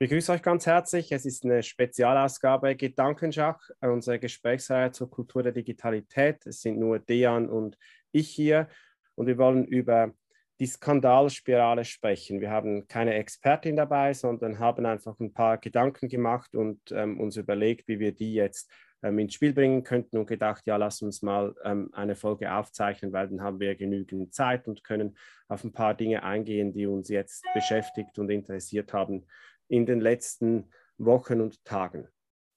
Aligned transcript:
Ich 0.00 0.08
begrüße 0.08 0.30
euch 0.30 0.42
ganz 0.42 0.64
herzlich. 0.64 1.10
Es 1.10 1.26
ist 1.26 1.44
eine 1.44 1.60
Spezialausgabe 1.60 2.76
Gedankenschach, 2.76 3.58
unsere 3.80 4.20
Gesprächsreihe 4.20 4.92
zur 4.92 5.10
Kultur 5.10 5.42
der 5.42 5.50
Digitalität. 5.50 6.46
Es 6.46 6.60
sind 6.60 6.78
nur 6.78 7.00
Dejan 7.00 7.50
und 7.50 7.76
ich 8.12 8.30
hier 8.30 8.68
und 9.16 9.26
wir 9.26 9.38
wollen 9.38 9.64
über 9.64 10.12
die 10.60 10.66
Skandalspirale 10.66 11.84
sprechen. 11.84 12.40
Wir 12.40 12.52
haben 12.52 12.86
keine 12.86 13.14
Expertin 13.14 13.74
dabei, 13.74 14.14
sondern 14.14 14.60
haben 14.60 14.86
einfach 14.86 15.18
ein 15.18 15.32
paar 15.32 15.58
Gedanken 15.58 16.08
gemacht 16.08 16.54
und 16.54 16.78
ähm, 16.92 17.18
uns 17.18 17.36
überlegt, 17.36 17.88
wie 17.88 17.98
wir 17.98 18.12
die 18.12 18.34
jetzt 18.34 18.70
ähm, 19.02 19.18
ins 19.18 19.34
Spiel 19.34 19.52
bringen 19.52 19.82
könnten 19.82 20.16
und 20.16 20.26
gedacht, 20.26 20.64
ja, 20.66 20.76
lass 20.76 21.02
uns 21.02 21.22
mal 21.22 21.56
ähm, 21.64 21.90
eine 21.92 22.14
Folge 22.14 22.54
aufzeichnen, 22.54 23.12
weil 23.12 23.26
dann 23.26 23.42
haben 23.42 23.58
wir 23.58 23.74
genügend 23.74 24.32
Zeit 24.32 24.68
und 24.68 24.84
können 24.84 25.18
auf 25.48 25.64
ein 25.64 25.72
paar 25.72 25.94
Dinge 25.94 26.22
eingehen, 26.22 26.72
die 26.72 26.86
uns 26.86 27.08
jetzt 27.08 27.44
beschäftigt 27.52 28.16
und 28.20 28.30
interessiert 28.30 28.92
haben 28.92 29.26
in 29.68 29.86
den 29.86 30.00
letzten 30.00 30.70
Wochen 30.98 31.40
und 31.40 31.64
Tagen. 31.64 32.08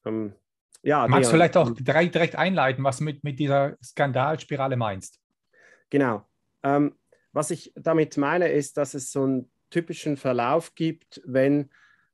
Ähm, 0.06 0.34
ja, 0.84 1.08
Magst 1.08 1.30
du 1.30 1.36
vielleicht 1.36 1.58
auch 1.58 1.72
direkt, 1.72 2.16
direkt 2.16 2.36
einleiten, 2.36 2.84
was 2.84 2.98
du 2.98 3.04
mit, 3.04 3.24
mit 3.24 3.40
dieser 3.40 3.78
Skandalspirale 3.84 4.78
meinst? 4.78 5.20
Genau. 5.90 6.28
Ähm, 6.64 6.96
was 7.34 7.52
ich 7.52 7.72
damit 7.76 8.18
meine, 8.18 8.50
ist, 8.50 8.78
dass 8.78 8.94
es 8.94 9.12
so 9.12 9.24
einen 9.24 9.52
typischen 9.70 10.18
Verlauf 10.18 10.74
gibt, 10.76 11.22
wenn 11.26 11.70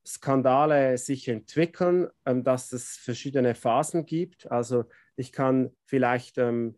Skandale 0.06 0.98
sich 0.98 1.28
entwickeln, 1.28 2.08
ähm, 2.26 2.44
dass 2.44 2.72
es 2.72 2.98
verschiedene 2.98 3.56
Phasen 3.56 4.06
gibt. 4.06 4.50
Also 4.52 4.86
ich 5.16 5.32
kann 5.32 5.72
vielleicht 5.86 6.38
ähm, 6.38 6.78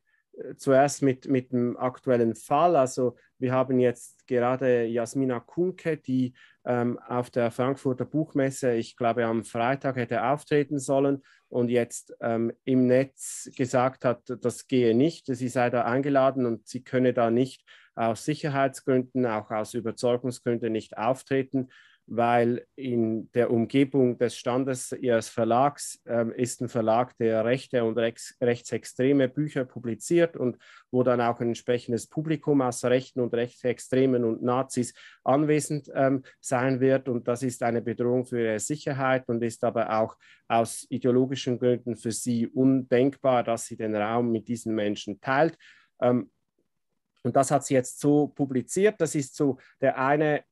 zuerst 0.58 1.02
mit, 1.02 1.28
mit 1.28 1.52
dem 1.52 1.78
aktuellen 1.78 2.36
Fall. 2.36 2.76
Also 2.76 3.18
wir 3.38 3.52
haben 3.52 3.80
jetzt 3.80 4.26
gerade 4.28 4.86
Jasmina 4.86 5.40
Kunke, 5.40 5.98
die 5.98 6.34
ähm, 6.70 7.00
auf 7.00 7.32
der 7.32 7.50
Frankfurter 7.50 8.06
Buchmesse, 8.06 8.76
ich 8.76 8.96
glaube 8.96 9.26
am 9.26 9.44
Freitag 9.44 9.96
hätte 9.96 10.24
auftreten 10.24 10.78
sollen 10.78 11.24
und 11.48 11.70
jetzt 11.70 12.14
ähm, 12.22 12.54
im 12.64 12.86
Netz 12.86 13.50
gesagt 13.58 14.06
hat, 14.06 14.22
das 14.42 14.68
gehe 14.68 14.96
nicht, 14.96 15.26
sie 15.26 15.48
sei 15.48 15.72
da 15.72 15.86
eingeladen 15.86 16.46
und 16.46 16.68
sie 16.68 16.84
könne 16.84 17.12
da 17.12 17.32
nicht 17.32 17.66
aus 17.96 18.24
Sicherheitsgründen, 18.24 19.26
auch 19.26 19.50
aus 19.50 19.74
Überzeugungsgründen 19.74 20.72
nicht 20.72 20.96
auftreten 20.96 21.70
weil 22.12 22.66
in 22.76 23.32
der 23.34 23.52
Umgebung 23.52 24.18
des 24.18 24.36
Standes 24.36 24.92
ihres 24.92 25.30
Verlags 25.30 26.02
ähm, 26.08 26.32
ist 26.32 26.60
ein 26.60 26.68
Verlag, 26.68 27.16
der 27.18 27.46
rechte 27.46 27.84
und 27.84 27.98
rechts, 28.00 28.36
rechtsextreme 28.42 29.30
Bücher 29.30 29.64
publiziert 29.64 30.36
und 30.36 30.58
wo 30.90 31.04
dann 31.04 31.22
auch 31.22 31.40
ein 31.40 31.50
entsprechendes 31.50 32.08
Publikum 32.08 32.62
aus 32.62 32.84
Rechten 32.84 33.20
und 33.20 33.34
Rechtsextremen 33.36 34.24
und 34.24 34.42
Nazis 34.42 34.96
anwesend 35.24 35.92
ähm, 35.94 36.24
sein 36.40 36.80
wird. 36.80 37.10
Und 37.10 37.28
das 37.28 37.44
ist 37.44 37.62
eine 37.62 37.82
Bedrohung 37.82 38.26
für 38.26 38.42
ihre 38.42 38.60
Sicherheit 38.60 39.30
und 39.30 39.44
ist 39.44 39.64
aber 39.64 40.00
auch 40.00 40.18
aus 40.48 40.88
ideologischen 40.90 41.60
Gründen 41.60 41.96
für 41.96 42.12
sie 42.12 42.48
undenkbar, 42.48 43.44
dass 43.44 43.68
sie 43.68 43.78
den 43.78 43.96
Raum 43.96 44.32
mit 44.32 44.48
diesen 44.48 44.74
Menschen 44.74 45.22
teilt. 45.22 45.56
Ähm, 46.02 46.32
und 47.24 47.36
das 47.36 47.52
hat 47.52 47.66
sie 47.66 47.76
jetzt 47.76 48.00
so 48.00 48.28
publiziert. 48.28 48.96
Das 49.00 49.14
ist 49.14 49.36
so 49.36 49.60
der 49.82 50.00
eine 50.00 50.40
äh, 50.40 50.44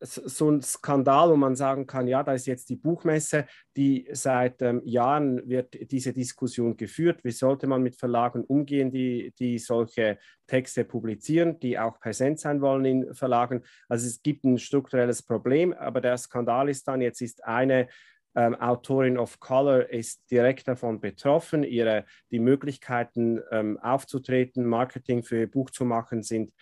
so 0.00 0.50
ein 0.50 0.60
Skandal, 0.60 1.30
wo 1.30 1.36
man 1.36 1.56
sagen 1.56 1.86
kann, 1.86 2.06
ja, 2.06 2.22
da 2.22 2.34
ist 2.34 2.46
jetzt 2.46 2.68
die 2.68 2.76
Buchmesse, 2.76 3.46
die 3.76 4.06
seit 4.12 4.60
ähm, 4.62 4.82
Jahren 4.84 5.48
wird 5.48 5.90
diese 5.90 6.12
Diskussion 6.12 6.76
geführt. 6.76 7.24
Wie 7.24 7.30
sollte 7.30 7.66
man 7.66 7.82
mit 7.82 7.96
Verlagen 7.96 8.44
umgehen, 8.44 8.90
die, 8.90 9.32
die 9.38 9.58
solche 9.58 10.18
Texte 10.46 10.84
publizieren, 10.84 11.58
die 11.58 11.78
auch 11.78 11.98
präsent 11.98 12.38
sein 12.40 12.60
wollen 12.60 12.84
in 12.84 13.14
Verlagen? 13.14 13.62
Also 13.88 14.06
es 14.06 14.22
gibt 14.22 14.44
ein 14.44 14.58
strukturelles 14.58 15.22
Problem, 15.22 15.72
aber 15.72 16.00
der 16.00 16.18
Skandal 16.18 16.68
ist 16.68 16.86
dann, 16.86 17.00
jetzt 17.00 17.22
ist 17.22 17.44
eine 17.44 17.88
ähm, 18.34 18.54
Autorin 18.54 19.18
of 19.18 19.40
Color 19.40 19.90
ist 19.90 20.30
direkt 20.30 20.68
davon 20.68 21.00
betroffen. 21.00 21.64
Ihre, 21.64 22.04
die 22.30 22.38
Möglichkeiten 22.38 23.40
ähm, 23.50 23.78
aufzutreten, 23.78 24.64
Marketing 24.64 25.22
für 25.22 25.40
ihr 25.40 25.50
Buch 25.50 25.70
zu 25.70 25.84
machen, 25.84 26.22
sind 26.22 26.52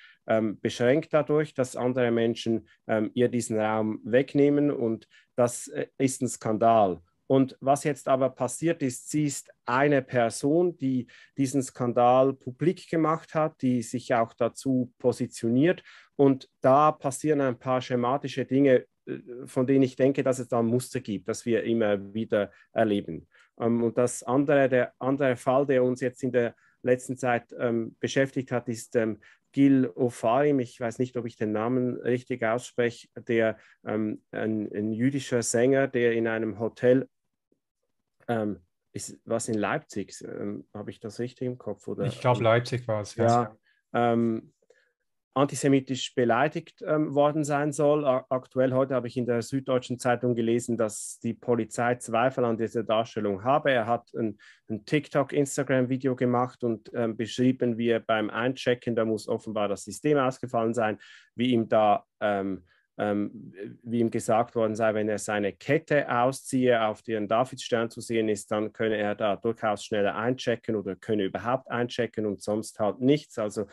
beschränkt 0.60 1.12
dadurch, 1.12 1.54
dass 1.54 1.74
andere 1.74 2.10
Menschen 2.12 2.68
ähm, 2.86 3.10
ihr 3.14 3.28
diesen 3.28 3.58
Raum 3.58 4.00
wegnehmen 4.04 4.70
und 4.70 5.08
das 5.34 5.68
äh, 5.68 5.86
ist 5.98 6.22
ein 6.22 6.28
Skandal. 6.28 7.00
Und 7.30 7.56
was 7.60 7.84
jetzt 7.84 8.08
aber 8.08 8.28
passiert 8.30 8.82
ist, 8.82 9.08
sie 9.08 9.26
ist 9.26 9.52
eine 9.64 10.02
Person, 10.02 10.76
die 10.76 11.06
diesen 11.36 11.62
Skandal 11.62 12.32
publik 12.32 12.88
gemacht 12.90 13.34
hat, 13.34 13.62
die 13.62 13.82
sich 13.82 14.12
auch 14.14 14.34
dazu 14.34 14.92
positioniert. 14.98 15.84
Und 16.16 16.48
da 16.60 16.90
passieren 16.90 17.40
ein 17.40 17.56
paar 17.56 17.80
schematische 17.80 18.44
Dinge, 18.44 18.84
äh, 19.06 19.18
von 19.46 19.64
denen 19.64 19.84
ich 19.84 19.94
denke, 19.94 20.24
dass 20.24 20.40
es 20.40 20.48
da 20.48 20.60
Muster 20.60 20.98
gibt, 20.98 21.28
das 21.28 21.46
wir 21.46 21.62
immer 21.62 22.12
wieder 22.12 22.50
erleben. 22.72 23.28
Ähm, 23.60 23.84
und 23.84 23.96
das 23.96 24.24
andere, 24.24 24.68
der 24.68 24.92
andere 24.98 25.36
Fall, 25.36 25.66
der 25.66 25.84
uns 25.84 26.00
jetzt 26.00 26.24
in 26.24 26.32
der 26.32 26.56
letzten 26.82 27.16
Zeit 27.16 27.54
ähm, 27.58 27.94
beschäftigt 28.00 28.50
hat, 28.50 28.68
ist 28.68 28.96
ähm, 28.96 29.20
Gil 29.52 29.88
Ofarim, 29.94 30.60
ich 30.60 30.78
weiß 30.80 30.98
nicht, 30.98 31.16
ob 31.16 31.26
ich 31.26 31.36
den 31.36 31.52
Namen 31.52 31.96
richtig 31.96 32.44
ausspreche, 32.44 33.08
der 33.16 33.58
ähm, 33.84 34.22
ein, 34.30 34.70
ein, 34.72 34.92
jüdischer 34.92 35.42
Sänger, 35.42 35.88
der 35.88 36.12
in 36.12 36.28
einem 36.28 36.58
Hotel, 36.58 37.08
ähm, 38.28 38.60
ist, 38.92 39.20
was 39.24 39.48
in 39.48 39.54
Leipzig, 39.54 40.14
ähm, 40.22 40.66
habe 40.74 40.90
ich 40.90 41.00
das 41.00 41.18
richtig 41.18 41.46
im 41.46 41.58
Kopf? 41.58 41.86
Oder? 41.88 42.04
Ich 42.04 42.20
glaube, 42.20 42.42
Leipzig 42.42 42.86
war 42.88 43.02
es. 43.02 43.14
Ja, 43.16 43.56
ja. 43.92 44.32
Antisemitisch 45.34 46.14
beleidigt 46.14 46.82
ähm, 46.84 47.14
worden 47.14 47.44
sein 47.44 47.72
soll. 47.72 48.04
Aktuell 48.04 48.72
heute 48.72 48.94
habe 48.94 49.06
ich 49.06 49.16
in 49.16 49.26
der 49.26 49.42
Süddeutschen 49.42 49.98
Zeitung 49.98 50.34
gelesen, 50.34 50.76
dass 50.76 51.20
die 51.20 51.34
Polizei 51.34 51.94
Zweifel 51.94 52.44
an 52.44 52.56
dieser 52.56 52.82
Darstellung 52.82 53.44
habe. 53.44 53.70
Er 53.70 53.86
hat 53.86 54.12
ein, 54.14 54.38
ein 54.68 54.84
TikTok-Instagram-Video 54.84 56.16
gemacht 56.16 56.64
und 56.64 56.90
ähm, 56.94 57.16
beschrieben, 57.16 57.78
wie 57.78 57.90
er 57.90 58.00
beim 58.00 58.28
Einchecken, 58.28 58.96
da 58.96 59.04
muss 59.04 59.28
offenbar 59.28 59.68
das 59.68 59.84
System 59.84 60.18
ausgefallen 60.18 60.74
sein, 60.74 60.98
wie 61.36 61.52
ihm 61.52 61.68
da 61.68 62.04
ähm, 62.20 62.64
wie 63.02 64.00
ihm 64.00 64.10
gesagt 64.10 64.54
worden 64.54 64.74
sei, 64.74 64.92
wenn 64.92 65.08
er 65.08 65.18
seine 65.18 65.54
Kette 65.54 66.10
ausziehe, 66.10 66.84
auf 66.84 67.00
der 67.00 67.18
ein 67.18 67.28
Davidstern 67.28 67.88
zu 67.88 68.02
sehen 68.02 68.28
ist, 68.28 68.50
dann 68.50 68.74
könne 68.74 68.98
er 68.98 69.14
da 69.14 69.36
durchaus 69.36 69.84
schneller 69.86 70.16
einchecken 70.16 70.76
oder 70.76 70.96
könne 70.96 71.24
überhaupt 71.24 71.70
einchecken 71.70 72.26
und 72.26 72.42
sonst 72.42 72.78
halt 72.78 73.00
nichts. 73.00 73.38
Also 73.38 73.66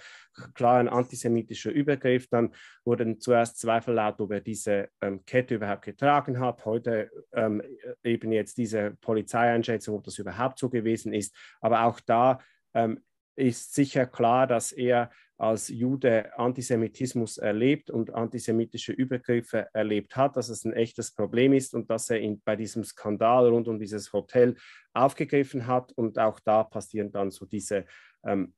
klar 0.53 0.79
ein 0.79 0.87
antisemitischer 0.87 1.71
Übergriff. 1.71 2.29
Dann 2.29 2.53
wurden 2.85 3.19
zuerst 3.19 3.59
Zweifel 3.59 3.95
laut, 3.95 4.21
ob 4.21 4.31
er 4.31 4.39
diese 4.39 4.87
ähm, 5.01 5.25
Kette 5.25 5.55
überhaupt 5.55 5.83
getragen 5.83 6.39
hat. 6.39 6.63
Heute 6.63 7.09
ähm, 7.33 7.61
eben 8.03 8.31
jetzt 8.31 8.57
diese 8.57 8.91
Polizeieinschätzung, 9.01 9.97
ob 9.97 10.05
das 10.05 10.19
überhaupt 10.19 10.57
so 10.57 10.69
gewesen 10.69 11.13
ist. 11.13 11.35
Aber 11.59 11.83
auch 11.83 11.99
da 11.99 12.39
ähm, 12.73 13.03
ist 13.35 13.75
sicher 13.75 14.05
klar, 14.05 14.47
dass 14.47 14.71
er 14.71 15.11
als 15.37 15.67
Jude 15.69 16.37
Antisemitismus 16.37 17.37
erlebt 17.37 17.91
und 17.91 18.13
antisemitische 18.13 18.91
Übergriffe 18.91 19.67
erlebt 19.73 20.15
hat, 20.15 20.35
dass 20.35 20.49
es 20.49 20.65
ein 20.65 20.73
echtes 20.73 21.13
Problem 21.13 21.53
ist 21.53 21.75
und 21.75 21.89
dass 21.91 22.09
er 22.09 22.19
ihn 22.19 22.41
bei 22.43 22.55
diesem 22.55 22.83
Skandal 22.83 23.49
rund 23.49 23.67
um 23.67 23.79
dieses 23.79 24.11
Hotel 24.13 24.55
aufgegriffen 24.93 25.67
hat. 25.67 25.91
Und 25.91 26.17
auch 26.17 26.39
da 26.39 26.63
passieren 26.63 27.11
dann 27.11 27.29
so 27.29 27.45
diese 27.45 27.85
ähm, 28.25 28.53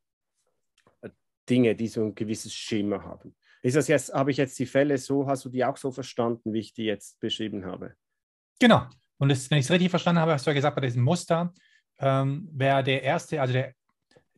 Dinge, 1.50 1.76
die 1.76 1.88
so 1.88 2.02
ein 2.02 2.16
gewisses 2.16 2.54
Schema 2.54 3.04
haben. 3.04 3.36
Ist 3.62 3.76
das 3.76 3.90
jetzt, 3.90 4.14
habe 4.14 4.32
ich 4.32 4.38
jetzt 4.38 4.58
die 4.58 4.66
Fälle 4.66 4.98
so, 4.98 5.28
hast 5.28 5.44
du 5.44 5.50
die 5.50 5.66
auch 5.66 5.76
so 5.76 5.92
verstanden, 5.92 6.54
wie 6.54 6.60
ich 6.60 6.74
die 6.74 6.86
jetzt 6.86 7.20
beschrieben 7.20 7.66
habe? 7.66 7.96
Genau. 8.60 8.88
Und 9.18 9.30
das, 9.30 9.52
wenn 9.52 9.58
ich 9.58 9.66
es 9.66 9.72
richtig 9.72 9.90
verstanden 9.90 10.22
habe, 10.22 10.32
hast 10.32 10.46
du 10.46 10.52
ja 10.52 10.56
gesagt, 10.56 10.76
bei 10.76 10.82
diesem 10.82 11.04
Muster 11.04 11.54
ähm, 12.00 12.48
wäre 12.54 12.84
der 12.86 13.04
erste, 13.04 13.42
also 13.42 13.52
der 13.52 13.74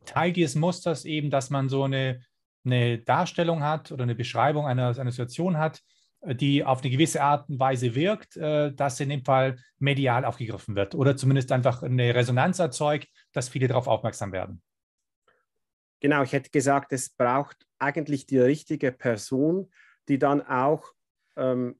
Teil 0.04 0.32
dieses 0.32 0.56
Musters 0.56 1.04
eben, 1.04 1.30
dass 1.30 1.50
man 1.50 1.68
so 1.68 1.84
eine 1.84 2.20
eine 2.64 2.98
Darstellung 2.98 3.62
hat 3.62 3.92
oder 3.92 4.02
eine 4.04 4.14
Beschreibung 4.14 4.66
einer, 4.66 4.98
einer 4.98 5.10
Situation 5.10 5.58
hat, 5.58 5.80
äh, 6.22 6.34
die 6.34 6.64
auf 6.64 6.82
eine 6.82 6.90
gewisse 6.90 7.22
Art 7.22 7.48
und 7.48 7.58
Weise 7.58 7.94
wirkt, 7.94 8.36
äh, 8.36 8.72
dass 8.72 9.00
in 9.00 9.08
dem 9.08 9.24
Fall 9.24 9.56
medial 9.78 10.24
aufgegriffen 10.24 10.76
wird 10.76 10.94
oder 10.94 11.16
zumindest 11.16 11.52
einfach 11.52 11.82
eine 11.82 12.14
Resonanz 12.14 12.58
erzeugt, 12.58 13.08
dass 13.32 13.48
viele 13.48 13.68
darauf 13.68 13.86
aufmerksam 13.86 14.32
werden. 14.32 14.62
Genau, 16.00 16.22
ich 16.22 16.32
hätte 16.32 16.50
gesagt, 16.50 16.92
es 16.92 17.10
braucht 17.10 17.56
eigentlich 17.78 18.26
die 18.26 18.38
richtige 18.38 18.90
Person, 18.90 19.70
die 20.08 20.18
dann 20.18 20.42
auch 20.42 20.92
ähm, 21.36 21.78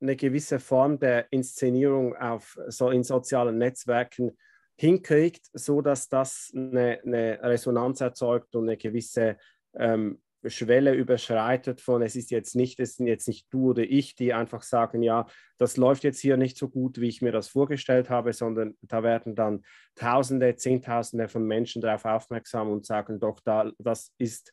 eine 0.00 0.16
gewisse 0.16 0.58
Form 0.58 0.98
der 0.98 1.32
Inszenierung 1.32 2.16
auf, 2.16 2.58
so 2.68 2.90
in 2.90 3.04
sozialen 3.04 3.58
Netzwerken 3.58 4.36
hinkriegt, 4.76 5.46
so 5.52 5.80
dass 5.80 6.08
das 6.08 6.52
eine, 6.54 7.00
eine 7.04 7.38
Resonanz 7.42 8.00
erzeugt 8.00 8.54
und 8.56 8.64
eine 8.64 8.76
gewisse 8.76 9.38
ähm, 9.78 10.20
Schwelle 10.46 10.94
überschreitet 10.94 11.80
von, 11.80 12.02
es 12.02 12.14
ist 12.14 12.30
jetzt 12.30 12.54
nicht, 12.54 12.78
es 12.78 12.96
sind 12.96 13.06
jetzt 13.06 13.26
nicht 13.26 13.46
du 13.50 13.70
oder 13.70 13.82
ich, 13.82 14.14
die 14.14 14.32
einfach 14.32 14.62
sagen, 14.62 15.02
ja, 15.02 15.26
das 15.58 15.76
läuft 15.76 16.04
jetzt 16.04 16.20
hier 16.20 16.36
nicht 16.36 16.56
so 16.56 16.68
gut, 16.68 17.00
wie 17.00 17.08
ich 17.08 17.22
mir 17.22 17.32
das 17.32 17.48
vorgestellt 17.48 18.10
habe, 18.10 18.32
sondern 18.32 18.76
da 18.82 19.02
werden 19.02 19.34
dann 19.34 19.64
Tausende, 19.96 20.54
Zehntausende 20.56 21.28
von 21.28 21.44
Menschen 21.44 21.82
darauf 21.82 22.04
aufmerksam 22.04 22.70
und 22.70 22.86
sagen, 22.86 23.18
doch, 23.18 23.40
da, 23.40 23.72
das 23.78 24.12
ist 24.18 24.52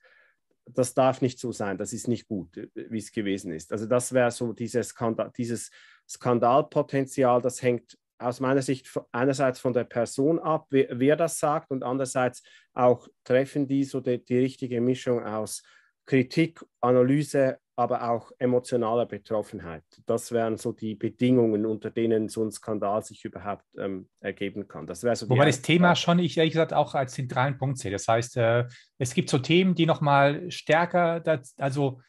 das 0.65 0.93
darf 0.93 1.21
nicht 1.21 1.39
so 1.39 1.51
sein, 1.51 1.77
das 1.77 1.93
ist 1.93 2.07
nicht 2.07 2.27
gut, 2.27 2.69
wie 2.73 2.97
es 2.97 3.11
gewesen 3.11 3.51
ist. 3.51 3.71
Also 3.71 3.85
das 3.85 4.13
wäre 4.13 4.31
so 4.31 4.53
dieses, 4.53 4.89
Skandal, 4.89 5.31
dieses 5.35 5.69
Skandalpotenzial, 6.07 7.41
das 7.41 7.61
hängt 7.61 7.97
aus 8.23 8.39
meiner 8.39 8.61
Sicht 8.61 8.89
einerseits 9.11 9.59
von 9.59 9.73
der 9.73 9.83
Person 9.83 10.39
ab, 10.39 10.67
wer, 10.69 10.87
wer 10.91 11.15
das 11.15 11.39
sagt, 11.39 11.71
und 11.71 11.83
andererseits 11.83 12.43
auch 12.73 13.07
treffen 13.23 13.67
die 13.67 13.83
so 13.83 13.99
die, 13.99 14.23
die 14.23 14.37
richtige 14.37 14.81
Mischung 14.81 15.23
aus 15.23 15.63
Kritik, 16.05 16.63
Analyse, 16.81 17.59
aber 17.75 18.09
auch 18.09 18.31
emotionaler 18.37 19.05
Betroffenheit. 19.05 19.83
Das 20.05 20.31
wären 20.31 20.57
so 20.57 20.73
die 20.73 20.95
Bedingungen, 20.95 21.65
unter 21.65 21.89
denen 21.89 22.29
so 22.29 22.43
ein 22.43 22.51
Skandal 22.51 23.03
sich 23.03 23.25
überhaupt 23.25 23.65
ähm, 23.77 24.09
ergeben 24.19 24.67
kann. 24.67 24.85
Das 24.85 25.01
so 25.01 25.29
Wobei 25.29 25.45
das 25.45 25.61
Thema 25.61 25.95
schon, 25.95 26.19
ich 26.19 26.37
ehrlich 26.37 26.53
gesagt, 26.53 26.73
auch 26.73 26.93
als 26.93 27.13
zentralen 27.13 27.57
Punkt 27.57 27.79
sehe. 27.79 27.91
Das 27.91 28.07
heißt, 28.07 28.37
äh, 28.37 28.65
es 28.99 29.13
gibt 29.13 29.29
so 29.29 29.39
Themen, 29.39 29.73
die 29.73 29.85
nochmal 29.85 30.51
stärker, 30.51 31.19
das, 31.19 31.55
also 31.57 31.99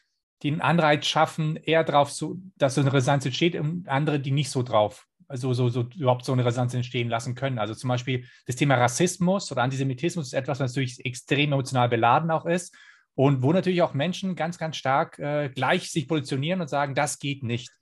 den 0.42 0.60
Anreiz 0.60 1.06
schaffen, 1.06 1.56
eher 1.56 1.84
darauf, 1.84 2.12
dass 2.56 2.74
so 2.74 2.80
eine 2.82 2.92
Resonanz 2.92 3.24
entsteht 3.24 3.56
und 3.56 3.88
andere, 3.88 4.20
die 4.20 4.32
nicht 4.32 4.50
so 4.50 4.62
drauf, 4.62 5.06
also 5.28 5.52
so, 5.52 5.68
so 5.68 5.88
überhaupt 5.96 6.24
so 6.24 6.32
eine 6.32 6.44
Resonanz 6.44 6.74
entstehen 6.74 7.08
lassen 7.08 7.34
können. 7.34 7.58
Also 7.58 7.74
zum 7.74 7.88
Beispiel 7.88 8.26
das 8.46 8.56
Thema 8.56 8.76
Rassismus 8.76 9.50
oder 9.50 9.62
Antisemitismus 9.62 10.26
ist 10.26 10.32
etwas, 10.34 10.60
was 10.60 10.74
natürlich 10.74 11.04
extrem 11.04 11.52
emotional 11.52 11.88
beladen 11.88 12.30
auch 12.30 12.46
ist 12.46 12.76
und 13.14 13.42
wo 13.42 13.52
natürlich 13.52 13.82
auch 13.82 13.94
Menschen 13.94 14.36
ganz, 14.36 14.58
ganz 14.58 14.76
stark 14.76 15.18
äh, 15.18 15.48
gleich 15.48 15.90
sich 15.90 16.08
positionieren 16.08 16.60
und 16.60 16.68
sagen, 16.68 16.94
das 16.94 17.18
geht 17.18 17.42
nicht. 17.42 17.72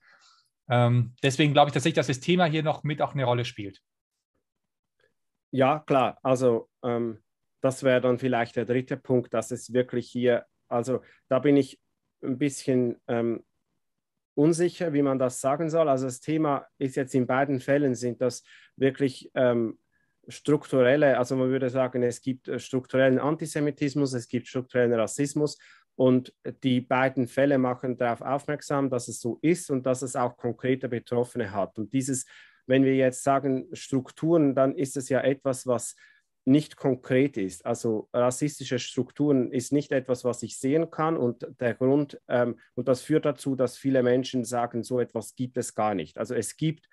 Ähm, 0.68 1.14
deswegen 1.22 1.52
glaube 1.52 1.68
ich 1.68 1.74
tatsächlich, 1.74 1.96
dass 1.96 2.06
das 2.06 2.20
Thema 2.20 2.44
hier 2.44 2.62
noch 2.62 2.82
mit 2.84 3.02
auch 3.02 3.14
eine 3.14 3.24
Rolle 3.24 3.44
spielt. 3.44 3.80
Ja, 5.50 5.80
klar. 5.80 6.18
Also 6.22 6.68
ähm, 6.82 7.22
das 7.60 7.82
wäre 7.82 8.00
dann 8.00 8.18
vielleicht 8.18 8.56
der 8.56 8.64
dritte 8.64 8.96
Punkt, 8.96 9.34
dass 9.34 9.50
es 9.50 9.72
wirklich 9.72 10.08
hier, 10.08 10.46
also 10.68 11.02
da 11.28 11.38
bin 11.38 11.56
ich 11.56 11.80
ein 12.22 12.38
bisschen 12.38 13.00
ähm, 13.06 13.44
unsicher, 14.34 14.92
wie 14.92 15.02
man 15.02 15.18
das 15.18 15.40
sagen 15.40 15.70
soll. 15.70 15.88
Also 15.88 16.06
das 16.06 16.20
Thema 16.20 16.66
ist 16.78 16.96
jetzt 16.96 17.14
in 17.14 17.26
beiden 17.26 17.60
Fällen 17.60 17.94
sind 17.94 18.20
das 18.20 18.42
wirklich 18.76 19.30
ähm, 19.34 19.78
strukturelle, 20.28 21.18
also 21.18 21.36
man 21.36 21.50
würde 21.50 21.70
sagen, 21.70 22.02
es 22.02 22.20
gibt 22.20 22.48
äh, 22.48 22.58
strukturellen 22.58 23.18
Antisemitismus, 23.18 24.12
es 24.12 24.28
gibt 24.28 24.46
strukturellen 24.46 24.92
Rassismus 24.92 25.58
und 25.94 26.32
die 26.62 26.80
beiden 26.80 27.28
Fälle 27.28 27.58
machen 27.58 27.96
darauf 27.96 28.22
aufmerksam, 28.22 28.88
dass 28.88 29.08
es 29.08 29.20
so 29.20 29.38
ist 29.42 29.70
und 29.70 29.84
dass 29.84 30.02
es 30.02 30.16
auch 30.16 30.36
konkrete 30.36 30.88
Betroffene 30.88 31.52
hat. 31.52 31.78
Und 31.78 31.92
dieses, 31.92 32.24
wenn 32.66 32.84
wir 32.84 32.94
jetzt 32.94 33.22
sagen 33.22 33.68
Strukturen, 33.72 34.54
dann 34.54 34.74
ist 34.74 34.96
es 34.96 35.08
ja 35.08 35.20
etwas, 35.20 35.66
was 35.66 35.94
nicht 36.44 36.76
konkret 36.76 37.36
ist. 37.36 37.64
Also 37.64 38.08
rassistische 38.12 38.78
Strukturen 38.78 39.52
ist 39.52 39.72
nicht 39.72 39.92
etwas, 39.92 40.24
was 40.24 40.42
ich 40.42 40.58
sehen 40.58 40.90
kann 40.90 41.16
und 41.16 41.46
der 41.60 41.74
Grund, 41.74 42.20
ähm, 42.28 42.58
und 42.74 42.88
das 42.88 43.02
führt 43.02 43.24
dazu, 43.24 43.54
dass 43.54 43.76
viele 43.76 44.02
Menschen 44.02 44.44
sagen, 44.44 44.82
so 44.82 44.98
etwas 44.98 45.36
gibt 45.36 45.56
es 45.56 45.74
gar 45.74 45.94
nicht. 45.94 46.18
Also 46.18 46.34
es 46.34 46.56
gibt 46.56 46.88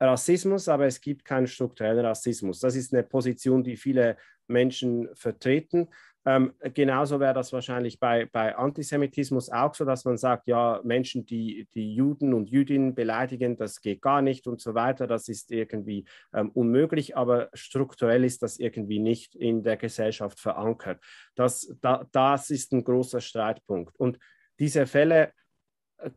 Rassismus, 0.00 0.68
aber 0.68 0.86
es 0.86 1.00
gibt 1.00 1.24
keinen 1.24 1.48
strukturellen 1.48 2.04
Rassismus. 2.04 2.60
Das 2.60 2.76
ist 2.76 2.94
eine 2.94 3.02
Position, 3.02 3.64
die 3.64 3.76
viele 3.76 4.16
Menschen 4.46 5.08
vertreten. 5.14 5.88
Ähm, 6.26 6.52
genauso 6.74 7.20
wäre 7.20 7.32
das 7.32 7.52
wahrscheinlich 7.52 7.98
bei, 8.00 8.26
bei 8.26 8.56
Antisemitismus 8.56 9.50
auch 9.50 9.74
so, 9.74 9.84
dass 9.84 10.04
man 10.04 10.16
sagt, 10.16 10.46
ja, 10.46 10.80
Menschen, 10.84 11.24
die, 11.24 11.68
die 11.74 11.94
Juden 11.94 12.34
und 12.34 12.50
Jüdinnen 12.50 12.94
beleidigen, 12.94 13.56
das 13.56 13.80
geht 13.80 14.02
gar 14.02 14.20
nicht 14.20 14.46
und 14.46 14.60
so 14.60 14.74
weiter, 14.74 15.06
das 15.06 15.28
ist 15.28 15.50
irgendwie 15.50 16.04
ähm, 16.34 16.50
unmöglich, 16.50 17.16
aber 17.16 17.48
strukturell 17.54 18.24
ist 18.24 18.42
das 18.42 18.58
irgendwie 18.58 18.98
nicht 18.98 19.36
in 19.36 19.62
der 19.62 19.76
Gesellschaft 19.76 20.40
verankert. 20.40 21.02
Das, 21.34 21.74
da, 21.80 22.06
das 22.12 22.50
ist 22.50 22.72
ein 22.72 22.84
großer 22.84 23.20
Streitpunkt. 23.20 23.96
Und 23.98 24.18
diese 24.58 24.86
Fälle 24.86 25.32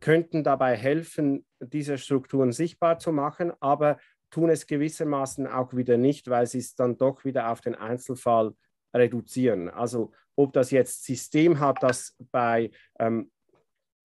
könnten 0.00 0.44
dabei 0.44 0.76
helfen, 0.76 1.46
diese 1.60 1.98
Strukturen 1.98 2.52
sichtbar 2.52 2.98
zu 2.98 3.12
machen, 3.12 3.52
aber 3.60 3.98
tun 4.30 4.50
es 4.50 4.66
gewissermaßen 4.66 5.46
auch 5.46 5.74
wieder 5.74 5.96
nicht, 5.96 6.28
weil 6.28 6.46
sie 6.46 6.58
es 6.58 6.74
dann 6.74 6.96
doch 6.96 7.24
wieder 7.24 7.50
auf 7.50 7.60
den 7.60 7.74
Einzelfall 7.74 8.54
reduzieren. 8.94 9.68
Also 9.68 10.12
ob 10.36 10.52
das 10.52 10.70
jetzt 10.70 11.04
System 11.04 11.60
hat, 11.60 11.82
das 11.82 12.16
bei 12.30 12.70
ähm, 12.98 13.30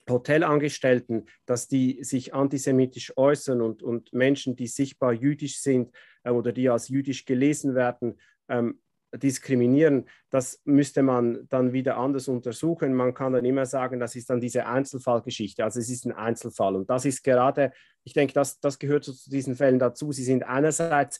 Hotelangestellten, 0.09 1.27
dass 1.45 1.67
die 1.67 2.03
sich 2.03 2.33
antisemitisch 2.33 3.13
äußern 3.17 3.61
und, 3.61 3.83
und 3.83 4.13
Menschen, 4.13 4.55
die 4.55 4.67
sichtbar 4.67 5.13
jüdisch 5.13 5.59
sind 5.59 5.91
äh, 6.23 6.29
oder 6.29 6.51
die 6.51 6.69
als 6.69 6.89
jüdisch 6.89 7.25
gelesen 7.25 7.75
werden, 7.75 8.19
ähm, 8.49 8.79
diskriminieren, 9.15 10.07
das 10.29 10.61
müsste 10.65 11.01
man 11.01 11.47
dann 11.49 11.71
wieder 11.71 11.97
anders 11.97 12.27
untersuchen. 12.27 12.93
Man 12.93 13.13
kann 13.13 13.33
dann 13.33 13.45
immer 13.45 13.65
sagen, 13.65 13.99
das 13.99 14.15
ist 14.15 14.29
dann 14.29 14.41
diese 14.41 14.65
Einzelfallgeschichte. 14.65 15.63
Also 15.63 15.79
es 15.79 15.89
ist 15.89 16.05
ein 16.05 16.11
Einzelfall. 16.11 16.75
Und 16.75 16.89
das 16.89 17.05
ist 17.05 17.23
gerade, 17.23 17.71
ich 18.03 18.13
denke, 18.13 18.33
das, 18.33 18.59
das 18.59 18.79
gehört 18.79 19.05
zu 19.05 19.13
diesen 19.29 19.55
Fällen 19.55 19.79
dazu. 19.79 20.11
Sie 20.11 20.25
sind 20.25 20.43
einerseits 20.43 21.19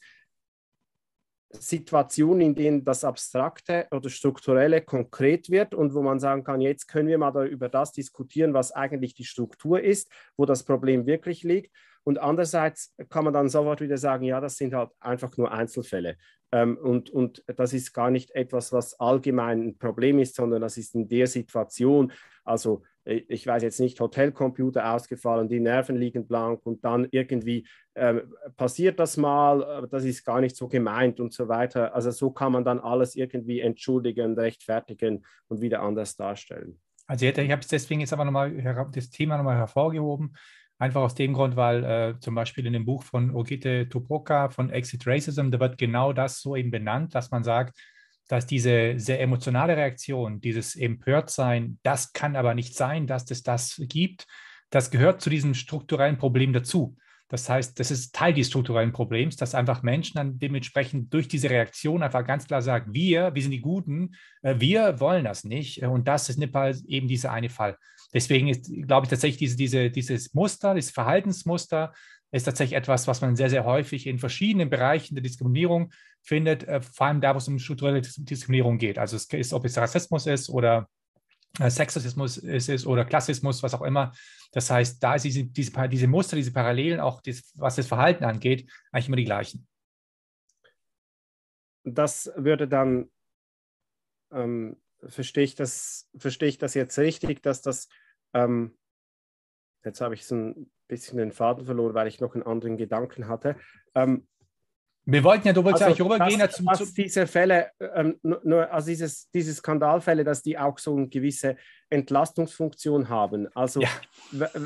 Situationen, 1.52 2.42
in 2.42 2.56
denen 2.56 2.84
das 2.84 3.04
Abstrakte 3.04 3.88
oder 3.92 4.10
Strukturelle 4.10 4.82
konkret 4.82 5.50
wird 5.50 5.74
und 5.74 5.94
wo 5.94 6.02
man 6.02 6.20
sagen 6.20 6.44
kann, 6.44 6.62
jetzt 6.62 6.88
können 6.88 7.08
wir 7.08 7.18
mal 7.18 7.32
da 7.32 7.46
über 7.46 7.70
das 7.70 7.92
diskutieren, 7.92 8.54
was 8.54 8.72
eigentlich 8.72 9.14
die 9.14 9.24
Struktur 9.24 9.82
ist, 9.82 10.12
wo 10.36 10.46
das 10.46 10.64
Problem 10.64 11.06
wirklich 11.06 11.44
liegt. 11.44 11.74
Und 12.04 12.20
andererseits 12.20 12.96
kann 13.10 13.26
man 13.26 13.34
dann 13.34 13.50
sofort 13.50 13.82
wieder 13.82 13.98
sagen, 13.98 14.24
ja, 14.24 14.40
das 14.40 14.56
sind 14.56 14.74
halt 14.74 14.92
einfach 15.00 15.36
nur 15.38 15.52
Einzelfälle. 15.52 16.18
Ähm, 16.54 16.78
und, 16.78 17.10
und 17.10 17.44
das 17.48 17.74
ist 17.74 17.94
gar 17.94 18.10
nicht 18.12 18.32
etwas, 18.32 18.72
was 18.72 19.00
allgemein 19.00 19.62
ein 19.62 19.78
Problem 19.78 20.20
ist, 20.20 20.36
sondern 20.36 20.62
das 20.62 20.78
ist 20.78 20.96
in 20.96 21.10
der 21.10 21.28
Situation, 21.28 22.14
also 22.48 22.84
äh, 23.06 23.22
ich 23.28 23.46
weiß 23.46 23.64
jetzt 23.64 23.80
nicht, 23.80 24.00
Hotelcomputer 24.00 24.94
ausgefallen, 24.94 25.50
die 25.50 25.60
Nerven 25.60 25.96
liegen 25.96 26.28
blank 26.28 26.66
und 26.66 26.84
dann 26.84 27.08
irgendwie 27.12 27.68
äh, 27.94 28.22
passiert 28.56 29.00
das 29.00 29.18
mal, 29.18 29.88
das 29.92 30.04
ist 30.04 30.24
gar 30.24 30.42
nicht 30.42 30.56
so 30.56 30.68
gemeint 30.68 31.20
und 31.20 31.34
so 31.34 31.48
weiter. 31.48 31.94
Also 31.94 32.12
so 32.12 32.32
kann 32.32 32.52
man 32.52 32.64
dann 32.64 32.80
alles 32.80 33.16
irgendwie 33.16 33.60
entschuldigen, 33.60 34.34
rechtfertigen 34.34 35.26
und 35.48 35.62
wieder 35.62 35.82
anders 35.82 36.16
darstellen. 36.16 36.80
Also 37.08 37.26
ich 37.26 37.52
habe 37.52 37.62
deswegen 37.72 38.02
jetzt 38.02 38.12
aber 38.12 38.26
nochmal 38.26 38.90
das 38.94 39.10
Thema 39.10 39.38
nochmal 39.38 39.56
hervorgehoben, 39.56 40.36
Einfach 40.80 41.02
aus 41.02 41.16
dem 41.16 41.34
Grund, 41.34 41.56
weil 41.56 41.84
äh, 41.84 42.20
zum 42.20 42.36
Beispiel 42.36 42.68
in 42.68 42.74
dem 42.74 42.86
Buch 42.86 43.02
von 43.02 43.34
Ogite 43.34 43.90
Tupoka 43.90 44.50
von 44.50 44.70
Exit 44.70 45.08
Racism, 45.08 45.50
da 45.50 45.60
wird 45.60 45.80
genau 45.80 46.14
das 46.14 46.40
so 46.40 46.56
eben 46.56 46.70
benannt, 46.70 47.16
dass 47.16 47.32
man 47.32 47.44
sagt, 47.44 47.80
dass 48.28 48.46
diese 48.46 48.96
sehr 48.98 49.22
emotionale 49.22 49.78
Reaktion, 49.78 50.42
dieses 50.42 50.76
Empörtsein, 50.76 51.80
das 51.84 52.14
kann 52.14 52.36
aber 52.36 52.54
nicht 52.54 52.76
sein, 52.76 53.08
dass 53.08 53.30
es 53.32 53.44
das 53.44 53.82
gibt, 53.88 54.28
das 54.70 54.92
gehört 54.92 55.22
zu 55.22 55.30
diesem 55.30 55.54
strukturellen 55.54 56.18
Problem 56.18 56.54
dazu. 56.54 56.98
Das 57.30 57.50
heißt, 57.50 57.78
das 57.80 57.92
ist 57.92 58.16
Teil 58.16 58.34
des 58.34 58.48
strukturellen 58.48 58.94
Problems, 58.94 59.36
dass 59.36 59.54
einfach 59.54 59.84
Menschen 59.84 60.16
dann 60.16 60.40
dementsprechend 60.40 61.14
durch 61.14 61.28
diese 61.28 61.50
Reaktion 61.50 62.02
einfach 62.02 62.26
ganz 62.26 62.48
klar 62.48 62.62
sagen, 62.62 62.94
wir, 62.94 63.36
wir 63.36 63.42
sind 63.42 63.52
die 63.52 63.60
Guten, 63.60 64.16
äh, 64.44 64.56
wir 64.60 65.00
wollen 65.02 65.26
das 65.26 65.44
nicht. 65.44 65.84
Und 65.84 66.08
das 66.08 66.30
ist 66.30 66.40
eben 66.42 67.08
dieser 67.08 67.32
eine 67.32 67.50
Fall. 67.50 67.78
Deswegen 68.14 68.48
ist, 68.48 68.72
glaube 68.88 69.06
ich, 69.06 69.10
tatsächlich 69.10 69.40
diese, 69.40 69.58
diese, 69.58 69.92
dieses 69.92 70.34
Muster, 70.34 70.74
dieses 70.74 70.92
Verhaltensmuster 70.92 71.94
ist 72.32 72.44
tatsächlich 72.44 72.78
etwas, 72.78 73.08
was 73.08 73.20
man 73.22 73.36
sehr, 73.36 73.50
sehr 73.50 73.66
häufig 73.66 74.08
in 74.08 74.20
verschiedenen 74.20 74.70
Bereichen 74.70 75.16
der 75.16 75.24
Diskriminierung 75.24 75.92
findet, 76.28 76.66
äh, 76.66 76.82
vor 76.82 77.08
allem 77.08 77.22
da, 77.22 77.34
wo 77.34 77.38
es 77.38 77.48
um 77.48 77.58
strukturelle 77.58 78.02
Diskriminierung 78.02 78.78
geht. 78.78 79.00
Also 79.00 79.16
es 79.16 79.26
ist, 79.26 79.54
ob 79.54 79.64
es 79.64 79.78
Rassismus 79.78 80.28
ist 80.28 80.50
oder 80.50 80.90
äh, 81.60 81.70
Sexismus 81.70 82.38
ist, 82.38 82.68
ist 82.68 82.86
oder 82.86 83.06
Klassismus, 83.06 83.64
was 83.64 83.74
auch 83.74 83.82
immer. 83.82 84.12
Das 84.52 84.70
heißt, 84.70 85.02
da 85.02 85.18
sind 85.18 85.56
diese, 85.56 85.72
diese, 85.72 85.90
diese 85.90 86.08
Muster, 86.08 86.36
diese 86.36 86.52
Parallelen, 86.52 87.00
auch 87.00 87.22
das, 87.22 87.54
was 87.56 87.78
das 87.78 87.88
Verhalten 87.88 88.26
angeht, 88.26 88.70
eigentlich 88.92 89.08
immer 89.08 89.16
die 89.16 89.24
gleichen. 89.24 89.66
Das 91.86 92.30
würde 92.36 92.68
dann 92.68 93.10
ähm, 94.32 94.76
verstehe 95.08 95.46
ich 95.46 95.56
das, 95.56 96.10
ich 96.14 96.58
das 96.58 96.74
jetzt 96.74 97.00
richtig, 97.00 97.42
dass 97.42 97.62
das, 97.62 97.88
ähm, 98.34 98.78
jetzt 99.86 100.02
habe 100.02 100.14
ich 100.14 100.26
so 100.26 100.36
ein 100.36 100.70
bisschen 100.90 101.18
den 101.18 101.32
Faden 101.32 101.66
verloren, 101.66 101.94
weil 101.94 102.08
ich 102.08 102.20
noch 102.20 102.34
einen 102.34 102.44
anderen 102.44 102.76
Gedanken 102.76 103.30
hatte. 103.30 103.56
Ähm, 103.96 104.28
wir 105.10 105.24
wollten 105.24 105.48
ja, 105.48 105.54
du 105.54 105.64
wolltest 105.64 105.84
also, 105.84 106.04
ja 106.04 106.12
rübergehen. 106.12 106.40
Dass, 106.40 106.62
dass 106.64 106.94
diese 106.94 107.28
Fälle, 107.28 107.72
ähm, 107.80 108.20
nur, 108.22 108.72
also 108.72 108.88
dieses, 108.88 109.30
diese 109.32 109.54
Skandalfälle, 109.54 110.26
dass 110.26 110.44
die 110.44 110.58
auch 110.58 110.78
so 110.78 110.96
eine 110.96 111.08
gewisse 111.08 111.56
Entlastungsfunktion 111.90 113.08
haben. 113.08 113.48
Also, 113.56 113.82
ja. 113.82 113.90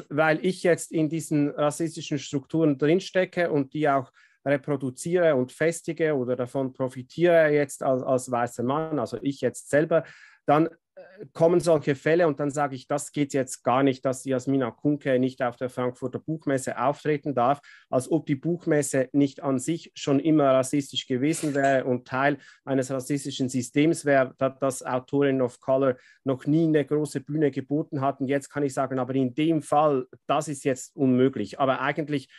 weil 0.09 0.43
ich 0.43 0.63
jetzt 0.63 0.91
in 0.91 1.09
diesen 1.09 1.51
rassistischen 1.51 2.17
Strukturen 2.17 2.79
drinstecke 2.79 3.51
und 3.51 3.73
die 3.73 3.87
auch 3.87 4.11
reproduziere 4.43 5.35
und 5.35 5.51
festige 5.51 6.15
oder 6.15 6.35
davon 6.35 6.73
profitiere 6.73 7.49
jetzt 7.51 7.83
als, 7.83 8.01
als 8.01 8.31
weißer 8.31 8.63
Mann, 8.63 8.97
also 8.97 9.19
ich 9.21 9.41
jetzt 9.41 9.69
selber, 9.69 10.03
dann 10.47 10.69
kommen 11.33 11.59
solche 11.59 11.95
Fälle 11.95 12.27
und 12.27 12.39
dann 12.39 12.51
sage 12.51 12.75
ich, 12.75 12.87
das 12.87 13.11
geht 13.11 13.33
jetzt 13.33 13.63
gar 13.63 13.83
nicht, 13.83 14.03
dass 14.05 14.25
Jasmina 14.25 14.71
Kunke 14.71 15.19
nicht 15.19 15.41
auf 15.41 15.55
der 15.55 15.69
Frankfurter 15.69 16.19
Buchmesse 16.19 16.79
auftreten 16.79 17.33
darf, 17.33 17.61
als 17.89 18.11
ob 18.11 18.25
die 18.25 18.35
Buchmesse 18.35 19.09
nicht 19.13 19.41
an 19.41 19.59
sich 19.59 19.91
schon 19.95 20.19
immer 20.19 20.51
rassistisch 20.51 21.07
gewesen 21.07 21.53
wäre 21.55 21.85
und 21.85 22.07
Teil 22.07 22.37
eines 22.65 22.91
rassistischen 22.91 23.49
Systems 23.49 24.05
wäre, 24.05 24.35
dass 24.59 24.83
Autorinnen 24.83 25.41
of 25.41 25.59
Color 25.59 25.95
noch 26.23 26.45
nie 26.45 26.65
eine 26.65 26.85
große 26.85 27.21
Bühne 27.21 27.51
geboten 27.51 28.01
hatten. 28.01 28.27
Jetzt 28.27 28.49
kann 28.49 28.63
ich 28.63 28.73
sagen, 28.73 28.99
aber 28.99 29.15
in 29.15 29.33
dem 29.33 29.61
Fall, 29.61 30.07
das 30.27 30.47
ist 30.47 30.65
jetzt 30.65 30.95
unmöglich. 30.95 31.59
Aber 31.59 31.81
eigentlich 31.81 32.29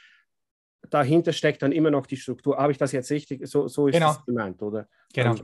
dahinter 0.90 1.32
steckt 1.32 1.62
dann 1.62 1.72
immer 1.72 1.90
noch 1.90 2.06
die 2.06 2.16
Struktur. 2.16 2.58
Habe 2.58 2.72
ich 2.72 2.78
das 2.78 2.92
jetzt 2.92 3.10
richtig? 3.10 3.46
So, 3.46 3.68
so 3.68 3.86
ist 3.86 3.94
genau. 3.94 4.10
es 4.10 4.24
gemeint, 4.24 4.60
oder? 4.62 4.88
Genau. 5.14 5.36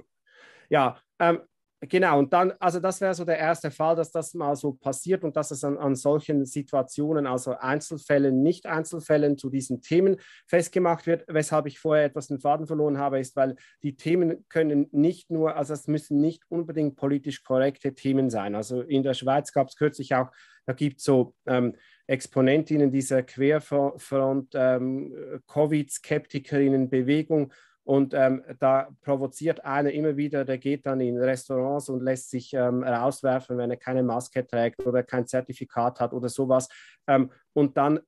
Ja, 0.69 0.99
ähm, 1.19 1.41
Genau, 1.81 2.19
und 2.19 2.33
dann, 2.33 2.53
also 2.59 2.81
das 2.81 3.01
wäre 3.01 3.15
so 3.15 3.25
der 3.25 3.39
erste 3.39 3.71
Fall, 3.71 3.95
dass 3.95 4.11
das 4.11 4.35
mal 4.35 4.57
so 4.57 4.73
passiert 4.73 5.23
und 5.23 5.37
dass 5.37 5.53
es 5.53 5.63
an, 5.63 5.79
an 5.79 5.95
solchen 5.95 6.45
Situationen, 6.45 7.29
also 7.29 7.57
Einzelfällen, 7.57 8.43
nicht 8.43 8.67
Einzelfällen 8.67 9.39
zu 9.39 9.49
diesen 9.49 9.81
Themen 9.81 10.17
festgemacht 10.49 11.07
wird. 11.07 11.25
Weshalb 11.29 11.67
ich 11.67 11.79
vorher 11.79 12.07
etwas 12.07 12.27
den 12.27 12.41
Faden 12.41 12.67
verloren 12.67 12.99
habe, 12.99 13.21
ist, 13.21 13.37
weil 13.37 13.55
die 13.85 13.95
Themen 13.95 14.45
können 14.49 14.89
nicht 14.91 15.31
nur, 15.31 15.55
also 15.55 15.73
es 15.73 15.87
müssen 15.87 16.21
nicht 16.21 16.43
unbedingt 16.49 16.97
politisch 16.97 17.45
korrekte 17.45 17.95
Themen 17.95 18.29
sein. 18.29 18.57
Also 18.57 18.81
in 18.81 19.05
der 19.05 19.15
Schweiz 19.15 19.53
gab 19.53 19.69
es 19.69 19.77
kürzlich 19.77 20.17
auch, 20.17 20.33
da 20.67 20.73
gibt 20.73 20.99
es 20.99 21.05
so 21.05 21.37
ähm, 21.47 21.77
Exponentinnen 22.09 22.91
dieser 22.91 23.23
Querfront, 23.23 24.53
ähm, 24.55 25.41
Covid-Skeptikerinnen-Bewegung 25.47 27.53
und 27.89 28.13
ähm, 28.13 28.45
da 28.59 28.91
provoziert 29.01 29.65
einer 29.65 29.91
immer 29.93 30.19
wieder, 30.19 30.45
der 30.45 30.59
geht 30.59 30.85
dann 30.85 31.01
in 31.01 31.17
Restaurants 31.17 31.89
und 31.89 32.03
lässt 32.03 32.29
sich 32.29 32.53
ähm, 32.53 32.83
rauswerfen, 32.83 33.57
wenn 33.57 33.71
er 33.71 33.79
keine 33.79 34.03
Maske 34.03 34.47
trägt 34.47 34.85
oder 34.85 35.03
kein 35.03 35.27
Zertifikat 35.27 35.99
hat 35.99 36.13
oder 36.13 36.29
sowas. 36.29 36.69
Ähm, 37.07 37.31
und 37.55 37.79
dann 37.79 38.01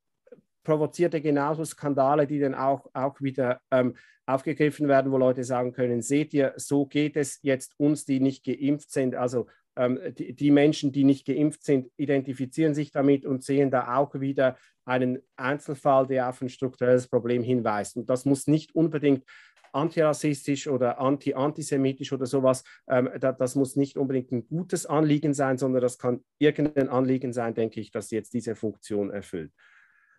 provoziert 0.65 1.15
er 1.15 1.23
genauso 1.23 1.65
Skandale, 1.65 2.27
die 2.27 2.39
dann 2.39 2.55
auch, 2.55 2.91
auch 2.93 3.23
wieder 3.23 3.63
ähm, 3.71 3.95
aufgegriffen 4.27 4.87
werden, 4.87 5.13
wo 5.13 5.17
Leute 5.17 5.45
sagen 5.45 5.73
können, 5.73 6.03
seht 6.03 6.35
ihr, 6.35 6.53
so 6.57 6.85
geht 6.85 7.17
es 7.17 7.39
jetzt 7.41 7.73
uns, 7.79 8.05
die 8.05 8.21
nicht 8.21 8.45
geimpft 8.45 8.91
sind. 8.91 9.15
Also 9.15 9.47
ähm, 9.77 9.99
die, 10.19 10.35
die, 10.35 10.51
Menschen, 10.51 10.93
die 10.93 11.05
nicht 11.05 11.27
geimpft 11.27 11.65
sind, 11.65 11.91
identifizieren 11.97 12.75
sich 12.75 12.93
damit 12.93 13.25
und 13.25 13.45
sehen 13.45 13.71
da 13.71 13.97
auch 13.97 14.15
wieder 14.21 14.59
einen 14.85 15.23
Einzelfall, 15.37 16.07
der 16.07 16.29
auf 16.29 16.43
ein 16.43 16.51
strukturelles 16.51 17.09
Problem 17.09 17.43
hinweist. 17.43 17.97
Und 17.97 18.11
das 18.11 18.27
muss 18.27 18.47
nicht 18.47 18.75
unbedingt 18.75 19.25
antirassistisch 19.73 20.69
oder 20.69 21.01
anti-antisemitisch 21.01 22.13
oder 22.13 22.27
sowas, 22.27 22.65
ähm, 22.89 23.11
da, 23.19 23.33
das 23.33 23.55
muss 23.55 23.77
nicht 23.77 23.97
unbedingt 23.97 24.33
ein 24.33 24.47
gutes 24.47 24.87
Anliegen 24.87 25.35
sein, 25.35 25.59
sondern 25.59 25.83
das 25.83 25.99
kann 25.99 26.25
irgendein 26.39 26.89
Anliegen 26.89 27.33
sein, 27.33 27.55
denke 27.55 27.81
ich, 27.81 27.91
das 27.91 28.11
jetzt 28.11 28.35
diese 28.35 28.55
Funktion 28.55 29.11
erfüllt. 29.11 29.53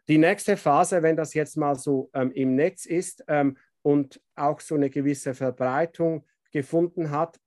Die 0.08 0.18
nächste 0.18 0.58
Phase, 0.58 1.04
wenn 1.04 1.16
das 1.16 1.34
jetzt 1.34 1.58
mal 1.58 1.76
so 1.76 2.10
ähm, 2.14 2.32
im 2.32 2.56
Netz 2.56 2.86
ist 2.86 3.24
ähm, 3.28 3.58
und 3.82 4.22
auch 4.36 4.60
so 4.60 4.76
eine 4.76 4.90
gewisse 4.90 5.34
Verbreitung 5.34 6.26
gefunden 6.52 7.12
hat, 7.12 7.40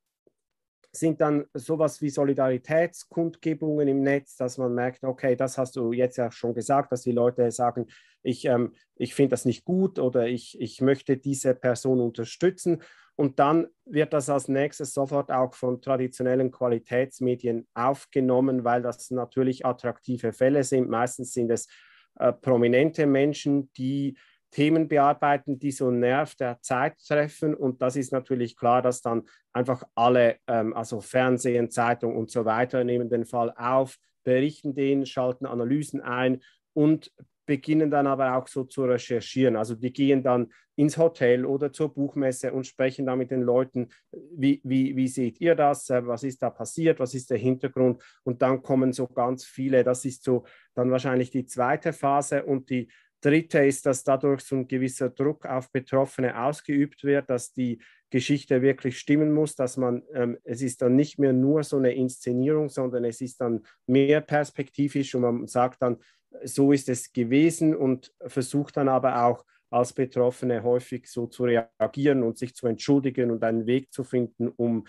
sind 0.96 1.20
dann 1.20 1.44
sowas 1.54 2.00
wie 2.00 2.10
Solidaritätskundgebungen 2.10 3.88
im 3.88 4.02
Netz, 4.02 4.36
dass 4.36 4.58
man 4.58 4.74
merkt, 4.74 5.04
okay, 5.04 5.36
das 5.36 5.58
hast 5.58 5.76
du 5.76 5.92
jetzt 5.92 6.16
ja 6.16 6.30
schon 6.30 6.54
gesagt, 6.54 6.92
dass 6.92 7.02
die 7.02 7.12
Leute 7.12 7.50
sagen, 7.50 7.86
ich, 8.22 8.44
ähm, 8.46 8.72
ich 8.96 9.14
finde 9.14 9.30
das 9.30 9.44
nicht 9.44 9.64
gut 9.64 9.98
oder 9.98 10.26
ich, 10.26 10.60
ich 10.60 10.80
möchte 10.80 11.16
diese 11.16 11.54
Person 11.54 12.00
unterstützen. 12.00 12.82
Und 13.16 13.38
dann 13.38 13.68
wird 13.84 14.12
das 14.12 14.28
als 14.28 14.48
nächstes 14.48 14.92
sofort 14.92 15.30
auch 15.30 15.54
von 15.54 15.80
traditionellen 15.80 16.50
Qualitätsmedien 16.50 17.66
aufgenommen, 17.74 18.64
weil 18.64 18.82
das 18.82 19.10
natürlich 19.10 19.64
attraktive 19.64 20.32
Fälle 20.32 20.64
sind. 20.64 20.88
Meistens 20.88 21.32
sind 21.32 21.50
es 21.50 21.68
äh, 22.16 22.32
prominente 22.32 23.06
Menschen, 23.06 23.72
die 23.74 24.16
Themen 24.54 24.86
bearbeiten, 24.86 25.58
die 25.58 25.72
so 25.72 25.88
einen 25.88 25.98
Nerv 25.98 26.36
der 26.36 26.60
Zeit 26.60 26.94
treffen. 27.06 27.54
Und 27.54 27.82
das 27.82 27.96
ist 27.96 28.12
natürlich 28.12 28.56
klar, 28.56 28.82
dass 28.82 29.02
dann 29.02 29.24
einfach 29.52 29.82
alle, 29.96 30.36
ähm, 30.46 30.72
also 30.74 31.00
Fernsehen, 31.00 31.70
Zeitung 31.70 32.16
und 32.16 32.30
so 32.30 32.44
weiter, 32.44 32.84
nehmen 32.84 33.10
den 33.10 33.24
Fall 33.24 33.52
auf, 33.56 33.96
berichten 34.22 34.74
den, 34.74 35.06
schalten 35.06 35.44
Analysen 35.44 36.00
ein 36.00 36.40
und 36.72 37.12
beginnen 37.46 37.90
dann 37.90 38.06
aber 38.06 38.36
auch 38.36 38.46
so 38.46 38.64
zu 38.64 38.84
recherchieren. 38.84 39.56
Also 39.56 39.74
die 39.74 39.92
gehen 39.92 40.22
dann 40.22 40.52
ins 40.76 40.96
Hotel 40.98 41.44
oder 41.44 41.72
zur 41.72 41.92
Buchmesse 41.92 42.52
und 42.52 42.66
sprechen 42.66 43.06
da 43.06 43.16
mit 43.16 43.30
den 43.30 43.42
Leuten, 43.42 43.88
wie, 44.12 44.60
wie, 44.64 44.96
wie 44.96 45.08
seht 45.08 45.40
ihr 45.40 45.54
das, 45.54 45.90
äh, 45.90 46.06
was 46.06 46.22
ist 46.22 46.42
da 46.42 46.50
passiert, 46.50 47.00
was 47.00 47.14
ist 47.14 47.30
der 47.30 47.38
Hintergrund 47.38 48.02
und 48.22 48.40
dann 48.40 48.62
kommen 48.62 48.92
so 48.92 49.06
ganz 49.06 49.44
viele, 49.44 49.84
das 49.84 50.04
ist 50.04 50.24
so 50.24 50.44
dann 50.74 50.90
wahrscheinlich 50.90 51.30
die 51.30 51.44
zweite 51.44 51.92
Phase 51.92 52.44
und 52.44 52.70
die 52.70 52.88
Dritte 53.24 53.64
ist, 53.64 53.86
dass 53.86 54.04
dadurch 54.04 54.42
so 54.42 54.56
ein 54.56 54.68
gewisser 54.68 55.08
Druck 55.08 55.46
auf 55.46 55.72
Betroffene 55.72 56.38
ausgeübt 56.38 57.04
wird, 57.04 57.30
dass 57.30 57.52
die 57.52 57.80
Geschichte 58.10 58.60
wirklich 58.60 58.98
stimmen 58.98 59.32
muss, 59.32 59.56
dass 59.56 59.78
man, 59.78 60.02
ähm, 60.12 60.38
es 60.44 60.60
ist 60.60 60.82
dann 60.82 60.94
nicht 60.94 61.18
mehr 61.18 61.32
nur 61.32 61.64
so 61.64 61.78
eine 61.78 61.94
Inszenierung, 61.94 62.68
sondern 62.68 63.04
es 63.04 63.20
ist 63.20 63.40
dann 63.40 63.62
mehr 63.86 64.20
perspektivisch 64.20 65.14
und 65.14 65.22
man 65.22 65.46
sagt 65.46 65.80
dann, 65.80 65.96
so 66.42 66.72
ist 66.72 66.88
es 66.88 67.12
gewesen 67.12 67.74
und 67.74 68.12
versucht 68.26 68.76
dann 68.76 68.88
aber 68.88 69.24
auch 69.24 69.44
als 69.70 69.92
Betroffene 69.92 70.62
häufig 70.62 71.06
so 71.08 71.26
zu 71.26 71.44
reagieren 71.44 72.22
und 72.22 72.38
sich 72.38 72.54
zu 72.54 72.66
entschuldigen 72.66 73.30
und 73.30 73.42
einen 73.42 73.66
Weg 73.66 73.92
zu 73.92 74.04
finden, 74.04 74.48
um 74.48 74.86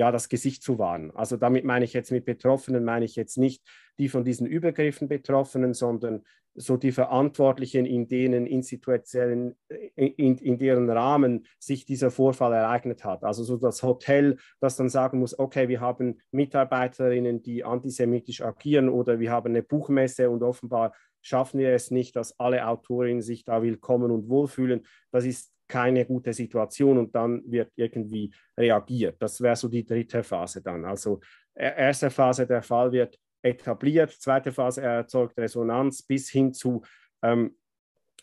ja, 0.00 0.10
das 0.10 0.30
Gesicht 0.30 0.62
zu 0.62 0.78
wahren. 0.78 1.10
Also 1.14 1.36
damit 1.36 1.66
meine 1.66 1.84
ich 1.84 1.92
jetzt 1.92 2.10
mit 2.10 2.24
Betroffenen, 2.24 2.84
meine 2.84 3.04
ich 3.04 3.16
jetzt 3.16 3.36
nicht 3.36 3.62
die 3.98 4.08
von 4.08 4.24
diesen 4.24 4.46
Übergriffen 4.46 5.08
Betroffenen, 5.08 5.74
sondern 5.74 6.22
so 6.54 6.78
die 6.78 6.90
Verantwortlichen, 6.90 7.84
in 7.84 8.08
denen 8.08 8.46
institutionellen, 8.46 9.56
in, 9.68 10.38
in 10.38 10.58
deren 10.58 10.88
Rahmen 10.88 11.46
sich 11.58 11.84
dieser 11.84 12.10
Vorfall 12.10 12.54
ereignet 12.54 13.04
hat. 13.04 13.24
Also 13.24 13.44
so 13.44 13.58
das 13.58 13.82
Hotel, 13.82 14.38
das 14.58 14.76
dann 14.76 14.88
sagen 14.88 15.18
muss, 15.18 15.38
okay, 15.38 15.68
wir 15.68 15.80
haben 15.80 16.22
Mitarbeiterinnen, 16.30 17.42
die 17.42 17.62
antisemitisch 17.62 18.40
agieren 18.40 18.88
oder 18.88 19.20
wir 19.20 19.30
haben 19.30 19.50
eine 19.50 19.62
Buchmesse 19.62 20.30
und 20.30 20.42
offenbar 20.42 20.94
schaffen 21.20 21.60
wir 21.60 21.74
es 21.74 21.90
nicht, 21.90 22.16
dass 22.16 22.40
alle 22.40 22.66
Autorinnen 22.66 23.20
sich 23.20 23.44
da 23.44 23.60
willkommen 23.60 24.10
und 24.10 24.30
wohlfühlen. 24.30 24.86
Das 25.12 25.26
ist 25.26 25.52
keine 25.70 26.04
gute 26.04 26.32
Situation 26.32 26.98
und 26.98 27.14
dann 27.14 27.42
wird 27.46 27.72
irgendwie 27.76 28.32
reagiert. 28.58 29.16
Das 29.22 29.40
wäre 29.40 29.56
so 29.56 29.68
die 29.68 29.86
dritte 29.86 30.22
Phase 30.22 30.60
dann. 30.60 30.84
Also 30.84 31.20
erste 31.54 32.10
Phase, 32.10 32.46
der 32.46 32.62
Fall 32.62 32.90
wird 32.92 33.18
etabliert, 33.42 34.10
zweite 34.10 34.52
Phase, 34.52 34.82
er 34.82 34.92
erzeugt 34.96 35.38
Resonanz 35.38 36.02
bis 36.02 36.28
hin 36.28 36.52
zu 36.52 36.82
ähm, 37.22 37.56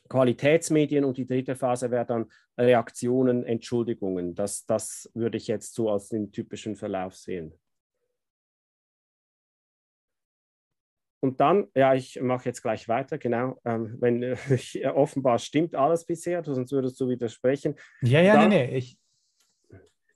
Qualitätsmedien 0.10 1.04
und 1.04 1.18
die 1.18 1.26
dritte 1.26 1.56
Phase 1.56 1.90
wäre 1.90 2.06
dann 2.06 2.26
Reaktionen, 2.58 3.44
Entschuldigungen. 3.44 4.36
Das, 4.36 4.66
das 4.66 5.10
würde 5.14 5.38
ich 5.38 5.48
jetzt 5.48 5.74
so 5.74 5.90
als 5.90 6.10
den 6.10 6.32
typischen 6.32 6.76
Verlauf 6.76 7.16
sehen. 7.16 7.54
Und 11.20 11.40
dann, 11.40 11.68
ja, 11.76 11.96
ich 11.96 12.22
mache 12.22 12.46
jetzt 12.46 12.62
gleich 12.62 12.88
weiter, 12.88 13.18
genau. 13.18 13.60
Ähm, 13.66 13.96
wenn 14.00 14.24
äh, 14.24 14.36
offenbar 14.94 15.40
stimmt 15.40 15.76
alles 15.76 16.06
bisher, 16.06 16.44
sonst 16.44 16.72
würdest 16.72 17.00
du 17.00 17.10
widersprechen. 17.10 17.76
Ja, 18.02 18.22
ja, 18.22 18.36
dann, 18.36 18.50
nee, 18.50 18.68
nee. 18.68 18.78
Ich... 18.78 18.98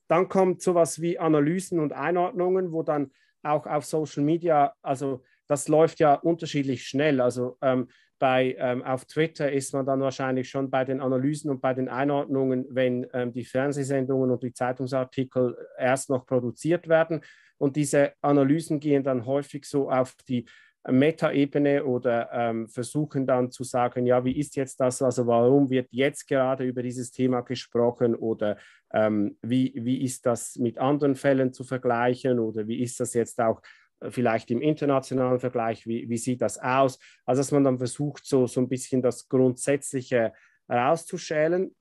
Dann 0.08 0.28
kommt 0.28 0.62
sowas 0.62 1.02
wie 1.02 1.18
Analysen 1.18 1.80
und 1.80 1.94
Einordnungen, 1.94 2.72
wo 2.72 2.84
dann 2.84 3.12
auch 3.44 3.66
auf 3.66 3.86
Social 3.86 4.24
Media, 4.24 4.74
also 4.82 5.24
das 5.48 5.68
läuft 5.68 6.00
ja 6.00 6.16
unterschiedlich 6.16 6.86
schnell. 6.86 7.22
Also 7.22 7.58
ähm, 7.62 7.88
bei, 8.20 8.56
ähm, 8.60 8.84
auf 8.84 9.06
Twitter 9.06 9.52
ist 9.52 9.74
man 9.74 9.86
dann 9.86 10.00
wahrscheinlich 10.00 10.48
schon 10.48 10.70
bei 10.70 10.86
den 10.86 11.02
Analysen 11.02 11.50
und 11.50 11.60
bei 11.60 11.74
den 11.74 11.90
Einordnungen, 11.90 12.68
wenn 12.70 13.08
ähm, 13.14 13.34
die 13.34 13.44
Fernsehsendungen 13.44 14.30
und 14.30 14.44
die 14.44 14.54
Zeitungsartikel 14.54 15.58
erst 15.78 16.12
noch 16.12 16.28
produziert 16.28 16.88
werden. 16.88 17.22
Und 17.58 17.76
diese 17.76 18.14
Analysen 18.22 18.80
gehen 18.80 19.04
dann 19.04 19.26
häufig 19.26 19.66
so 19.66 19.90
auf 19.90 20.16
die 20.28 20.46
Metaebene 20.90 21.86
oder 21.86 22.30
ähm, 22.32 22.68
versuchen 22.68 23.28
dann 23.28 23.52
zu 23.52 23.64
sagen, 23.64 24.06
ja, 24.06 24.26
wie 24.26 24.38
ist 24.38 24.56
jetzt 24.56 24.80
das, 24.80 25.02
also 25.02 25.28
warum 25.28 25.70
wird 25.70 25.88
jetzt 25.92 26.28
gerade 26.28 26.64
über 26.64 26.82
dieses 26.82 27.12
Thema 27.12 27.42
gesprochen 27.42 28.16
oder 28.16 28.58
ähm, 28.92 29.38
wie, 29.42 29.74
wie 29.76 30.02
ist 30.04 30.26
das 30.26 30.56
mit 30.56 30.80
anderen 30.80 31.16
Fällen 31.16 31.54
zu 31.54 31.64
vergleichen 31.64 32.40
oder 32.40 32.68
wie 32.68 32.82
ist 32.82 33.00
das 33.00 33.14
jetzt 33.14 33.40
auch 33.40 33.62
äh, 34.00 34.10
vielleicht 34.10 34.50
im 34.50 34.62
internationalen 34.62 35.40
Vergleich, 35.40 35.86
wie, 35.86 36.10
wie 36.10 36.18
sieht 36.18 36.42
das 36.42 36.58
aus? 36.58 36.98
Also 37.26 37.42
dass 37.42 37.52
man 37.52 37.64
dann 37.64 37.78
versucht, 37.78 38.26
so, 38.26 38.48
so 38.48 38.60
ein 38.60 38.70
bisschen 38.70 39.04
das 39.04 39.28
Grundsätzliche 39.28 40.34
herauszuschälen. 40.68 41.76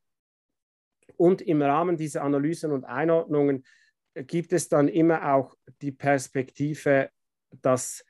Und 1.17 1.41
im 1.43 1.63
Rahmen 1.63 1.97
dieser 1.97 2.23
Analysen 2.23 2.71
und 2.71 2.85
Einordnungen 2.85 3.65
gibt 4.15 4.53
es 4.53 4.69
dann 4.69 4.89
immer 4.89 5.35
auch 5.35 5.55
die 5.81 5.93
Perspektive, 5.93 7.11
dass 7.63 8.05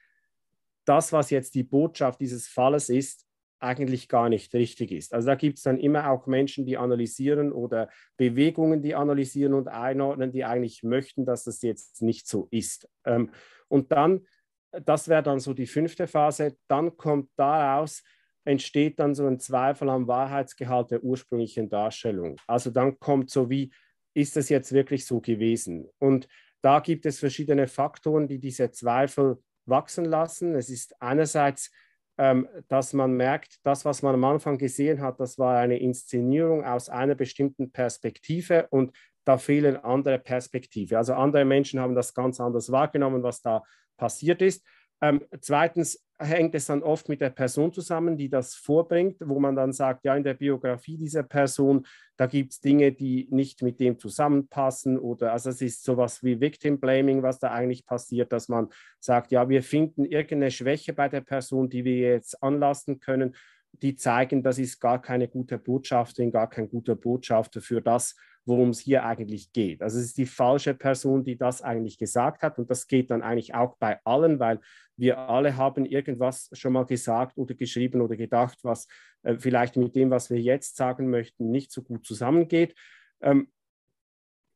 das, 0.84 1.12
was 1.12 1.30
jetzt 1.30 1.54
die 1.54 1.62
Botschaft 1.62 2.20
dieses 2.20 2.48
Falles 2.48 2.88
ist, 2.88 3.26
eigentlich 3.60 4.08
gar 4.08 4.28
nicht 4.28 4.54
richtig 4.54 4.90
ist. 4.90 5.12
Also 5.12 5.26
da 5.26 5.34
gibt 5.34 5.58
es 5.58 5.64
dann 5.64 5.78
immer 5.78 6.10
auch 6.10 6.26
Menschen, 6.26 6.64
die 6.64 6.78
analysieren 6.78 7.52
oder 7.52 7.90
Bewegungen, 8.16 8.82
die 8.82 8.94
analysieren 8.94 9.54
und 9.54 9.68
einordnen, 9.68 10.32
die 10.32 10.44
eigentlich 10.44 10.82
möchten, 10.82 11.26
dass 11.26 11.44
das 11.44 11.60
jetzt 11.62 12.00
nicht 12.00 12.26
so 12.26 12.48
ist. 12.50 12.88
Ähm, 13.04 13.30
und 13.68 13.92
dann, 13.92 14.26
das 14.72 15.08
wäre 15.08 15.22
dann 15.22 15.40
so 15.40 15.52
die 15.52 15.66
fünfte 15.66 16.06
Phase, 16.06 16.56
dann 16.68 16.96
kommt 16.96 17.28
daraus, 17.36 18.02
entsteht 18.44 18.98
dann 18.98 19.14
so 19.14 19.26
ein 19.26 19.38
Zweifel 19.38 19.90
am 19.90 20.08
Wahrheitsgehalt 20.08 20.90
der 20.90 21.04
ursprünglichen 21.04 21.68
Darstellung. 21.68 22.36
Also 22.46 22.70
dann 22.70 22.98
kommt 22.98 23.30
so 23.30 23.50
wie, 23.50 23.70
ist 24.14 24.36
das 24.36 24.48
jetzt 24.48 24.72
wirklich 24.72 25.04
so 25.04 25.20
gewesen? 25.20 25.86
Und 25.98 26.28
da 26.62 26.80
gibt 26.80 27.04
es 27.06 27.18
verschiedene 27.18 27.68
Faktoren, 27.68 28.26
die 28.26 28.38
diese 28.38 28.70
Zweifel 28.70 29.38
wachsen 29.66 30.04
lassen. 30.04 30.54
Es 30.54 30.70
ist 30.70 31.00
einerseits, 31.00 31.70
ähm, 32.18 32.48
dass 32.68 32.92
man 32.92 33.12
merkt, 33.12 33.58
das, 33.64 33.84
was 33.84 34.02
man 34.02 34.14
am 34.14 34.24
Anfang 34.24 34.58
gesehen 34.58 35.00
hat, 35.00 35.20
das 35.20 35.38
war 35.38 35.58
eine 35.58 35.78
Inszenierung 35.78 36.64
aus 36.64 36.88
einer 36.88 37.14
bestimmten 37.14 37.72
Perspektive 37.72 38.66
und 38.70 38.96
da 39.24 39.38
fehlen 39.38 39.76
andere 39.76 40.18
Perspektive. 40.18 40.98
Also 40.98 41.14
andere 41.14 41.44
Menschen 41.44 41.80
haben 41.80 41.94
das 41.94 42.14
ganz 42.14 42.40
anders 42.40 42.72
wahrgenommen, 42.72 43.22
was 43.22 43.42
da 43.42 43.62
passiert 43.96 44.42
ist. 44.42 44.64
Ähm, 45.00 45.24
zweitens 45.40 46.02
hängt 46.20 46.54
es 46.54 46.66
dann 46.66 46.82
oft 46.82 47.08
mit 47.08 47.20
der 47.20 47.30
Person 47.30 47.72
zusammen, 47.72 48.16
die 48.16 48.28
das 48.28 48.54
vorbringt, 48.54 49.16
wo 49.24 49.40
man 49.40 49.56
dann 49.56 49.72
sagt, 49.72 50.04
ja, 50.04 50.14
in 50.14 50.22
der 50.22 50.34
Biografie 50.34 50.96
dieser 50.96 51.22
Person, 51.22 51.86
da 52.16 52.26
gibt 52.26 52.52
es 52.52 52.60
Dinge, 52.60 52.92
die 52.92 53.26
nicht 53.30 53.62
mit 53.62 53.80
dem 53.80 53.98
zusammenpassen 53.98 54.98
oder 54.98 55.32
also 55.32 55.50
es 55.50 55.62
ist 55.62 55.82
sowas 55.82 56.22
wie 56.22 56.40
Victim 56.40 56.78
Blaming, 56.78 57.22
was 57.22 57.38
da 57.38 57.50
eigentlich 57.50 57.86
passiert, 57.86 58.32
dass 58.32 58.48
man 58.48 58.68
sagt, 58.98 59.32
ja, 59.32 59.48
wir 59.48 59.62
finden 59.62 60.04
irgendeine 60.04 60.50
Schwäche 60.50 60.92
bei 60.92 61.08
der 61.08 61.22
Person, 61.22 61.70
die 61.70 61.84
wir 61.84 61.96
jetzt 61.96 62.42
anlassen 62.42 63.00
können, 63.00 63.34
die 63.72 63.96
zeigen, 63.96 64.42
das 64.42 64.58
ist 64.58 64.80
gar 64.80 65.00
keine 65.00 65.28
gute 65.28 65.58
Botschafterin, 65.58 66.32
gar 66.32 66.50
kein 66.50 66.68
guter 66.68 66.96
Botschafter 66.96 67.60
für 67.60 67.80
das, 67.80 68.14
worum 68.44 68.70
es 68.70 68.80
hier 68.80 69.04
eigentlich 69.04 69.52
geht. 69.52 69.82
Also 69.82 69.98
es 69.98 70.06
ist 70.06 70.18
die 70.18 70.26
falsche 70.26 70.74
Person, 70.74 71.24
die 71.24 71.36
das 71.36 71.62
eigentlich 71.62 71.98
gesagt 71.98 72.42
hat 72.42 72.58
und 72.58 72.70
das 72.70 72.86
geht 72.86 73.10
dann 73.10 73.22
eigentlich 73.22 73.54
auch 73.54 73.76
bei 73.78 74.00
allen, 74.04 74.38
weil 74.38 74.60
wir 74.96 75.18
alle 75.18 75.56
haben 75.56 75.86
irgendwas 75.86 76.50
schon 76.52 76.72
mal 76.72 76.84
gesagt 76.84 77.38
oder 77.38 77.54
geschrieben 77.54 78.00
oder 78.00 78.16
gedacht, 78.16 78.58
was 78.62 78.86
äh, 79.22 79.36
vielleicht 79.38 79.76
mit 79.76 79.94
dem, 79.94 80.10
was 80.10 80.30
wir 80.30 80.40
jetzt 80.40 80.76
sagen 80.76 81.10
möchten, 81.10 81.50
nicht 81.50 81.72
so 81.72 81.82
gut 81.82 82.06
zusammengeht. 82.06 82.74
Ähm, 83.20 83.50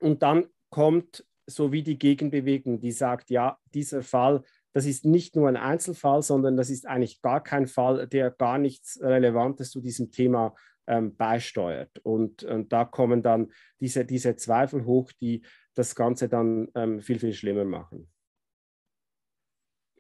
und 0.00 0.23
dann 0.23 0.47
kommt 0.71 1.25
so 1.47 1.73
wie 1.73 1.83
die 1.83 1.99
Gegenbewegung, 1.99 2.81
die 2.81 2.93
sagt, 2.93 3.31
ja, 3.31 3.59
dieser 3.75 4.03
Fall, 4.03 4.43
das 4.73 4.87
ist 4.87 5.05
nicht 5.05 5.37
nur 5.37 5.49
ein 5.49 5.57
Einzelfall, 5.57 6.23
sondern 6.23 6.57
das 6.57 6.71
ist 6.71 6.87
eigentlich 6.87 7.23
gar 7.23 7.43
kein 7.43 7.67
Fall, 7.67 8.09
der 8.09 8.31
gar 8.31 8.59
nichts 8.59 9.00
Relevantes 9.00 9.71
zu 9.71 9.81
diesem 9.81 10.11
Thema 10.11 10.55
ähm, 10.87 11.17
beisteuert. 11.17 11.99
Und, 12.00 12.45
und 12.45 12.73
da 12.73 12.85
kommen 12.85 13.23
dann 13.23 13.53
diese, 13.81 14.05
diese 14.05 14.37
Zweifel 14.37 14.85
hoch, 14.85 15.12
die 15.21 15.45
das 15.75 15.95
Ganze 15.95 16.29
dann 16.29 16.69
ähm, 16.75 17.00
viel, 17.00 17.19
viel 17.19 17.33
schlimmer 17.33 17.64
machen. 17.64 18.11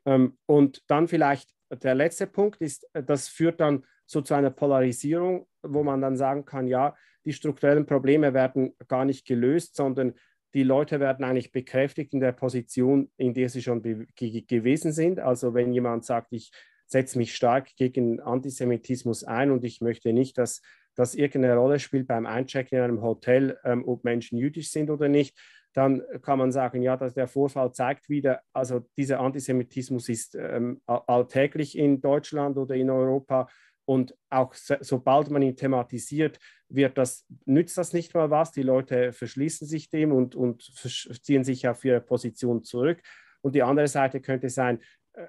Ähm, 0.06 0.38
und 0.46 0.82
dann 0.88 1.08
vielleicht 1.08 1.50
der 1.70 1.94
letzte 1.94 2.26
Punkt 2.26 2.60
ist, 2.60 2.88
äh, 2.92 3.02
das 3.02 3.28
führt 3.28 3.60
dann 3.60 3.84
so 4.06 4.20
zu 4.20 4.34
einer 4.34 4.50
Polarisierung, 4.50 5.46
wo 5.62 5.82
man 5.82 6.00
dann 6.00 6.16
sagen 6.16 6.44
kann, 6.44 6.66
ja, 6.66 6.94
die 7.24 7.32
strukturellen 7.32 7.86
Probleme 7.86 8.34
werden 8.34 8.74
gar 8.86 9.04
nicht 9.04 9.26
gelöst, 9.26 9.76
sondern 9.76 10.14
die 10.52 10.62
Leute 10.62 11.00
werden 11.00 11.24
eigentlich 11.24 11.52
bekräftigt 11.52 12.12
in 12.12 12.20
der 12.20 12.32
Position, 12.32 13.10
in 13.16 13.34
der 13.34 13.48
sie 13.48 13.62
schon 13.62 13.82
gewesen 13.82 14.92
sind. 14.92 15.18
Also 15.18 15.54
wenn 15.54 15.72
jemand 15.72 16.04
sagt, 16.04 16.32
ich 16.32 16.52
setze 16.94 17.18
mich 17.18 17.34
stark 17.34 17.74
gegen 17.74 18.20
Antisemitismus 18.20 19.24
ein 19.24 19.50
und 19.50 19.64
ich 19.64 19.80
möchte 19.80 20.12
nicht, 20.12 20.38
dass 20.38 20.62
das 20.94 21.16
irgendeine 21.16 21.56
Rolle 21.56 21.80
spielt 21.80 22.06
beim 22.06 22.24
Einchecken 22.24 22.78
in 22.78 22.84
einem 22.84 23.02
Hotel, 23.02 23.58
ähm, 23.64 23.82
ob 23.84 24.04
Menschen 24.04 24.38
jüdisch 24.38 24.70
sind 24.70 24.90
oder 24.90 25.08
nicht, 25.08 25.36
dann 25.72 26.02
kann 26.22 26.38
man 26.38 26.52
sagen, 26.52 26.82
ja, 26.82 26.96
dass 26.96 27.14
der 27.14 27.26
Vorfall 27.26 27.72
zeigt 27.72 28.08
wieder, 28.08 28.42
also 28.52 28.86
dieser 28.96 29.18
Antisemitismus 29.18 30.08
ist 30.08 30.36
ähm, 30.36 30.80
alltäglich 30.86 31.76
in 31.76 32.00
Deutschland 32.00 32.56
oder 32.58 32.76
in 32.76 32.90
Europa 32.90 33.48
und 33.86 34.16
auch 34.30 34.54
so, 34.54 34.76
sobald 34.80 35.30
man 35.30 35.42
ihn 35.42 35.56
thematisiert, 35.56 36.38
wird 36.68 36.96
das, 36.96 37.26
nützt 37.44 37.76
das 37.76 37.92
nicht 37.92 38.14
mal 38.14 38.30
was. 38.30 38.52
Die 38.52 38.62
Leute 38.62 39.12
verschließen 39.12 39.66
sich 39.66 39.90
dem 39.90 40.12
und, 40.12 40.36
und 40.36 40.62
ziehen 40.62 41.42
sich 41.42 41.66
auf 41.66 41.84
ihre 41.84 42.00
Position 42.00 42.62
zurück. 42.62 43.02
Und 43.42 43.56
die 43.56 43.64
andere 43.64 43.88
Seite 43.88 44.20
könnte 44.20 44.48
sein, 44.48 44.78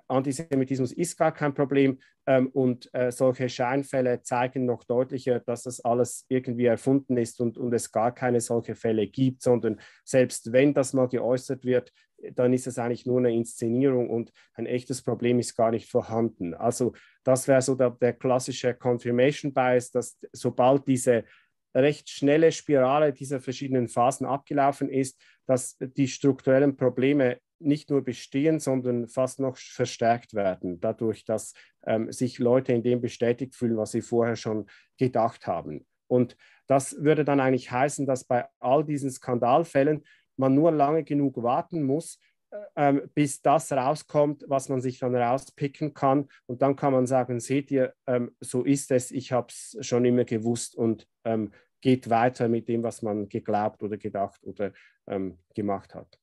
Antisemitismus 0.07 0.91
ist 0.91 1.17
gar 1.17 1.31
kein 1.31 1.53
Problem 1.53 1.99
ähm, 2.25 2.47
und 2.47 2.89
äh, 2.93 3.11
solche 3.11 3.49
Scheinfälle 3.49 4.21
zeigen 4.21 4.65
noch 4.65 4.83
deutlicher, 4.83 5.39
dass 5.39 5.63
das 5.63 5.79
alles 5.81 6.25
irgendwie 6.27 6.65
erfunden 6.65 7.17
ist 7.17 7.39
und, 7.39 7.57
und 7.57 7.73
es 7.73 7.91
gar 7.91 8.13
keine 8.13 8.41
solche 8.41 8.75
Fälle 8.75 9.07
gibt, 9.07 9.43
sondern 9.43 9.79
selbst 10.03 10.51
wenn 10.51 10.73
das 10.73 10.93
mal 10.93 11.07
geäußert 11.07 11.65
wird, 11.65 11.91
dann 12.33 12.53
ist 12.53 12.65
es 12.65 12.79
eigentlich 12.79 13.05
nur 13.05 13.19
eine 13.19 13.33
Inszenierung 13.33 14.09
und 14.09 14.31
ein 14.53 14.65
echtes 14.65 15.03
Problem 15.03 15.39
ist 15.39 15.55
gar 15.55 15.71
nicht 15.71 15.89
vorhanden. 15.89 16.53
Also 16.53 16.93
das 17.23 17.47
wäre 17.47 17.61
so 17.61 17.75
der, 17.75 17.91
der 17.91 18.13
klassische 18.13 18.73
Confirmation 18.73 19.53
Bias, 19.53 19.91
dass 19.91 20.17
sobald 20.31 20.87
diese 20.87 21.25
recht 21.75 22.09
schnelle 22.09 22.51
Spirale 22.51 23.11
dieser 23.11 23.41
verschiedenen 23.41 23.89
Phasen 23.89 24.25
abgelaufen 24.25 24.89
ist, 24.89 25.21
dass 25.45 25.77
die 25.79 26.07
strukturellen 26.07 26.77
Probleme 26.77 27.39
nicht 27.65 27.89
nur 27.89 28.03
bestehen, 28.03 28.59
sondern 28.59 29.07
fast 29.07 29.39
noch 29.39 29.57
verstärkt 29.57 30.33
werden, 30.33 30.79
dadurch, 30.79 31.25
dass 31.25 31.53
ähm, 31.85 32.11
sich 32.11 32.39
Leute 32.39 32.73
in 32.73 32.83
dem 32.83 33.01
bestätigt 33.01 33.55
fühlen, 33.55 33.77
was 33.77 33.91
sie 33.91 34.01
vorher 34.01 34.35
schon 34.35 34.67
gedacht 34.97 35.47
haben. 35.47 35.85
Und 36.07 36.37
das 36.67 37.01
würde 37.03 37.25
dann 37.25 37.39
eigentlich 37.39 37.71
heißen, 37.71 38.05
dass 38.05 38.23
bei 38.23 38.47
all 38.59 38.83
diesen 38.83 39.11
Skandalfällen 39.11 40.03
man 40.37 40.53
nur 40.53 40.71
lange 40.71 41.03
genug 41.03 41.41
warten 41.41 41.83
muss, 41.83 42.19
äh, 42.51 42.57
ähm, 42.75 43.09
bis 43.13 43.41
das 43.41 43.71
rauskommt, 43.71 44.45
was 44.47 44.69
man 44.69 44.81
sich 44.81 44.99
dann 44.99 45.15
rauspicken 45.15 45.93
kann. 45.93 46.27
Und 46.45 46.61
dann 46.61 46.75
kann 46.75 46.93
man 46.93 47.07
sagen, 47.07 47.39
seht 47.39 47.71
ihr, 47.71 47.93
ähm, 48.07 48.35
so 48.39 48.63
ist 48.63 48.91
es, 48.91 49.11
ich 49.11 49.31
habe 49.31 49.47
es 49.49 49.77
schon 49.81 50.05
immer 50.05 50.25
gewusst 50.25 50.75
und 50.75 51.07
ähm, 51.23 51.51
geht 51.81 52.09
weiter 52.09 52.47
mit 52.47 52.67
dem, 52.67 52.83
was 52.83 53.01
man 53.01 53.29
geglaubt 53.29 53.83
oder 53.83 53.97
gedacht 53.97 54.43
oder 54.43 54.73
ähm, 55.07 55.37
gemacht 55.53 55.93
hat. 55.93 56.19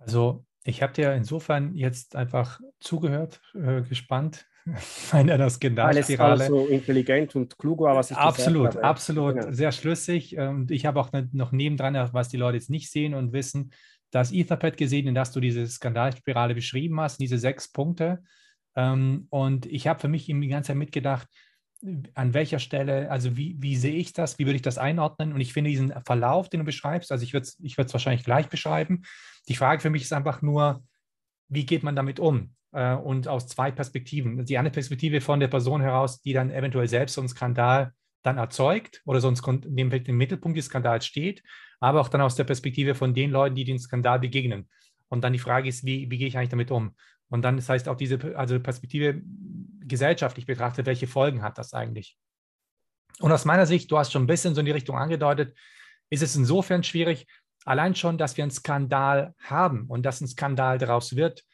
Also 0.00 0.44
ich 0.64 0.82
habe 0.82 0.92
dir 0.92 1.12
insofern 1.14 1.74
jetzt 1.74 2.16
einfach 2.16 2.60
zugehört, 2.80 3.40
äh, 3.54 3.82
gespannt. 3.82 4.46
Einer 5.12 5.38
der 5.38 5.48
Skandalspirale. 5.50 6.46
So 6.46 6.66
intelligent 6.66 7.34
und 7.36 7.56
klug 7.58 7.80
war, 7.80 7.96
was 7.96 8.10
ich 8.10 8.16
Absolut, 8.16 8.66
gesagt 8.66 8.76
habe. 8.76 8.86
absolut, 8.86 9.36
ja. 9.36 9.52
sehr 9.52 9.72
schlüssig. 9.72 10.36
Und 10.38 10.70
ich 10.70 10.86
habe 10.86 11.00
auch 11.00 11.10
noch 11.32 11.52
nebendran, 11.52 11.94
was 12.12 12.28
die 12.28 12.36
Leute 12.36 12.56
jetzt 12.56 12.70
nicht 12.70 12.90
sehen 12.90 13.14
und 13.14 13.32
wissen, 13.32 13.72
das 14.10 14.32
Etherpad 14.32 14.76
gesehen, 14.76 15.06
in 15.06 15.14
das 15.14 15.32
du 15.32 15.40
diese 15.40 15.66
Skandalspirale 15.66 16.54
beschrieben 16.54 17.00
hast, 17.00 17.20
diese 17.20 17.38
sechs 17.38 17.70
Punkte. 17.70 18.22
Ähm, 18.76 19.26
und 19.30 19.66
ich 19.66 19.86
habe 19.86 20.00
für 20.00 20.08
mich 20.08 20.26
die 20.26 20.48
ganze 20.48 20.68
Zeit 20.68 20.76
mitgedacht, 20.76 21.28
an 22.14 22.34
welcher 22.34 22.58
Stelle, 22.58 23.10
also 23.10 23.36
wie, 23.36 23.56
wie 23.58 23.76
sehe 23.76 23.94
ich 23.94 24.12
das, 24.12 24.38
wie 24.38 24.44
würde 24.44 24.56
ich 24.56 24.62
das 24.62 24.78
einordnen? 24.78 25.32
Und 25.32 25.40
ich 25.40 25.52
finde 25.52 25.70
diesen 25.70 25.92
Verlauf, 26.04 26.48
den 26.48 26.60
du 26.60 26.66
beschreibst, 26.66 27.10
also 27.10 27.24
ich 27.24 27.32
würde 27.32 27.44
es 27.44 27.58
ich 27.60 27.78
wahrscheinlich 27.78 28.24
gleich 28.24 28.48
beschreiben. 28.48 29.02
Die 29.48 29.54
Frage 29.54 29.80
für 29.80 29.90
mich 29.90 30.02
ist 30.02 30.12
einfach 30.12 30.42
nur, 30.42 30.84
wie 31.48 31.64
geht 31.64 31.82
man 31.82 31.96
damit 31.96 32.20
um? 32.20 32.54
Äh, 32.72 32.94
und 32.94 33.28
aus 33.28 33.46
zwei 33.46 33.70
Perspektiven. 33.70 34.44
Die 34.44 34.58
eine 34.58 34.70
Perspektive 34.70 35.20
von 35.20 35.40
der 35.40 35.48
Person 35.48 35.80
heraus, 35.80 36.20
die 36.20 36.32
dann 36.32 36.50
eventuell 36.50 36.88
selbst 36.88 37.14
so 37.14 37.20
einen 37.20 37.28
Skandal 37.28 37.92
dann 38.22 38.36
erzeugt 38.36 39.00
oder 39.06 39.20
sonst 39.20 39.46
im 39.46 39.88
Mittelpunkt 39.88 40.58
des 40.58 40.66
Skandals 40.66 41.06
steht, 41.06 41.42
aber 41.80 42.00
auch 42.02 42.08
dann 42.08 42.20
aus 42.20 42.36
der 42.36 42.44
Perspektive 42.44 42.94
von 42.94 43.14
den 43.14 43.30
Leuten, 43.30 43.56
die 43.56 43.64
den 43.64 43.78
Skandal 43.78 44.20
begegnen. 44.20 44.68
Und 45.08 45.24
dann 45.24 45.32
die 45.32 45.38
Frage 45.38 45.68
ist, 45.68 45.84
wie, 45.84 46.10
wie 46.10 46.18
gehe 46.18 46.28
ich 46.28 46.36
eigentlich 46.36 46.50
damit 46.50 46.70
um? 46.70 46.94
Und 47.30 47.42
dann, 47.42 47.56
das 47.56 47.68
heißt 47.68 47.88
auch 47.88 47.96
diese 47.96 48.36
also 48.36 48.60
Perspektive 48.60 49.22
gesellschaftlich 49.80 50.46
betrachtet, 50.46 50.86
welche 50.86 51.06
Folgen 51.06 51.42
hat 51.42 51.58
das 51.58 51.72
eigentlich? 51.72 52.18
Und 53.20 53.32
aus 53.32 53.44
meiner 53.44 53.66
Sicht, 53.66 53.90
du 53.90 53.98
hast 53.98 54.12
schon 54.12 54.24
ein 54.24 54.28
bisschen 54.28 54.54
so 54.54 54.60
in 54.60 54.66
die 54.66 54.72
Richtung 54.72 54.96
angedeutet, 54.96 55.56
ist 56.10 56.22
es 56.22 56.36
insofern 56.36 56.82
schwierig, 56.82 57.26
allein 57.64 57.94
schon, 57.94 58.18
dass 58.18 58.36
wir 58.36 58.44
einen 58.44 58.50
Skandal 58.50 59.34
haben 59.38 59.86
und 59.86 60.04
dass 60.04 60.20
ein 60.20 60.28
Skandal 60.28 60.78
daraus 60.78 61.16
wird, 61.16 61.44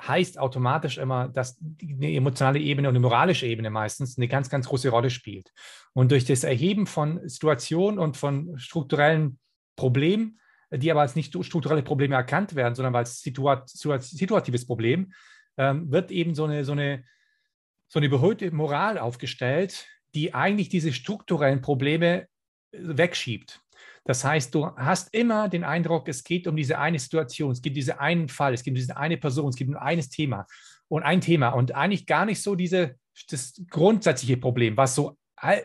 heißt 0.00 0.38
automatisch 0.38 0.98
immer, 0.98 1.28
dass 1.28 1.58
eine 1.80 2.12
emotionale 2.12 2.58
Ebene 2.58 2.88
und 2.88 2.94
eine 2.94 3.00
moralische 3.00 3.46
Ebene 3.46 3.70
meistens 3.70 4.18
eine 4.18 4.28
ganz, 4.28 4.50
ganz 4.50 4.68
große 4.68 4.88
Rolle 4.88 5.10
spielt. 5.10 5.52
Und 5.92 6.10
durch 6.10 6.24
das 6.24 6.44
Erheben 6.44 6.86
von 6.86 7.26
Situationen 7.28 7.98
und 7.98 8.16
von 8.16 8.58
strukturellen 8.58 9.38
Problemen 9.76 10.40
die 10.78 10.90
aber 10.90 11.00
als 11.00 11.16
nicht 11.16 11.36
strukturelle 11.44 11.82
Probleme 11.82 12.14
erkannt 12.14 12.54
werden, 12.54 12.74
sondern 12.74 12.94
als 12.94 13.20
situat 13.20 13.68
situatives 13.68 14.66
Problem, 14.66 15.12
ähm, 15.56 15.90
wird 15.90 16.10
eben 16.10 16.34
so 16.34 16.44
eine, 16.44 16.64
so, 16.64 16.72
eine, 16.72 17.04
so 17.88 17.98
eine 17.98 18.06
überhöhte 18.06 18.50
Moral 18.50 18.98
aufgestellt, 18.98 19.86
die 20.14 20.34
eigentlich 20.34 20.68
diese 20.68 20.92
strukturellen 20.92 21.60
Probleme 21.60 22.22
äh, 22.22 22.26
wegschiebt. 22.72 23.60
Das 24.04 24.22
heißt, 24.22 24.54
du 24.54 24.66
hast 24.76 25.14
immer 25.14 25.48
den 25.48 25.64
Eindruck, 25.64 26.08
es 26.08 26.24
geht 26.24 26.46
um 26.46 26.56
diese 26.56 26.78
eine 26.78 26.98
Situation, 26.98 27.52
es 27.52 27.58
um 27.58 27.72
diesen 27.72 27.98
einen 27.98 28.28
Fall, 28.28 28.52
es 28.52 28.66
um 28.66 28.74
diese 28.74 28.96
eine 28.96 29.16
Person, 29.16 29.48
es 29.48 29.56
geht 29.56 29.68
um 29.68 29.76
eines 29.76 30.10
Thema 30.10 30.46
und 30.88 31.02
ein 31.02 31.20
Thema 31.20 31.50
und 31.50 31.74
eigentlich 31.74 32.06
gar 32.06 32.26
nicht 32.26 32.42
so 32.42 32.54
diese 32.54 32.96
das 33.30 33.62
grundsätzliche 33.70 34.36
Problem, 34.36 34.76
was 34.76 34.94
so 34.94 35.16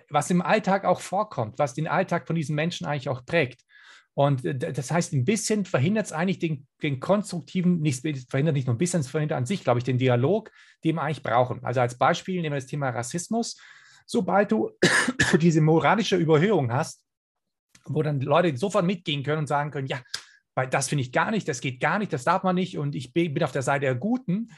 was 0.10 0.30
im 0.30 0.42
Alltag 0.42 0.86
auch 0.86 1.00
vorkommt, 1.00 1.58
was 1.58 1.74
den 1.74 1.88
Alltag 1.88 2.28
von 2.28 2.36
diesen 2.36 2.56
Menschen 2.56 2.86
eigentlich 2.86 3.10
auch 3.10 3.26
prägt. 3.26 3.62
Und 4.20 4.42
das 4.44 4.92
heißt, 4.92 5.14
ein 5.14 5.24
bisschen 5.24 5.64
verhindert 5.64 6.08
es 6.08 6.12
eigentlich 6.12 6.40
den, 6.40 6.68
den 6.84 7.00
konstruktiven, 7.00 7.80
nicht, 7.80 8.02
verhindert 8.30 8.54
nicht 8.54 8.68
nur 8.68 8.76
ein 8.76 8.78
bisschen, 8.78 9.00
es 9.00 9.08
verhindert 9.08 9.38
an 9.38 9.46
sich, 9.46 9.64
glaube 9.64 9.80
ich, 9.80 9.86
den 9.86 9.98
Dialog, 9.98 10.52
den 10.84 10.96
wir 10.98 11.04
eigentlich 11.04 11.24
brauchen. 11.24 11.64
Also 11.64 11.80
als 11.80 11.98
Beispiel 11.98 12.42
nehmen 12.42 12.54
wir 12.54 12.60
das 12.60 12.66
Thema 12.66 12.90
Rassismus. 12.90 13.58
Sobald 14.06 14.52
du 14.52 14.72
diese 15.40 15.62
moralische 15.62 16.18
Überhöhung 16.18 16.70
hast, 16.70 17.02
wo 17.86 18.04
dann 18.04 18.20
Leute 18.20 18.58
sofort 18.58 18.84
mitgehen 18.84 19.24
können 19.24 19.38
und 19.40 19.48
sagen 19.48 19.72
können, 19.72 19.88
ja, 19.88 20.02
das 20.70 20.90
finde 20.90 21.04
ich 21.04 21.14
gar 21.14 21.32
nicht, 21.32 21.48
das 21.48 21.62
geht 21.62 21.80
gar 21.80 21.98
nicht, 21.98 22.12
das 22.12 22.26
darf 22.26 22.44
man 22.44 22.56
nicht 22.56 22.78
und 22.78 22.96
ich 22.96 23.14
bin 23.14 23.42
auf 23.42 23.54
der 23.54 23.62
Seite 23.62 23.86
der 23.86 23.96
Guten, 23.96 24.50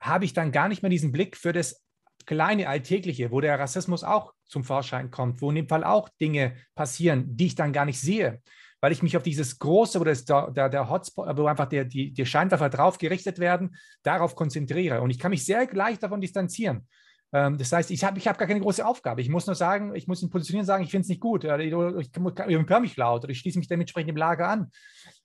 habe 0.00 0.24
ich 0.24 0.32
dann 0.32 0.50
gar 0.50 0.70
nicht 0.70 0.80
mehr 0.80 0.88
diesen 0.88 1.12
Blick 1.12 1.36
für 1.36 1.52
das 1.52 1.84
kleine 2.24 2.70
Alltägliche, 2.70 3.30
wo 3.30 3.42
der 3.42 3.58
Rassismus 3.58 4.02
auch 4.02 4.32
zum 4.46 4.64
Vorschein 4.64 5.10
kommt, 5.10 5.42
wo 5.42 5.50
in 5.50 5.56
dem 5.56 5.68
Fall 5.68 5.84
auch 5.84 6.08
Dinge 6.22 6.56
passieren, 6.74 7.36
die 7.36 7.48
ich 7.48 7.54
dann 7.54 7.74
gar 7.74 7.84
nicht 7.84 8.00
sehe 8.00 8.40
weil 8.84 8.92
ich 8.92 9.02
mich 9.02 9.16
auf 9.16 9.22
dieses 9.22 9.58
große, 9.58 9.98
wo 9.98 10.04
das 10.04 10.26
der, 10.26 10.68
der, 10.68 10.90
Hotspot, 10.90 11.38
wo 11.38 11.46
einfach 11.46 11.64
der, 11.64 11.86
die, 11.86 12.12
die 12.12 12.26
Scheinwerfer 12.26 12.68
drauf 12.68 12.98
gerichtet 12.98 13.38
werden, 13.38 13.76
darauf 14.02 14.34
konzentriere. 14.36 15.00
Und 15.00 15.08
ich 15.08 15.18
kann 15.18 15.30
mich 15.30 15.46
sehr 15.46 15.66
leicht 15.72 16.02
davon 16.02 16.20
distanzieren. 16.20 16.86
Ähm, 17.32 17.56
das 17.56 17.72
heißt, 17.72 17.90
ich 17.90 18.04
habe 18.04 18.18
ich 18.18 18.28
hab 18.28 18.36
gar 18.36 18.46
keine 18.46 18.60
große 18.60 18.84
Aufgabe. 18.84 19.22
Ich 19.22 19.30
muss 19.30 19.46
nur 19.46 19.54
sagen, 19.54 19.94
ich 19.94 20.06
muss 20.06 20.22
ihn 20.22 20.28
positionieren 20.28 20.66
sagen, 20.66 20.84
ich 20.84 20.90
finde 20.90 21.04
es 21.04 21.08
nicht 21.08 21.22
gut. 21.22 21.44
Ich, 21.44 21.50
höre 21.72 22.80
mich 22.80 22.96
laut 22.98 23.24
oder 23.24 23.30
ich 23.30 23.38
schließe 23.38 23.56
mich 23.56 23.68
dementsprechend 23.68 24.10
im 24.10 24.18
Lager 24.18 24.50
an. 24.50 24.70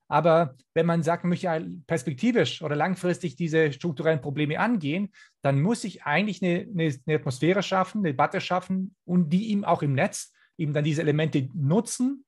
Aber 0.08 0.56
wenn 0.74 0.86
man 0.86 1.04
sagt, 1.04 1.26
man 1.26 1.32
möchte 1.32 1.69
perspektivisch 1.86 2.62
oder 2.62 2.78
langfristig 2.78 3.36
diese 3.36 3.74
strukturellen 3.74 4.22
Probleme 4.22 4.58
angehen, 4.58 5.12
dann 5.41 5.62
muss 5.62 5.84
ich 5.84 6.04
eigentlich 6.04 6.41
eine, 6.41 6.62
eine, 6.62 6.95
eine 7.06 7.17
Atmosphäre 7.17 7.62
schaffen, 7.62 7.98
eine 7.98 8.13
Debatte 8.13 8.39
schaffen 8.39 8.95
und 9.04 9.34
die 9.34 9.48
ihm 9.48 9.65
auch 9.65 9.82
im 9.82 9.95
Netz 9.95 10.32
eben 10.58 10.72
dann 10.72 10.86
diese 10.86 11.02
Elemente 11.02 11.50
nutzen, 11.54 12.24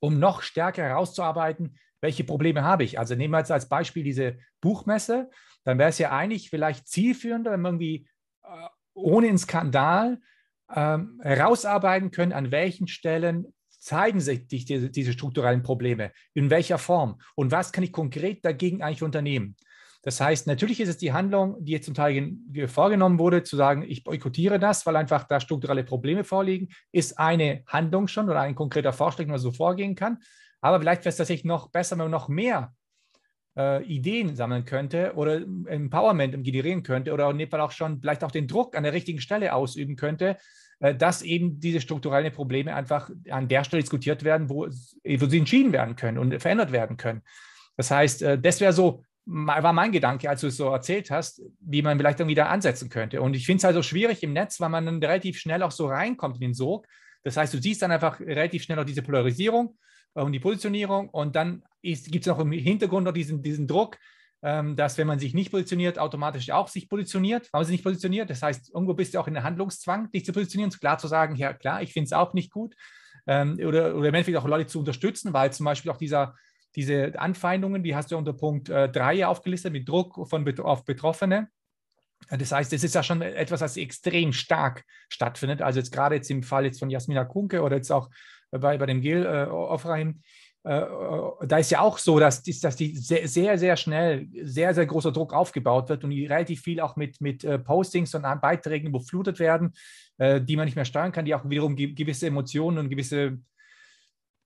um 0.00 0.18
noch 0.18 0.42
stärker 0.42 0.82
herauszuarbeiten, 0.82 1.78
welche 2.00 2.24
Probleme 2.24 2.62
habe 2.62 2.84
ich. 2.84 2.98
Also 2.98 3.14
nehmen 3.14 3.34
wir 3.34 3.38
jetzt 3.38 3.50
als 3.50 3.68
Beispiel 3.68 4.04
diese 4.04 4.38
Buchmesse, 4.60 5.30
dann 5.64 5.78
wäre 5.78 5.90
es 5.90 5.98
ja 5.98 6.10
eigentlich 6.10 6.50
vielleicht 6.50 6.88
zielführender, 6.88 7.52
wenn 7.52 7.60
man 7.60 7.74
irgendwie 7.74 8.08
äh, 8.44 8.68
ohne 8.94 9.28
einen 9.28 9.38
Skandal 9.38 10.20
ähm, 10.74 11.20
herausarbeiten 11.22 12.10
können, 12.10 12.32
an 12.32 12.50
welchen 12.50 12.88
Stellen 12.88 13.52
zeigen 13.78 14.20
sich 14.20 14.46
diese, 14.46 14.90
diese 14.90 15.12
strukturellen 15.12 15.62
Probleme, 15.62 16.12
in 16.34 16.50
welcher 16.50 16.78
Form 16.78 17.20
und 17.36 17.52
was 17.52 17.72
kann 17.72 17.84
ich 17.84 17.92
konkret 17.92 18.44
dagegen 18.44 18.82
eigentlich 18.82 19.02
unternehmen. 19.02 19.56
Das 20.02 20.20
heißt, 20.20 20.46
natürlich 20.46 20.80
ist 20.80 20.88
es 20.88 20.98
die 20.98 21.12
Handlung, 21.12 21.56
die 21.58 21.72
jetzt 21.72 21.86
zum 21.86 21.94
Teil 21.94 22.32
vorgenommen 22.66 23.18
wurde, 23.18 23.42
zu 23.42 23.56
sagen, 23.56 23.82
ich 23.86 24.04
boykottiere 24.04 24.58
das, 24.58 24.86
weil 24.86 24.96
einfach 24.96 25.24
da 25.24 25.40
strukturelle 25.40 25.82
Probleme 25.82 26.24
vorliegen, 26.24 26.68
ist 26.92 27.18
eine 27.18 27.62
Handlung 27.66 28.06
schon 28.06 28.30
oder 28.30 28.40
ein 28.40 28.54
konkreter 28.54 28.92
Vorschlag, 28.92 29.24
wie 29.26 29.30
man 29.30 29.38
so 29.38 29.50
vorgehen 29.50 29.96
kann. 29.96 30.18
Aber 30.60 30.80
vielleicht 30.80 31.02
wäre 31.02 31.10
es 31.10 31.16
tatsächlich 31.16 31.44
noch 31.44 31.70
besser, 31.70 31.96
wenn 31.96 32.04
man 32.04 32.10
noch 32.12 32.28
mehr 32.28 32.72
äh, 33.56 33.84
Ideen 33.84 34.36
sammeln 34.36 34.64
könnte 34.64 35.14
oder 35.14 35.42
Empowerment 35.66 36.44
generieren 36.44 36.82
könnte 36.82 37.12
oder 37.12 37.28
in 37.30 37.38
dem 37.38 37.50
Fall 37.50 37.60
auch 37.60 37.72
schon 37.72 38.00
vielleicht 38.00 38.22
auch 38.22 38.30
den 38.30 38.46
Druck 38.46 38.76
an 38.76 38.84
der 38.84 38.92
richtigen 38.92 39.20
Stelle 39.20 39.52
ausüben 39.52 39.96
könnte, 39.96 40.36
äh, 40.78 40.94
dass 40.94 41.22
eben 41.22 41.58
diese 41.58 41.80
strukturellen 41.80 42.32
Probleme 42.32 42.74
einfach 42.74 43.10
an 43.30 43.48
der 43.48 43.64
Stelle 43.64 43.82
diskutiert 43.82 44.22
werden, 44.22 44.48
wo, 44.48 44.66
wo 44.66 45.26
sie 45.26 45.38
entschieden 45.38 45.72
werden 45.72 45.96
können 45.96 46.18
und 46.18 46.40
verändert 46.40 46.70
werden 46.70 46.96
können. 46.96 47.22
Das 47.76 47.90
heißt, 47.90 48.22
äh, 48.22 48.38
das 48.38 48.60
wäre 48.60 48.72
so 48.72 49.02
war 49.30 49.74
mein 49.74 49.92
Gedanke, 49.92 50.30
als 50.30 50.40
du 50.40 50.46
es 50.46 50.56
so 50.56 50.70
erzählt 50.70 51.10
hast, 51.10 51.42
wie 51.60 51.82
man 51.82 51.98
vielleicht 51.98 52.18
irgendwie 52.18 52.34
da 52.34 52.46
ansetzen 52.46 52.88
könnte. 52.88 53.20
Und 53.20 53.36
ich 53.36 53.44
finde 53.44 53.58
es 53.58 53.64
also 53.66 53.82
schwierig 53.82 54.22
im 54.22 54.32
Netz, 54.32 54.58
weil 54.58 54.70
man 54.70 54.86
dann 54.86 55.02
relativ 55.02 55.38
schnell 55.38 55.62
auch 55.62 55.70
so 55.70 55.86
reinkommt 55.86 56.36
in 56.36 56.40
den 56.40 56.54
Sog. 56.54 56.86
Das 57.24 57.36
heißt, 57.36 57.52
du 57.52 57.60
siehst 57.60 57.82
dann 57.82 57.90
einfach 57.90 58.20
relativ 58.20 58.62
schnell 58.62 58.78
auch 58.78 58.84
diese 58.84 59.02
Polarisierung 59.02 59.76
äh, 60.14 60.22
und 60.22 60.32
die 60.32 60.40
Positionierung 60.40 61.10
und 61.10 61.36
dann 61.36 61.62
gibt 61.82 62.16
es 62.16 62.26
noch 62.26 62.38
im 62.38 62.52
Hintergrund 62.52 63.04
noch 63.04 63.12
diesen, 63.12 63.42
diesen 63.42 63.66
Druck, 63.66 63.98
ähm, 64.42 64.76
dass 64.76 64.96
wenn 64.96 65.06
man 65.06 65.18
sich 65.18 65.34
nicht 65.34 65.50
positioniert, 65.50 65.98
automatisch 65.98 66.50
auch 66.50 66.68
sich 66.68 66.88
positioniert, 66.88 67.52
weil 67.52 67.60
man 67.60 67.66
sich 67.66 67.74
nicht 67.74 67.84
positioniert. 67.84 68.30
Das 68.30 68.42
heißt, 68.42 68.70
irgendwo 68.72 68.94
bist 68.94 69.12
du 69.12 69.18
auch 69.18 69.28
in 69.28 69.34
der 69.34 69.42
Handlungszwang, 69.42 70.10
dich 70.10 70.24
zu 70.24 70.32
positionieren, 70.32 70.70
klar 70.70 70.96
zu 70.96 71.06
sagen, 71.06 71.36
ja 71.36 71.52
klar, 71.52 71.82
ich 71.82 71.92
finde 71.92 72.06
es 72.06 72.12
auch 72.14 72.32
nicht 72.32 72.50
gut. 72.50 72.74
Ähm, 73.26 73.58
oder, 73.58 73.94
oder 73.94 74.08
im 74.08 74.14
Endeffekt 74.14 74.38
auch 74.38 74.46
Leute 74.46 74.68
zu 74.68 74.78
unterstützen, 74.78 75.34
weil 75.34 75.52
zum 75.52 75.64
Beispiel 75.64 75.90
auch 75.90 75.98
dieser 75.98 76.34
diese 76.76 77.18
Anfeindungen, 77.18 77.82
die 77.82 77.94
hast 77.96 78.10
du 78.10 78.16
unter 78.16 78.32
Punkt 78.32 78.68
3 78.68 79.16
äh, 79.16 79.24
aufgelistet 79.24 79.72
mit 79.72 79.88
Druck 79.88 80.28
von, 80.28 80.60
auf 80.60 80.84
Betroffene. 80.84 81.48
Das 82.30 82.52
heißt, 82.52 82.72
es 82.72 82.84
ist 82.84 82.94
ja 82.94 83.02
schon 83.02 83.22
etwas, 83.22 83.60
was 83.60 83.76
extrem 83.76 84.32
stark 84.32 84.84
stattfindet. 85.08 85.62
Also 85.62 85.78
jetzt 85.78 85.92
gerade 85.92 86.16
jetzt 86.16 86.30
im 86.30 86.42
Fall 86.42 86.64
jetzt 86.64 86.80
von 86.80 86.90
Jasmina 86.90 87.24
Kunke 87.24 87.62
oder 87.62 87.76
jetzt 87.76 87.92
auch 87.92 88.10
bei, 88.50 88.76
bei 88.76 88.86
dem 88.86 89.00
Gil 89.00 89.24
äh, 89.24 89.46
Ofraim, 89.46 90.20
äh, 90.64 90.80
äh, 90.80 91.46
da 91.46 91.58
ist 91.58 91.70
ja 91.70 91.80
auch 91.80 91.98
so, 91.98 92.18
dass, 92.18 92.42
dass 92.42 92.76
die 92.76 92.96
sehr, 92.96 93.28
sehr, 93.28 93.58
sehr 93.58 93.76
schnell 93.76 94.28
sehr, 94.42 94.74
sehr 94.74 94.86
großer 94.86 95.12
Druck 95.12 95.32
aufgebaut 95.32 95.88
wird 95.88 96.04
und 96.04 96.10
die 96.10 96.26
relativ 96.26 96.62
viel 96.62 96.80
auch 96.80 96.96
mit, 96.96 97.20
mit 97.20 97.44
äh, 97.44 97.58
Postings 97.58 98.14
und 98.14 98.22
Beiträgen 98.40 98.88
überflutet 98.88 99.38
werden, 99.38 99.72
äh, 100.18 100.40
die 100.40 100.56
man 100.56 100.66
nicht 100.66 100.74
mehr 100.74 100.84
steuern 100.84 101.12
kann, 101.12 101.24
die 101.24 101.34
auch 101.34 101.48
wiederum 101.48 101.76
gewisse 101.76 102.26
Emotionen 102.26 102.78
und 102.78 102.90
gewisse 102.90 103.38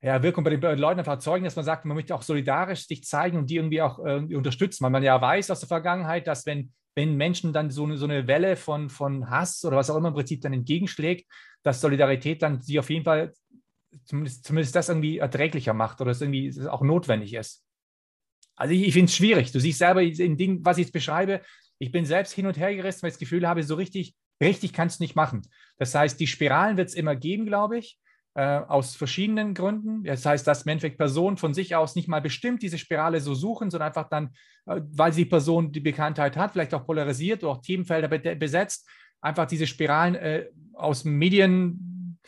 ja, 0.03 0.23
Wirkung 0.23 0.43
bei 0.43 0.51
den 0.51 0.79
Leuten 0.79 0.99
einfach 0.99 1.13
erzeugen, 1.13 1.45
dass 1.45 1.55
man 1.55 1.65
sagt, 1.65 1.85
man 1.85 1.95
möchte 1.95 2.15
auch 2.15 2.23
solidarisch 2.23 2.89
sich 2.89 3.05
zeigen 3.05 3.39
und 3.39 3.49
die 3.49 3.57
irgendwie 3.57 3.83
auch 3.83 4.01
irgendwie 4.01 4.35
unterstützen, 4.35 4.83
weil 4.83 4.91
man 4.91 5.05
ja 5.05 5.21
weiß 5.21 5.51
aus 5.53 5.61
der 5.61 5.69
Vergangenheit, 5.69 6.27
dass 6.27 6.45
wenn, 6.45 6.73
wenn 6.97 7.17
Menschen 7.17 7.53
dann 7.53 7.71
so 7.71 7.85
eine, 7.85 7.97
so 7.97 8.07
eine 8.07 8.27
Welle 8.27 8.57
von, 8.57 8.91
von 8.91 9.31
Hass 9.31 9.65
oder 9.65 9.77
was 9.77 9.91
auch 9.91 9.97
immer 9.97 10.09
im 10.09 10.15
Prinzip 10.15 10.41
dann 10.41 10.53
entgegenschlägt, 10.53 11.31
dass 11.63 11.81
Solidarität 11.81 12.43
dann 12.43 12.61
sie 12.61 12.81
auf 12.81 12.91
jeden 12.91 13.05
Fall 13.05 13.33
zumindest, 14.05 14.45
zumindest 14.45 14.75
das 14.75 14.89
irgendwie 14.89 15.19
erträglicher 15.19 15.73
macht 15.73 16.01
oder 16.01 16.11
es 16.11 16.21
irgendwie 16.21 16.53
auch 16.69 16.83
notwendig 16.83 17.35
ist. 17.35 17.65
Also 18.57 18.75
ich, 18.75 18.89
ich 18.89 18.93
finde 18.95 19.07
es 19.07 19.15
schwierig. 19.15 19.53
Du 19.53 19.61
siehst 19.61 19.79
selber 19.79 20.03
in 20.03 20.37
Dingen, 20.37 20.65
was 20.65 20.79
ich 20.79 20.87
jetzt 20.87 20.93
beschreibe, 20.93 21.43
ich 21.79 21.93
bin 21.93 22.07
selbst 22.07 22.33
hin 22.33 22.47
und 22.47 22.59
her 22.59 22.75
gerissen, 22.75 23.03
weil 23.03 23.09
ich 23.09 23.15
das 23.15 23.21
Gefühl 23.21 23.47
habe, 23.47 23.63
so 23.63 23.77
richtig, 23.77 24.17
richtig 24.43 24.73
kannst 24.73 24.99
du 24.99 25.05
nicht 25.05 25.15
machen. 25.15 25.43
Das 25.79 25.95
heißt, 25.95 26.19
die 26.19 26.27
Spiralen 26.27 26.77
wird 26.77 26.89
es 26.89 26.95
immer 26.95 27.15
geben, 27.15 27.47
glaube 27.47 27.79
ich 27.79 28.01
äh, 28.35 28.43
aus 28.43 28.97
verschiedenen 28.97 29.55
Gründen. 29.55 30.05
Das 30.05 30.25
heißt, 30.25 30.47
dass 30.47 30.63
im 30.63 30.71
Endeffekt 30.71 30.99
Personen 30.99 31.37
von 31.37 31.53
sich 31.55 31.77
aus 31.77 31.95
nicht 31.95 32.09
mal 32.09 32.23
bestimmt 32.23 32.63
diese 32.63 32.79
Spirale 32.79 33.21
so 33.21 33.35
suchen, 33.35 33.71
sondern 33.71 33.89
einfach 33.89 34.09
dann, 34.09 34.31
äh, 34.67 34.81
weil 34.91 35.13
die 35.13 35.25
Person 35.25 35.73
die 35.73 35.81
Bekanntheit 35.81 36.37
hat, 36.37 36.53
vielleicht 36.53 36.75
auch 36.75 36.87
polarisiert 36.87 37.43
oder 37.45 37.53
auch 37.53 37.61
Themenfelder 37.61 38.09
be 38.09 38.37
besetzt, 38.37 38.89
einfach 39.21 39.47
diese 39.47 39.67
Spiralen 39.67 40.15
äh, 40.15 40.47
aus 40.75 41.05
Medien, 41.05 42.19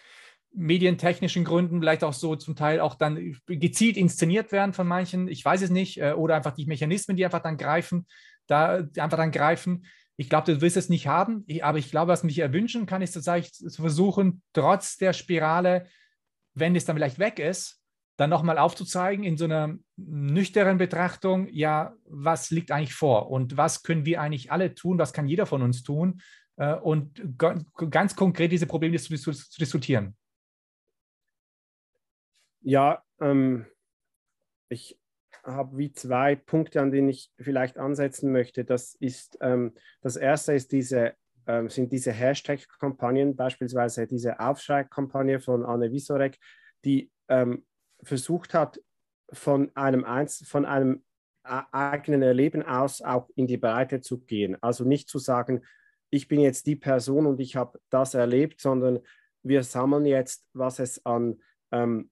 medientechnischen 0.53 1.45
Gründen 1.45 1.81
vielleicht 1.81 2.05
auch 2.05 2.13
so 2.13 2.37
zum 2.37 2.55
Teil 2.55 2.81
auch 2.81 2.95
dann 2.95 3.37
gezielt 3.47 3.97
inszeniert 3.97 4.53
werden 4.53 4.73
von 4.73 4.87
manchen, 4.87 5.27
ich 5.27 5.45
weiß 5.45 5.63
es 5.63 5.71
nicht, 5.71 6.01
äh, 6.01 6.13
oder 6.13 6.37
einfach 6.37 6.55
die 6.55 6.67
Mechanismen, 6.67 7.17
die 7.17 7.25
einfach 7.25 7.43
dann 7.43 7.57
greifen, 7.57 8.07
da 8.47 8.85
einfach 8.99 9.17
dann 9.17 9.33
greifen. 9.33 9.85
Ich 10.17 10.29
glaube, 10.29 10.53
du 10.53 10.61
wirst 10.61 10.77
es 10.77 10.89
nicht 10.89 11.07
haben, 11.07 11.45
aber 11.63 11.79
ich 11.79 11.91
glaube, 11.91 12.13
was 12.13 12.23
mich 12.23 12.39
erwünschen 12.39 12.87
kann, 12.87 13.03
ist 13.03 13.13
tatsächlich 13.13 13.53
zu 13.53 13.83
versuchen, 13.83 14.43
trotz 14.53 14.97
der 14.97 15.13
Spirale, 15.13 15.87
wenn 16.55 16.77
es 16.77 16.85
dann 16.85 16.97
vielleicht 16.97 17.19
weg 17.19 17.39
ist, 17.39 17.81
dann 18.17 18.31
nochmal 18.31 18.59
aufzuzeigen 18.59 19.25
in 19.25 19.37
so 19.37 19.45
einer 19.45 19.77
nüchternen 19.97 20.79
Betrachtung, 20.79 21.49
ja, 21.51 21.95
was 22.05 22.51
liegt 22.51 22.71
eigentlich 22.71 22.95
vor 22.95 23.31
und 23.31 23.57
was 23.57 23.83
können 23.83 24.07
wir 24.07 24.21
eigentlich 24.21 24.53
alle 24.53 24.75
tun, 24.75 24.99
was 24.99 25.13
kann 25.13 25.27
jeder 25.27 25.47
von 25.47 25.63
uns 25.63 25.83
tun 25.83 26.21
äh, 26.57 26.75
und 26.75 27.21
ganz 27.37 28.15
konkret 28.15 28.53
diese 28.53 28.67
Probleme 28.67 28.97
zu, 28.99 29.17
zu, 29.17 29.33
zu 29.33 29.59
diskutieren. 29.59 30.17
Ja, 32.61 33.03
ähm, 33.21 33.67
ich 34.69 34.99
habe 35.45 35.77
wie 35.77 35.93
zwei 35.93 36.37
Punkte, 36.37 36.81
an 36.81 36.91
denen 36.91 37.09
ich 37.09 37.31
vielleicht 37.39 37.79
ansetzen 37.79 38.33
möchte. 38.33 38.65
Das 38.65 38.95
ist 38.95 39.39
ähm, 39.41 39.73
das 40.01 40.17
erste 40.17 40.55
ist 40.55 40.73
diese 40.73 41.15
ähm, 41.47 41.69
sind 41.69 41.93
diese 41.93 42.13
Hashtag-Kampagnen, 42.13 43.37
beispielsweise 43.37 44.07
diese 44.07 44.41
Aufschrei-Kampagne 44.41 45.41
von 45.41 45.65
Anne 45.65 45.93
Wisorek, 45.93 46.39
die 46.85 47.11
ähm, 47.29 47.65
versucht 48.03 48.55
hat, 48.55 48.81
von 49.33 49.71
einem, 49.75 50.05
Einz 50.05 50.47
von 50.47 50.65
einem 50.65 51.03
äh, 51.45 51.63
eigenen 51.73 52.23
Erleben 52.23 52.63
aus 52.63 53.03
auch 53.03 53.29
in 53.35 53.47
die 53.47 53.57
Breite 53.57 54.01
zu 54.01 54.21
gehen. 54.21 54.57
Also 54.63 54.85
nicht 54.85 55.09
zu 55.09 55.19
sagen, 55.19 55.63
ich 56.11 56.29
bin 56.29 56.41
jetzt 56.41 56.67
die 56.67 56.77
Person 56.77 57.27
und 57.27 57.41
ich 57.41 57.57
habe 57.57 57.81
das 57.91 58.15
erlebt, 58.15 58.61
sondern 58.61 59.01
wir 59.43 59.63
sammeln 59.63 60.07
jetzt, 60.07 60.47
was 60.53 60.79
es 60.79 61.05
an 61.05 61.41
ähm, 61.73 62.11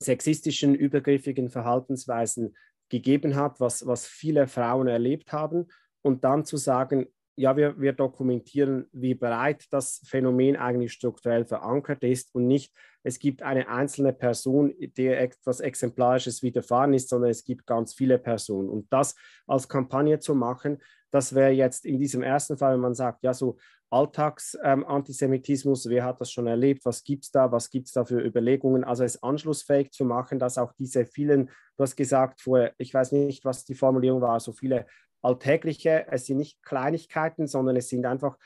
sexistischen, 0.00 0.74
übergriffigen 0.74 1.50
Verhaltensweisen 1.50 2.56
gegeben 2.88 3.36
hat, 3.36 3.60
was, 3.60 3.86
was 3.86 4.06
viele 4.06 4.46
Frauen 4.46 4.88
erlebt 4.88 5.32
haben. 5.32 5.66
Und 6.02 6.24
dann 6.24 6.44
zu 6.44 6.56
sagen, 6.56 7.06
ja, 7.38 7.56
wir, 7.56 7.80
wir 7.80 7.92
dokumentieren, 7.92 8.86
wie 8.92 9.14
breit 9.14 9.66
das 9.70 10.02
Phänomen 10.04 10.56
eigentlich 10.56 10.92
strukturell 10.92 11.44
verankert 11.44 12.02
ist 12.02 12.34
und 12.34 12.48
nicht, 12.48 12.72
es 13.04 13.20
gibt 13.20 13.42
eine 13.42 13.68
einzelne 13.68 14.12
Person, 14.12 14.74
der 14.96 15.20
etwas 15.20 15.60
Exemplarisches 15.60 16.42
widerfahren 16.42 16.94
ist, 16.94 17.08
sondern 17.08 17.30
es 17.30 17.44
gibt 17.44 17.64
ganz 17.64 17.94
viele 17.94 18.18
Personen. 18.18 18.68
Und 18.68 18.92
das 18.92 19.14
als 19.46 19.68
Kampagne 19.68 20.18
zu 20.18 20.34
machen, 20.34 20.78
das 21.12 21.34
wäre 21.34 21.52
jetzt 21.52 21.86
in 21.86 21.98
diesem 21.98 22.22
ersten 22.22 22.58
Fall, 22.58 22.74
wenn 22.74 22.80
man 22.80 22.94
sagt, 22.94 23.22
ja, 23.22 23.32
so 23.32 23.56
Alltagsantisemitismus, 23.90 25.86
ähm, 25.86 25.92
wer 25.92 26.04
hat 26.04 26.20
das 26.20 26.30
schon 26.30 26.46
erlebt, 26.46 26.84
was 26.84 27.04
gibt 27.04 27.24
es 27.24 27.30
da, 27.30 27.50
was 27.50 27.70
gibt 27.70 27.86
es 27.86 27.92
da 27.92 28.04
für 28.04 28.20
Überlegungen, 28.20 28.84
also 28.84 29.04
es 29.04 29.22
anschlussfähig 29.22 29.92
zu 29.92 30.04
machen, 30.04 30.38
dass 30.38 30.58
auch 30.58 30.72
diese 30.74 31.06
vielen, 31.06 31.46
du 31.46 31.82
hast 31.82 31.96
gesagt 31.96 32.42
vorher, 32.42 32.74
ich 32.76 32.92
weiß 32.92 33.12
nicht, 33.12 33.44
was 33.44 33.64
die 33.64 33.74
Formulierung 33.74 34.20
war, 34.20 34.40
so 34.40 34.52
viele 34.52 34.86
alltägliche, 35.22 36.06
es 36.10 36.26
sind 36.26 36.36
nicht 36.36 36.62
Kleinigkeiten, 36.62 37.46
sondern 37.46 37.76
es 37.76 37.88
sind 37.88 38.04
einfach 38.04 38.36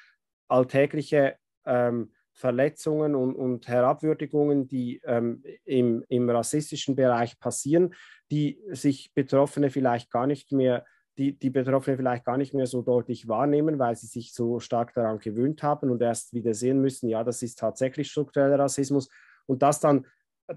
alltägliche 0.49 1.37
ähm, 1.67 2.13
Verletzungen 2.33 3.15
und, 3.15 3.35
und, 3.35 3.69
Herabwürdigungen, 3.69 4.67
die 4.67 5.01
ähm, 5.05 5.43
im, 5.65 6.05
im 6.09 6.31
rassistischen 6.31 6.97
Bereich 6.97 7.39
passieren, 7.39 7.95
die 8.31 8.63
sich 8.71 9.13
Betroffene 9.13 9.71
vielleicht 9.71 10.11
gar 10.11 10.27
nicht 10.27 10.53
mehr 10.53 10.87
die, 11.18 11.38
die 11.38 11.51
Betroffenen 11.51 11.98
vielleicht 11.98 12.25
gar 12.25 12.37
nicht 12.37 12.55
mehr 12.55 12.66
so 12.66 12.83
deutlich 12.83 13.29
wahrnehmen, 13.29 13.79
weil 13.79 13.96
sie 13.96 14.07
sich 14.07 14.33
so 14.33 14.61
stark 14.61 14.94
daran 14.94 15.18
gewöhnt 15.18 15.62
haben 15.62 15.90
und 15.90 16.01
erst 16.01 16.33
wieder 16.33 16.55
sehen 16.55 16.81
müssen, 16.81 17.09
ja, 17.09 17.22
das 17.22 17.42
ist 17.42 17.59
tatsächlich 17.59 18.11
struktureller 18.11 18.59
Rassismus 18.59 19.09
und 19.46 19.62
das 19.62 19.81
dann, 19.81 20.07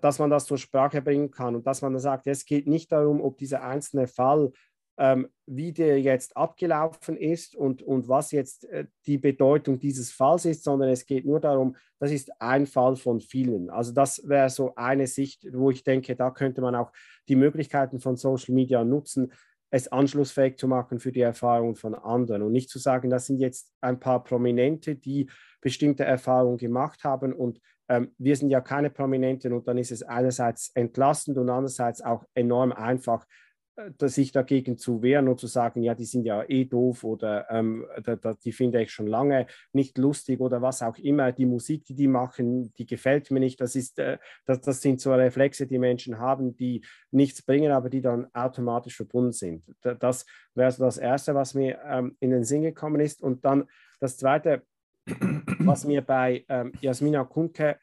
dass 0.02 0.20
man 0.20 0.30
das 0.30 0.46
zur 0.46 0.58
Sprache 0.58 1.02
bringen 1.02 1.32
kann 1.32 1.56
und 1.56 1.68
dass 1.68 1.82
man 1.82 1.94
dann 1.94 2.02
sagt, 2.02 2.28
es 2.28 2.46
geht 2.46 2.68
nicht 2.68 2.92
darum, 2.92 3.22
ob 3.22 3.38
dieser 3.38 3.64
einzelne 3.64 4.08
Fall, 4.08 4.52
ähm, 4.98 5.28
wie 5.46 5.74
der 5.74 6.00
jetzt 6.00 6.38
abgelaufen 6.38 7.18
ist 7.18 7.56
und, 7.56 7.84
und 7.84 8.08
was 8.08 8.32
jetzt 8.32 8.66
äh, 8.70 8.86
die 9.06 9.18
Bedeutung 9.18 9.78
dieses 9.78 10.12
Falls 10.12 10.46
ist, 10.46 10.64
sondern 10.64 10.90
es 10.90 11.06
geht 11.06 11.26
nur 11.26 11.42
darum, 11.42 11.76
das 12.00 12.12
ist 12.12 12.32
ein 12.42 12.66
Fall 12.66 12.96
von 12.96 13.20
vielen. 13.20 13.70
Also 13.70 13.92
das 13.92 14.28
wäre 14.28 14.50
so 14.50 14.74
eine 14.76 15.08
Sicht, 15.08 15.46
wo 15.52 15.70
ich 15.70 15.84
denke, 15.84 16.16
da 16.16 16.32
könnte 16.32 16.62
man 16.62 16.76
auch 16.76 16.94
die 17.28 17.36
Möglichkeiten 17.36 18.00
von 18.00 18.16
Social 18.16 18.56
Media 18.56 18.86
nutzen, 18.86 19.34
es 19.76 19.90
anschlussfähig 19.90 20.58
zu 20.58 20.70
machen 20.70 21.02
für 21.02 21.12
die 21.12 21.20
Erfahrungen 21.20 21.76
von 21.76 21.96
anderen 21.96 22.44
und 22.44 22.54
nicht 22.54 22.70
zu 22.70 22.80
sagen, 22.80 23.10
das 23.10 23.26
sind 23.26 23.40
jetzt 23.40 23.74
ein 23.82 24.00
paar 24.00 24.24
Prominente, 24.24 24.96
die 24.96 25.30
bestimmte 25.60 26.06
Erfahrungen 26.06 26.58
gemacht 26.58 27.04
haben 27.04 27.34
und 27.34 27.60
ähm, 27.90 28.16
wir 28.18 28.38
sind 28.38 28.52
ja 28.52 28.62
keine 28.62 28.90
Prominenten 28.90 29.52
und 29.52 29.68
dann 29.68 29.78
ist 29.78 29.92
es 29.92 30.02
einerseits 30.02 30.72
entlastend 30.76 31.38
und 31.38 31.50
andererseits 31.50 32.02
auch 32.02 32.24
enorm 32.36 32.72
einfach, 32.72 33.26
sich 34.00 34.32
dagegen 34.32 34.78
zu 34.78 35.02
wehren 35.02 35.28
und 35.28 35.40
zu 35.40 35.48
sagen, 35.48 35.84
ja, 35.84 35.96
die 35.96 36.06
sind 36.06 36.26
ja 36.26 36.44
eh 36.48 36.66
doof 36.66 37.04
oder 37.04 37.50
ähm, 37.50 37.86
da, 38.04 38.16
da, 38.16 38.34
die 38.34 38.54
finde 38.54 38.82
ich 38.82 38.92
schon 38.92 39.08
lange 39.08 39.48
nicht 39.74 39.98
lustig 39.98 40.40
oder 40.40 40.62
was 40.62 40.82
auch 40.82 40.98
immer. 40.98 41.34
Die 41.34 41.46
Musik, 41.46 41.84
die 41.86 41.96
die 41.96 42.08
machen, 42.08 42.74
die 42.78 42.86
gefällt 42.86 43.32
mir 43.32 43.42
nicht. 43.42 43.60
Das, 43.60 43.76
ist, 43.76 44.00
äh, 44.00 44.18
das, 44.46 44.62
das 44.62 44.82
sind 44.82 45.02
so 45.02 45.14
Reflexe, 45.14 45.68
die 45.68 45.78
Menschen 45.78 46.20
haben, 46.20 46.56
die 46.56 46.86
nichts 47.12 47.42
bringen, 47.42 47.72
aber 47.72 47.90
die 47.90 48.02
dann 48.02 48.28
automatisch 48.34 48.96
verbunden 48.96 49.34
sind. 49.34 49.64
Das 49.82 50.26
wäre 50.54 50.72
so 50.72 50.86
das 50.86 50.98
Erste, 50.98 51.36
was 51.36 51.54
mir 51.54 51.80
ähm, 51.86 52.16
in 52.22 52.30
den 52.30 52.46
Sinn 52.46 52.62
gekommen 52.62 53.02
ist. 53.02 53.22
Und 53.22 53.44
dann 53.44 53.66
das 54.00 54.18
Zweite, 54.18 54.64
was 55.60 55.86
mir 55.86 56.02
bei 56.02 56.46
ähm, 56.48 56.72
Jasmina 56.80 57.26
Kunke 57.26 57.78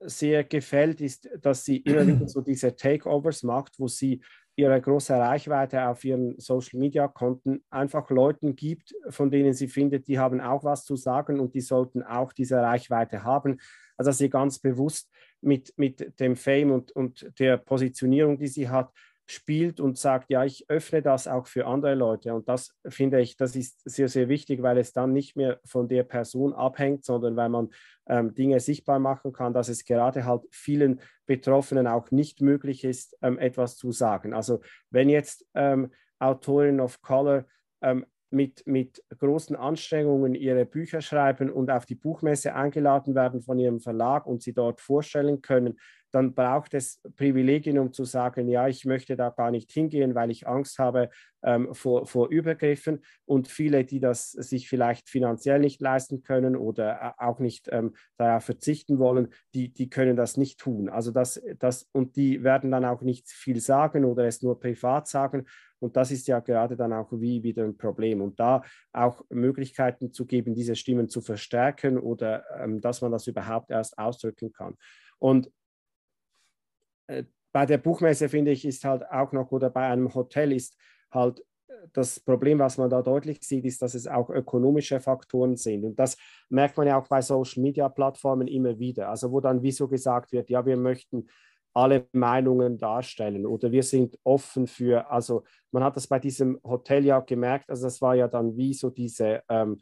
sehr 0.00 0.44
gefällt, 0.44 1.00
ist, 1.00 1.28
dass 1.42 1.64
sie 1.64 1.78
immer 1.78 2.06
wieder 2.06 2.28
so 2.28 2.40
diese 2.40 2.74
Takeovers 2.74 3.42
macht, 3.42 3.78
wo 3.78 3.88
sie 3.88 4.22
ihre 4.58 4.80
große 4.80 5.14
Reichweite 5.14 5.86
auf 5.86 6.04
ihren 6.04 6.36
Social-Media-Konten 6.40 7.62
einfach 7.70 8.10
Leuten 8.10 8.56
gibt, 8.56 8.92
von 9.08 9.30
denen 9.30 9.54
sie 9.54 9.68
findet, 9.68 10.08
die 10.08 10.18
haben 10.18 10.40
auch 10.40 10.64
was 10.64 10.84
zu 10.84 10.96
sagen 10.96 11.38
und 11.38 11.54
die 11.54 11.60
sollten 11.60 12.02
auch 12.02 12.32
diese 12.32 12.56
Reichweite 12.56 13.22
haben. 13.22 13.60
Also 13.96 14.08
dass 14.08 14.18
sie 14.18 14.28
ganz 14.28 14.58
bewusst 14.58 15.10
mit, 15.40 15.72
mit 15.76 16.18
dem 16.18 16.34
Fame 16.34 16.72
und, 16.72 16.90
und 16.90 17.32
der 17.38 17.56
Positionierung, 17.56 18.36
die 18.36 18.48
sie 18.48 18.68
hat, 18.68 18.90
spielt 19.30 19.78
und 19.78 19.98
sagt, 19.98 20.30
ja, 20.30 20.44
ich 20.44 20.68
öffne 20.68 21.02
das 21.02 21.28
auch 21.28 21.46
für 21.46 21.66
andere 21.66 21.94
Leute. 21.94 22.34
Und 22.34 22.48
das 22.48 22.74
finde 22.86 23.20
ich, 23.20 23.36
das 23.36 23.54
ist 23.56 23.82
sehr, 23.84 24.08
sehr 24.08 24.28
wichtig, 24.28 24.62
weil 24.62 24.78
es 24.78 24.92
dann 24.92 25.12
nicht 25.12 25.36
mehr 25.36 25.60
von 25.64 25.86
der 25.88 26.02
Person 26.02 26.54
abhängt, 26.54 27.04
sondern 27.04 27.36
weil 27.36 27.50
man 27.50 27.68
ähm, 28.08 28.34
Dinge 28.34 28.58
sichtbar 28.60 28.98
machen 28.98 29.32
kann, 29.32 29.52
dass 29.52 29.68
es 29.68 29.84
gerade 29.84 30.24
halt 30.24 30.42
vielen 30.50 31.00
Betroffenen 31.26 31.86
auch 31.86 32.10
nicht 32.10 32.40
möglich 32.40 32.84
ist, 32.84 33.18
ähm, 33.20 33.38
etwas 33.38 33.76
zu 33.76 33.92
sagen. 33.92 34.32
Also 34.32 34.60
wenn 34.90 35.10
jetzt 35.10 35.46
ähm, 35.54 35.92
Autorinnen 36.18 36.80
of 36.80 37.02
Color 37.02 37.44
ähm, 37.82 38.06
mit, 38.30 38.66
mit 38.66 39.02
großen 39.18 39.56
Anstrengungen 39.56 40.34
ihre 40.34 40.66
Bücher 40.66 41.00
schreiben 41.00 41.50
und 41.50 41.70
auf 41.70 41.86
die 41.86 41.94
Buchmesse 41.94 42.54
eingeladen 42.54 43.14
werden 43.14 43.40
von 43.40 43.58
ihrem 43.58 43.80
Verlag 43.80 44.26
und 44.26 44.42
sie 44.42 44.52
dort 44.52 44.80
vorstellen 44.80 45.40
können, 45.40 45.78
dann 46.10 46.34
braucht 46.34 46.74
es 46.74 47.00
Privilegien, 47.16 47.78
um 47.78 47.92
zu 47.92 48.04
sagen, 48.04 48.48
ja, 48.48 48.68
ich 48.68 48.84
möchte 48.84 49.16
da 49.16 49.30
gar 49.30 49.50
nicht 49.50 49.70
hingehen, 49.70 50.14
weil 50.14 50.30
ich 50.30 50.46
Angst 50.46 50.78
habe 50.78 51.10
ähm, 51.42 51.74
vor, 51.74 52.06
vor 52.06 52.28
Übergriffen. 52.28 53.00
Und 53.24 53.48
viele, 53.48 53.84
die 53.84 54.00
das 54.00 54.30
sich 54.32 54.68
vielleicht 54.68 55.08
finanziell 55.08 55.60
nicht 55.60 55.80
leisten 55.80 56.22
können 56.22 56.56
oder 56.56 57.14
äh, 57.18 57.22
auch 57.22 57.38
nicht 57.38 57.68
ähm, 57.70 57.94
darauf 58.16 58.44
verzichten 58.44 58.98
wollen, 58.98 59.28
die, 59.54 59.72
die 59.72 59.90
können 59.90 60.16
das 60.16 60.36
nicht 60.36 60.58
tun. 60.58 60.88
Also 60.88 61.10
das, 61.10 61.42
das, 61.58 61.88
und 61.92 62.16
die 62.16 62.42
werden 62.42 62.70
dann 62.70 62.84
auch 62.84 63.02
nicht 63.02 63.28
viel 63.28 63.60
sagen 63.60 64.04
oder 64.04 64.24
es 64.24 64.42
nur 64.42 64.58
privat 64.58 65.08
sagen. 65.08 65.46
Und 65.80 65.96
das 65.96 66.10
ist 66.10 66.26
ja 66.26 66.40
gerade 66.40 66.76
dann 66.76 66.92
auch 66.92 67.12
wie 67.12 67.42
wieder 67.42 67.64
ein 67.64 67.76
Problem. 67.76 68.20
Und 68.20 68.40
da 68.40 68.62
auch 68.92 69.24
Möglichkeiten 69.28 70.12
zu 70.12 70.26
geben, 70.26 70.54
diese 70.54 70.74
Stimmen 70.74 71.08
zu 71.08 71.20
verstärken 71.20 71.98
oder 71.98 72.44
ähm, 72.58 72.80
dass 72.80 73.00
man 73.00 73.12
das 73.12 73.26
überhaupt 73.26 73.70
erst 73.70 73.98
ausdrücken 73.98 74.52
kann. 74.52 74.74
Und 75.18 75.50
bei 77.52 77.66
der 77.66 77.78
Buchmesse 77.78 78.28
finde 78.28 78.50
ich, 78.50 78.64
ist 78.64 78.84
halt 78.84 79.04
auch 79.10 79.32
noch, 79.32 79.50
oder 79.50 79.70
bei 79.70 79.86
einem 79.86 80.14
Hotel 80.14 80.52
ist 80.52 80.76
halt 81.10 81.40
äh, 81.68 81.72
das 81.92 82.20
Problem, 82.20 82.58
was 82.58 82.78
man 82.78 82.90
da 82.90 83.02
deutlich 83.02 83.42
sieht, 83.42 83.64
ist, 83.64 83.82
dass 83.82 83.94
es 83.94 84.06
auch 84.06 84.30
ökonomische 84.30 85.00
Faktoren 85.00 85.56
sind. 85.56 85.84
Und 85.84 85.98
das 85.98 86.16
merkt 86.48 86.76
man 86.76 86.86
ja 86.86 86.98
auch 86.98 87.08
bei 87.08 87.20
Social-Media-Plattformen 87.22 88.48
immer 88.48 88.78
wieder. 88.78 89.08
Also 89.08 89.32
wo 89.32 89.40
dann 89.40 89.62
wieso 89.62 89.88
gesagt 89.88 90.32
wird, 90.32 90.50
ja, 90.50 90.64
wir 90.64 90.76
möchten 90.76 91.26
alle 91.74 92.08
Meinungen 92.12 92.78
darstellen 92.78 93.46
oder 93.46 93.70
wir 93.70 93.82
sind 93.82 94.18
offen 94.24 94.66
für, 94.66 95.10
also 95.10 95.44
man 95.70 95.84
hat 95.84 95.96
das 95.96 96.06
bei 96.06 96.18
diesem 96.18 96.58
Hotel 96.64 97.04
ja 97.04 97.20
gemerkt, 97.20 97.70
also 97.70 97.84
das 97.84 98.00
war 98.00 98.14
ja 98.16 98.26
dann 98.26 98.56
wie 98.56 98.74
so 98.74 98.90
diese 98.90 99.42
ähm, 99.48 99.78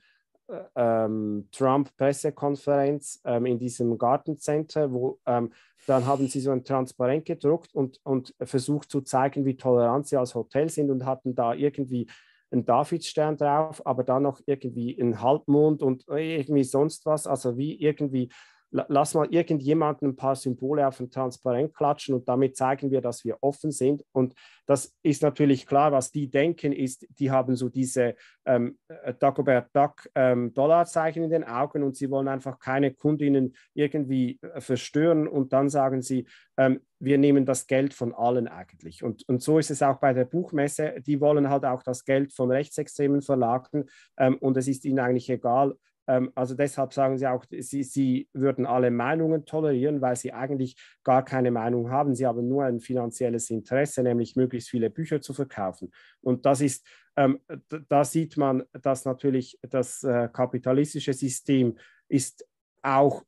ähm, 0.75 1.49
Trump-Pressekonferenz 1.53 3.21
ähm, 3.25 3.47
in 3.47 3.59
diesem 3.59 3.99
Gartencenter, 3.99 4.93
wo 4.93 5.19
ähm, 5.27 5.53
dann 5.87 6.07
haben 6.07 6.29
sie 6.29 6.41
so 6.41 6.51
ein 6.51 6.65
Transparent 6.65 7.25
gedruckt 7.25 7.75
und, 7.75 8.01
und 8.05 8.35
versucht 8.43 8.91
zu 8.91 9.01
zeigen, 9.01 9.45
wie 9.45 9.57
tolerant 9.57 10.07
sie 10.07 10.17
als 10.17 10.35
Hotel 10.35 10.69
sind 10.69 10.91
und 10.91 11.05
hatten 11.05 11.35
da 11.35 11.55
irgendwie 11.55 12.09
einen 12.51 12.65
Davidstern 12.65 13.37
drauf, 13.37 13.85
aber 13.87 14.05
dann 14.05 14.23
noch 14.23 14.41
irgendwie 14.47 15.01
einen 15.01 15.21
Halbmond 15.21 15.83
und 15.83 16.05
irgendwie 16.09 16.65
sonst 16.65 17.05
was, 17.07 17.27
also 17.27 17.57
wie 17.57 17.75
irgendwie 17.81 18.31
lass 18.71 19.15
mal 19.15 19.29
irgendjemanden 19.31 20.09
ein 20.09 20.17
paar 20.17 20.37
Symbole 20.37 20.87
auf 20.87 21.01
ein 21.01 21.11
Transparent 21.11 21.75
klatschen 21.75 22.15
und 22.15 22.29
damit 22.29 22.57
zeigen 22.57 22.91
wir, 22.91 23.01
dass 23.01 23.25
wir 23.25 23.39
offen 23.41 23.71
sind. 23.71 24.05
Und 24.13 24.35
das 24.67 24.95
ist 25.03 25.23
natürlich 25.23 25.67
klar, 25.67 25.93
was 25.93 26.11
die 26.11 26.29
denken, 26.29 26.73
ist, 26.73 27.07
die 27.19 27.31
haben 27.31 27.55
so 27.55 27.69
diese 27.69 28.17
ähm, 28.45 28.79
äh, 28.89 29.15
Dagobert 29.15 29.71
Duck 29.73 30.09
ähm, 30.15 30.53
Dollarzeichen 30.53 31.23
in 31.23 31.31
den 31.31 31.45
Augen 31.45 31.83
und 31.83 31.97
sie 31.97 32.11
wollen 32.11 32.29
einfach 32.29 32.59
keine 32.59 32.93
Kundinnen 32.93 33.55
irgendwie 33.75 34.39
äh, 34.43 34.61
verstören 34.61 35.29
und 35.29 35.53
dann 35.53 35.69
sagen 35.69 36.03
sie, 36.03 36.27
ähm, 36.57 36.81
wir 36.99 37.19
nehmen 37.19 37.45
das 37.45 37.67
Geld 37.67 37.95
von 37.95 38.15
allen 38.15 38.49
eigentlich. 38.49 39.03
Und, 39.05 39.29
und 39.29 39.43
so 39.43 39.59
ist 39.59 39.71
es 39.71 39.83
auch 39.83 39.99
bei 39.99 40.13
der 40.13 40.25
Buchmesse. 40.25 40.95
Die 41.07 41.21
wollen 41.21 41.49
halt 41.51 41.65
auch 41.65 41.83
das 41.83 42.05
Geld 42.05 42.33
von 42.33 42.51
rechtsextremen 42.51 43.23
Verlagen 43.23 43.85
ähm, 44.17 44.37
und 44.39 44.57
es 44.57 44.67
ist 44.67 44.85
ihnen 44.85 44.99
eigentlich 44.99 45.31
egal, 45.31 45.77
also 46.07 46.55
deshalb 46.55 46.93
sagen 46.93 47.19
sie 47.19 47.27
auch, 47.27 47.45
sie, 47.51 47.83
sie 47.83 48.29
würden 48.33 48.65
alle 48.65 48.91
Meinungen 48.91 49.45
tolerieren, 49.45 50.01
weil 50.01 50.17
sie 50.17 50.33
eigentlich 50.33 50.77
gar 51.03 51.25
keine 51.25 51.51
Meinung 51.51 51.91
haben. 51.91 52.15
Sie 52.15 52.27
haben 52.27 52.49
nur 52.49 52.65
ein 52.65 52.81
finanzielles 52.81 53.51
Interesse, 53.51 54.03
nämlich 54.03 54.37
möglichst 54.37 54.71
viele 54.71 54.89
Bücher 54.89 55.21
zu 55.21 55.35
verkaufen. 55.35 55.91
Und 56.21 56.47
das 56.47 56.61
ist, 56.61 56.87
ähm, 57.17 57.41
da 57.89 58.05
sieht 58.05 58.37
man, 58.37 58.63
dass 58.83 59.05
natürlich 59.05 59.59
das 59.69 60.05
äh, 60.05 60.29
kapitalistische 60.33 61.13
System 61.13 61.77
ist 62.09 62.47
auch 62.83 63.25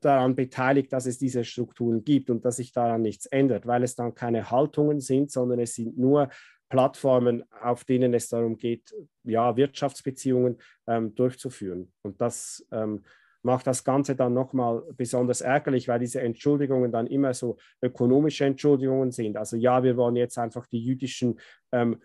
daran 0.00 0.34
beteiligt, 0.34 0.92
dass 0.92 1.06
es 1.06 1.18
diese 1.18 1.44
Strukturen 1.44 2.04
gibt 2.04 2.30
und 2.30 2.44
dass 2.44 2.56
sich 2.56 2.72
daran 2.72 3.02
nichts 3.02 3.26
ändert, 3.26 3.66
weil 3.66 3.82
es 3.82 3.96
dann 3.96 4.14
keine 4.14 4.50
Haltungen 4.50 5.00
sind, 5.00 5.30
sondern 5.30 5.58
es 5.58 5.74
sind 5.74 5.98
nur 5.98 6.28
Plattformen, 6.70 7.44
auf 7.62 7.84
denen 7.84 8.14
es 8.14 8.28
darum 8.28 8.56
geht, 8.56 8.94
ja, 9.24 9.56
Wirtschaftsbeziehungen 9.56 10.58
ähm, 10.86 11.14
durchzuführen. 11.14 11.92
Und 12.02 12.20
das 12.20 12.66
ähm, 12.72 13.04
macht 13.42 13.66
das 13.66 13.84
Ganze 13.84 14.16
dann 14.16 14.32
nochmal 14.32 14.82
besonders 14.96 15.40
ärgerlich, 15.40 15.88
weil 15.88 15.98
diese 15.98 16.20
Entschuldigungen 16.20 16.92
dann 16.92 17.06
immer 17.06 17.34
so 17.34 17.58
ökonomische 17.82 18.44
Entschuldigungen 18.44 19.10
sind. 19.10 19.36
Also 19.36 19.56
ja, 19.56 19.82
wir 19.82 19.96
wollen 19.96 20.16
jetzt 20.16 20.38
einfach 20.38 20.66
die 20.66 20.82
jüdischen 20.82 21.40
ähm, 21.72 22.00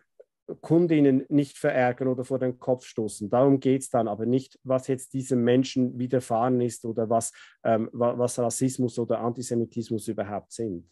Kundinnen 0.62 1.25
nicht 1.30 1.58
verärgern 1.58 2.08
oder 2.08 2.23
vor 2.23 2.39
den 2.39 2.60
Kopf 2.60 2.86
stoßen. 2.86 3.30
Darum 3.30 3.60
geht 3.60 3.82
es 3.82 3.89
dann, 3.89 4.08
aber 4.08 4.25
nicht, 4.25 4.60
was 4.63 4.88
jetzt 4.88 5.13
diesem 5.13 5.43
Menschen 5.43 5.97
widerfahren 5.97 6.62
ist 6.62 6.86
oder 6.86 7.10
was, 7.10 7.34
ähm, 7.63 7.89
was 7.91 8.38
Rassismus 8.38 8.99
oder 8.99 9.19
Antisemitismus 9.19 10.08
überhaupt 10.08 10.51
sind. 10.51 10.88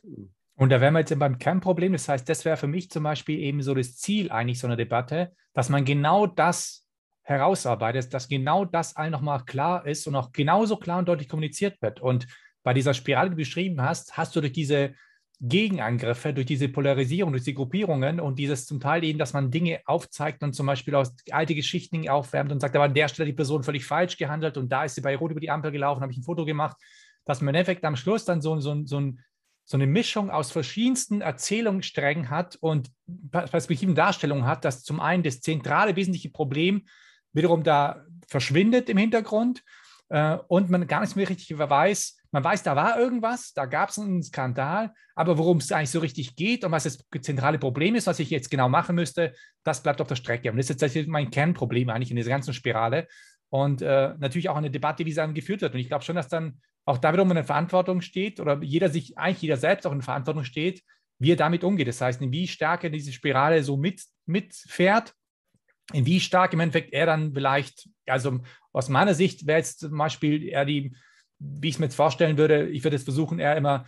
Und 0.56 0.70
da 0.70 0.80
wären 0.82 0.94
wir 0.94 1.00
jetzt 1.00 1.18
beim 1.18 1.38
Kernproblem. 1.38 1.94
Das 1.94 2.08
heißt, 2.08 2.28
das 2.30 2.46
wäre 2.46 2.58
für 2.58 2.68
mich 2.68 2.90
zum 2.90 3.04
Beispiel 3.04 3.40
eben 3.40 3.62
so 3.62 3.74
das 3.74 3.98
Ziel 3.98 4.32
eigentlich 4.32 4.60
so 4.60 4.68
einer 4.68 4.76
Debatte, 4.76 5.34
dass 5.54 5.70
man 5.70 5.86
genau 5.86 6.28
das 6.28 6.88
herausarbeitest, 7.24 8.14
dass 8.14 8.28
genau 8.28 8.66
das 8.66 8.96
allen 8.96 9.12
nochmal 9.12 9.46
klar 9.46 9.86
ist 9.86 10.06
und 10.08 10.16
auch 10.16 10.32
genauso 10.32 10.78
klar 10.78 11.00
und 11.00 11.08
deutlich 11.08 11.30
kommuniziert 11.30 11.82
wird. 11.82 12.02
Und 12.02 12.28
bei 12.64 12.74
dieser 12.74 12.94
Spirale, 12.94 13.30
die 13.30 13.36
du 13.36 13.38
beschrieben 13.38 13.82
hast, 13.82 14.18
hast 14.18 14.36
du 14.36 14.42
durch 14.42 14.54
diese 14.54 14.94
Gegenangriffe, 15.40 16.34
durch 16.34 16.46
diese 16.46 16.70
Polarisierung, 16.70 17.34
durch 17.34 17.44
die 17.44 17.54
Gruppierungen 17.54 18.20
und 18.20 18.40
dieses 18.40 18.66
zum 18.66 18.80
Teil 18.80 19.04
eben, 19.04 19.20
dass 19.20 19.34
man 19.34 19.52
Dinge 19.52 19.82
aufzeigt 19.86 20.42
und 20.44 20.54
zum 20.54 20.66
Beispiel 20.66 20.96
aus 20.96 21.14
alte 21.32 21.56
Geschichten 21.56 22.08
aufwärmt 22.08 22.52
und 22.52 22.62
sagt, 22.62 22.76
aber 22.76 22.86
an 22.86 22.94
der 22.94 23.10
Stelle 23.10 23.28
die 23.28 23.34
Person 23.34 23.64
völlig 23.64 23.86
falsch 23.86 24.18
gehandelt 24.18 24.58
und 24.58 24.72
da 24.72 24.86
ist 24.86 24.96
sie 24.96 25.02
bei 25.02 25.16
Rot 25.16 25.32
über 25.32 25.42
die 25.42 25.50
Ampel 25.50 25.72
gelaufen, 25.72 26.02
habe 26.02 26.14
ich 26.14 26.18
ein 26.18 26.24
Foto 26.24 26.46
gemacht, 26.46 26.78
dass 27.26 27.42
man 27.42 27.50
im 27.50 27.56
Endeffekt 27.56 27.84
am 27.84 27.98
Schluss 27.98 28.24
dann 28.24 28.42
so, 28.42 28.58
so, 28.60 28.86
so, 28.86 29.12
so 29.66 29.78
eine 29.78 29.88
Mischung 29.88 30.30
aus 30.30 30.52
verschiedensten 30.52 31.22
Erzählungssträngen 31.22 32.30
hat 32.30 32.58
und 32.58 32.92
Perspektiven 33.32 33.96
Darstellungen 33.96 34.46
hat, 34.46 34.66
dass 34.66 34.84
zum 34.84 35.00
einen 35.00 35.24
das 35.24 35.42
zentrale 35.42 35.96
wesentliche 35.96 36.30
Problem 36.30 36.86
wiederum 37.32 37.64
da 37.64 38.04
verschwindet 38.28 38.90
im 38.90 38.98
Hintergrund 38.98 39.64
äh, 40.10 40.38
und 40.48 40.70
man 40.70 40.88
gar 40.88 41.02
nicht 41.02 41.16
mehr 41.16 41.30
richtig 41.30 41.58
weiß, 41.58 42.18
man 42.34 42.44
weiß, 42.44 42.64
da 42.64 42.76
war 42.76 43.00
irgendwas, 43.00 43.54
da 43.54 43.66
gab 43.66 43.90
es 43.90 44.00
einen 44.00 44.24
Skandal, 44.24 44.92
aber 45.14 45.38
worum 45.38 45.58
es 45.58 45.72
eigentlich 45.72 45.92
so 45.92 46.00
richtig 46.00 46.36
geht 46.36 46.64
und 46.64 46.72
was 46.72 46.84
das 46.84 46.98
zentrale 47.22 47.60
Problem 47.60 47.94
ist, 47.94 48.08
was 48.08 48.18
ich 48.18 48.32
jetzt 48.32 48.50
genau 48.50 48.70
machen 48.70 48.96
müsste, 48.96 49.34
das 49.64 49.84
bleibt 49.84 50.02
auf 50.02 50.08
der 50.08 50.16
Strecke. 50.16 50.50
Und 50.50 50.58
das 50.58 50.72
ist 50.72 50.82
jetzt 50.82 51.08
mein 51.08 51.30
Kernproblem 51.30 51.90
eigentlich 51.90 52.10
in 52.10 52.16
dieser 52.16 52.32
ganzen 52.32 52.56
Spirale. 52.56 53.08
Und 53.50 53.84
äh, 53.84 54.16
natürlich 54.18 54.50
auch 54.50 54.56
eine 54.56 54.72
Debatte, 54.72 55.06
wie 55.06 55.14
dann 55.14 55.36
geführt 55.36 55.62
wird. 55.62 55.76
Und 55.76 55.80
ich 55.80 55.90
glaube 55.90 56.04
schon, 56.04 56.16
dass 56.16 56.28
dann 56.28 56.60
auch 56.86 56.98
da 56.98 57.14
wiederum 57.14 57.32
eine 57.32 57.44
Verantwortung 57.44 58.02
steht 58.02 58.40
oder 58.40 58.62
jeder 58.62 58.90
sich, 58.90 59.18
eigentlich 59.18 59.42
jeder 59.42 59.58
selbst 59.58 59.86
auch 59.86 59.92
in 59.92 60.02
Verantwortung 60.02 60.44
steht, 60.44 60.84
wie 61.20 61.32
er 61.32 61.38
damit 61.38 61.64
umgeht. 61.64 61.88
Das 61.88 62.02
heißt, 62.02 62.20
wie 62.22 62.48
stark 62.48 62.84
er 62.84 62.90
diese 62.90 63.14
Spirale 63.14 63.64
so 63.64 63.78
mit, 63.78 64.04
mitfährt, 64.26 65.14
in 65.94 66.06
wie 66.06 66.20
stark 66.20 66.54
im 66.54 66.60
Endeffekt 66.60 66.94
er 66.94 67.06
dann 67.06 67.34
vielleicht, 67.34 67.90
also 68.06 68.40
aus 68.72 68.90
meiner 68.90 69.14
Sicht 69.14 69.48
wäre 69.48 69.60
jetzt 69.60 69.80
zum 69.80 69.98
Beispiel 69.98 70.44
eher 70.44 70.66
die 70.66 70.94
wie 71.44 71.70
ich 71.70 71.76
es 71.76 71.80
mir 71.80 71.88
jetzt 71.88 71.96
vorstellen 71.96 72.38
würde, 72.38 72.70
ich 72.70 72.84
würde 72.84 72.96
es 72.96 73.04
versuchen, 73.04 73.40
eher 73.40 73.58
immer 73.58 73.86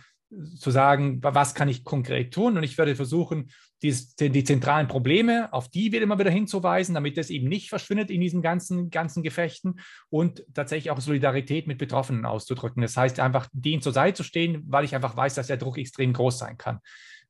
zu 0.56 0.70
sagen, 0.70 1.18
was 1.22 1.54
kann 1.54 1.68
ich 1.68 1.84
konkret 1.84 2.34
tun? 2.34 2.56
Und 2.56 2.62
ich 2.62 2.76
würde 2.78 2.96
versuchen, 2.96 3.50
die, 3.82 3.94
die 4.18 4.44
zentralen 4.44 4.88
Probleme, 4.88 5.52
auf 5.52 5.68
die 5.68 5.92
wieder 5.92 6.02
immer 6.02 6.18
wieder 6.18 6.30
hinzuweisen, 6.30 6.94
damit 6.94 7.16
das 7.16 7.30
eben 7.30 7.48
nicht 7.48 7.68
verschwindet 7.68 8.10
in 8.10 8.20
diesen 8.20 8.42
ganzen, 8.42 8.90
ganzen 8.90 9.22
Gefechten 9.22 9.80
und 10.08 10.44
tatsächlich 10.54 10.90
auch 10.90 11.00
Solidarität 11.00 11.66
mit 11.66 11.78
Betroffenen 11.78 12.24
auszudrücken. 12.24 12.82
Das 12.82 12.96
heißt, 12.96 13.20
einfach 13.20 13.48
denen 13.52 13.82
zur 13.82 13.92
Seite 13.92 14.16
zu 14.16 14.22
stehen, 14.24 14.64
weil 14.66 14.84
ich 14.84 14.94
einfach 14.94 15.16
weiß, 15.16 15.34
dass 15.34 15.46
der 15.46 15.58
Druck 15.58 15.78
extrem 15.78 16.12
groß 16.12 16.38
sein 16.38 16.56
kann. 16.56 16.80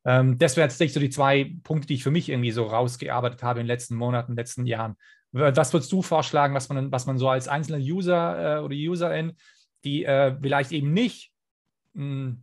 Ähm, 0.05 0.39
das 0.39 0.57
wären 0.57 0.69
tatsächlich 0.69 0.95
so 0.95 1.01
die 1.01 1.11
zwei 1.11 1.53
Punkte, 1.65 1.89
die 1.89 1.95
ich 1.95 2.03
für 2.03 2.11
mich 2.11 2.29
irgendwie 2.29 2.53
so 2.53 2.65
rausgearbeitet 2.65 3.43
habe 3.43 3.61
in 3.61 3.65
den 3.65 3.73
letzten 3.73 3.97
Monaten, 3.97 4.33
in 4.33 4.37
den 4.37 4.43
letzten 4.43 4.67
Jahren. 4.67 4.97
Was 5.33 5.73
würdest 5.73 5.93
du 5.93 6.01
vorschlagen, 6.01 6.55
was 6.55 6.69
man, 6.69 6.91
was 6.93 7.07
man 7.07 7.19
so 7.19 7.29
als 7.29 7.49
einzelner 7.49 7.83
User 7.83 8.59
äh, 8.59 8.63
oder 8.63 8.75
Userin 8.75 9.33
die 9.87 10.05
äh, 10.05 10.37
vielleicht 10.41 10.73
eben 10.73 10.93
nicht 10.93 11.33
mh, 11.95 12.03
hm, 12.03 12.43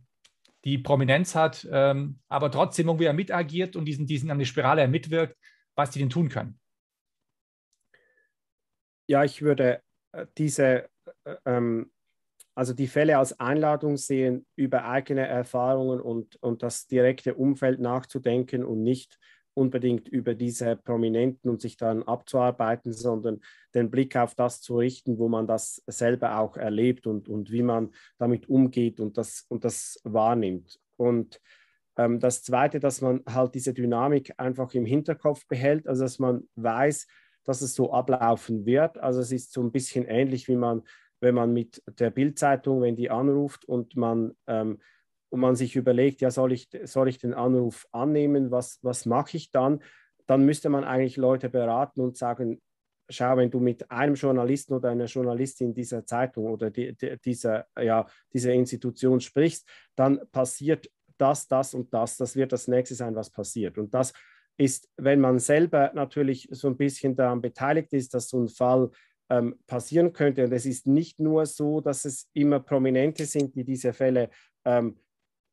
die 0.64 0.78
Prominenz 0.78 1.34
hat, 1.34 1.66
ähm, 1.70 2.18
aber 2.28 2.50
trotzdem 2.50 2.88
irgendwie 2.88 3.12
mitagiert 3.12 3.76
und 3.76 3.84
diesen, 3.84 4.06
diesen 4.06 4.30
an 4.30 4.38
die 4.38 4.46
Spirale 4.46 4.88
mitwirkt, 4.88 5.36
was 5.74 5.90
die 5.90 5.98
denn 5.98 6.10
tun 6.10 6.28
können? 6.28 6.58
Ja, 9.06 9.24
ich 9.24 9.42
würde 9.42 9.82
äh, 10.12 10.26
diese, 10.38 10.88
äh, 11.24 11.36
ähm, 11.44 11.92
also 12.54 12.72
die 12.72 12.86
Fälle 12.86 13.18
als 13.18 13.38
Einladung 13.38 13.96
sehen, 13.96 14.46
über 14.56 14.86
eigene 14.86 15.26
Erfahrungen 15.26 16.00
und, 16.00 16.36
und 16.42 16.62
das 16.62 16.86
direkte 16.86 17.34
Umfeld 17.34 17.80
nachzudenken 17.80 18.64
und 18.64 18.82
nicht 18.82 19.18
unbedingt 19.54 20.08
über 20.08 20.34
diese 20.34 20.76
Prominenten 20.76 21.48
und 21.48 21.60
sich 21.60 21.76
dann 21.76 22.02
abzuarbeiten, 22.02 22.92
sondern 22.92 23.40
den 23.74 23.90
Blick 23.90 24.16
auf 24.16 24.34
das 24.34 24.60
zu 24.60 24.76
richten, 24.76 25.18
wo 25.18 25.28
man 25.28 25.46
das 25.46 25.82
selber 25.86 26.38
auch 26.38 26.56
erlebt 26.56 27.06
und, 27.06 27.28
und 27.28 27.50
wie 27.50 27.62
man 27.62 27.90
damit 28.18 28.48
umgeht 28.48 29.00
und 29.00 29.16
das, 29.16 29.46
und 29.48 29.64
das 29.64 30.00
wahrnimmt. 30.04 30.80
Und 30.96 31.40
ähm, 31.96 32.20
das 32.20 32.42
Zweite, 32.42 32.80
dass 32.80 33.00
man 33.00 33.22
halt 33.28 33.54
diese 33.54 33.72
Dynamik 33.72 34.34
einfach 34.38 34.74
im 34.74 34.84
Hinterkopf 34.84 35.46
behält, 35.46 35.86
also 35.86 36.02
dass 36.02 36.18
man 36.18 36.48
weiß, 36.56 37.06
dass 37.44 37.60
es 37.60 37.74
so 37.74 37.92
ablaufen 37.92 38.66
wird. 38.66 38.98
Also 38.98 39.20
es 39.20 39.30
ist 39.30 39.52
so 39.52 39.62
ein 39.62 39.70
bisschen 39.70 40.06
ähnlich, 40.06 40.48
wie 40.48 40.56
man, 40.56 40.82
wenn 41.20 41.34
man 41.34 41.52
mit 41.52 41.82
der 41.98 42.10
Bildzeitung, 42.10 42.82
wenn 42.82 42.96
die 42.96 43.10
anruft 43.10 43.64
und 43.64 43.96
man 43.96 44.32
ähm, 44.46 44.80
und 45.34 45.40
man 45.40 45.56
sich 45.56 45.74
überlegt, 45.74 46.20
ja, 46.20 46.30
soll 46.30 46.52
ich, 46.52 46.68
soll 46.84 47.08
ich 47.08 47.18
den 47.18 47.34
Anruf 47.34 47.88
annehmen, 47.90 48.52
was, 48.52 48.78
was 48.82 49.04
mache 49.04 49.36
ich 49.36 49.50
dann, 49.50 49.82
dann 50.26 50.44
müsste 50.44 50.68
man 50.68 50.84
eigentlich 50.84 51.16
Leute 51.16 51.48
beraten 51.48 52.00
und 52.00 52.16
sagen, 52.16 52.62
schau, 53.08 53.36
wenn 53.36 53.50
du 53.50 53.58
mit 53.58 53.90
einem 53.90 54.14
Journalisten 54.14 54.74
oder 54.74 54.90
einer 54.90 55.06
Journalistin 55.06 55.74
dieser 55.74 56.06
Zeitung 56.06 56.46
oder 56.46 56.70
die, 56.70 56.94
die, 56.94 57.18
dieser, 57.18 57.66
ja, 57.76 58.06
dieser 58.32 58.52
Institution 58.52 59.20
sprichst, 59.20 59.68
dann 59.96 60.20
passiert 60.30 60.88
das, 61.18 61.48
das 61.48 61.74
und 61.74 61.92
das. 61.92 62.16
Das 62.16 62.36
wird 62.36 62.52
das 62.52 62.68
nächste 62.68 62.94
sein, 62.94 63.16
was 63.16 63.28
passiert. 63.28 63.76
Und 63.76 63.92
das 63.92 64.12
ist, 64.56 64.88
wenn 64.96 65.18
man 65.18 65.40
selber 65.40 65.90
natürlich 65.94 66.46
so 66.52 66.68
ein 66.68 66.76
bisschen 66.76 67.16
daran 67.16 67.40
beteiligt 67.40 67.92
ist, 67.92 68.14
dass 68.14 68.28
so 68.28 68.40
ein 68.40 68.48
Fall 68.48 68.88
ähm, 69.30 69.58
passieren 69.66 70.12
könnte. 70.12 70.44
Und 70.44 70.52
es 70.52 70.64
ist 70.64 70.86
nicht 70.86 71.18
nur 71.18 71.44
so, 71.44 71.80
dass 71.80 72.04
es 72.04 72.30
immer 72.34 72.60
Prominente 72.60 73.26
sind, 73.26 73.56
die 73.56 73.64
diese 73.64 73.92
Fälle 73.92 74.30
ähm, 74.64 74.96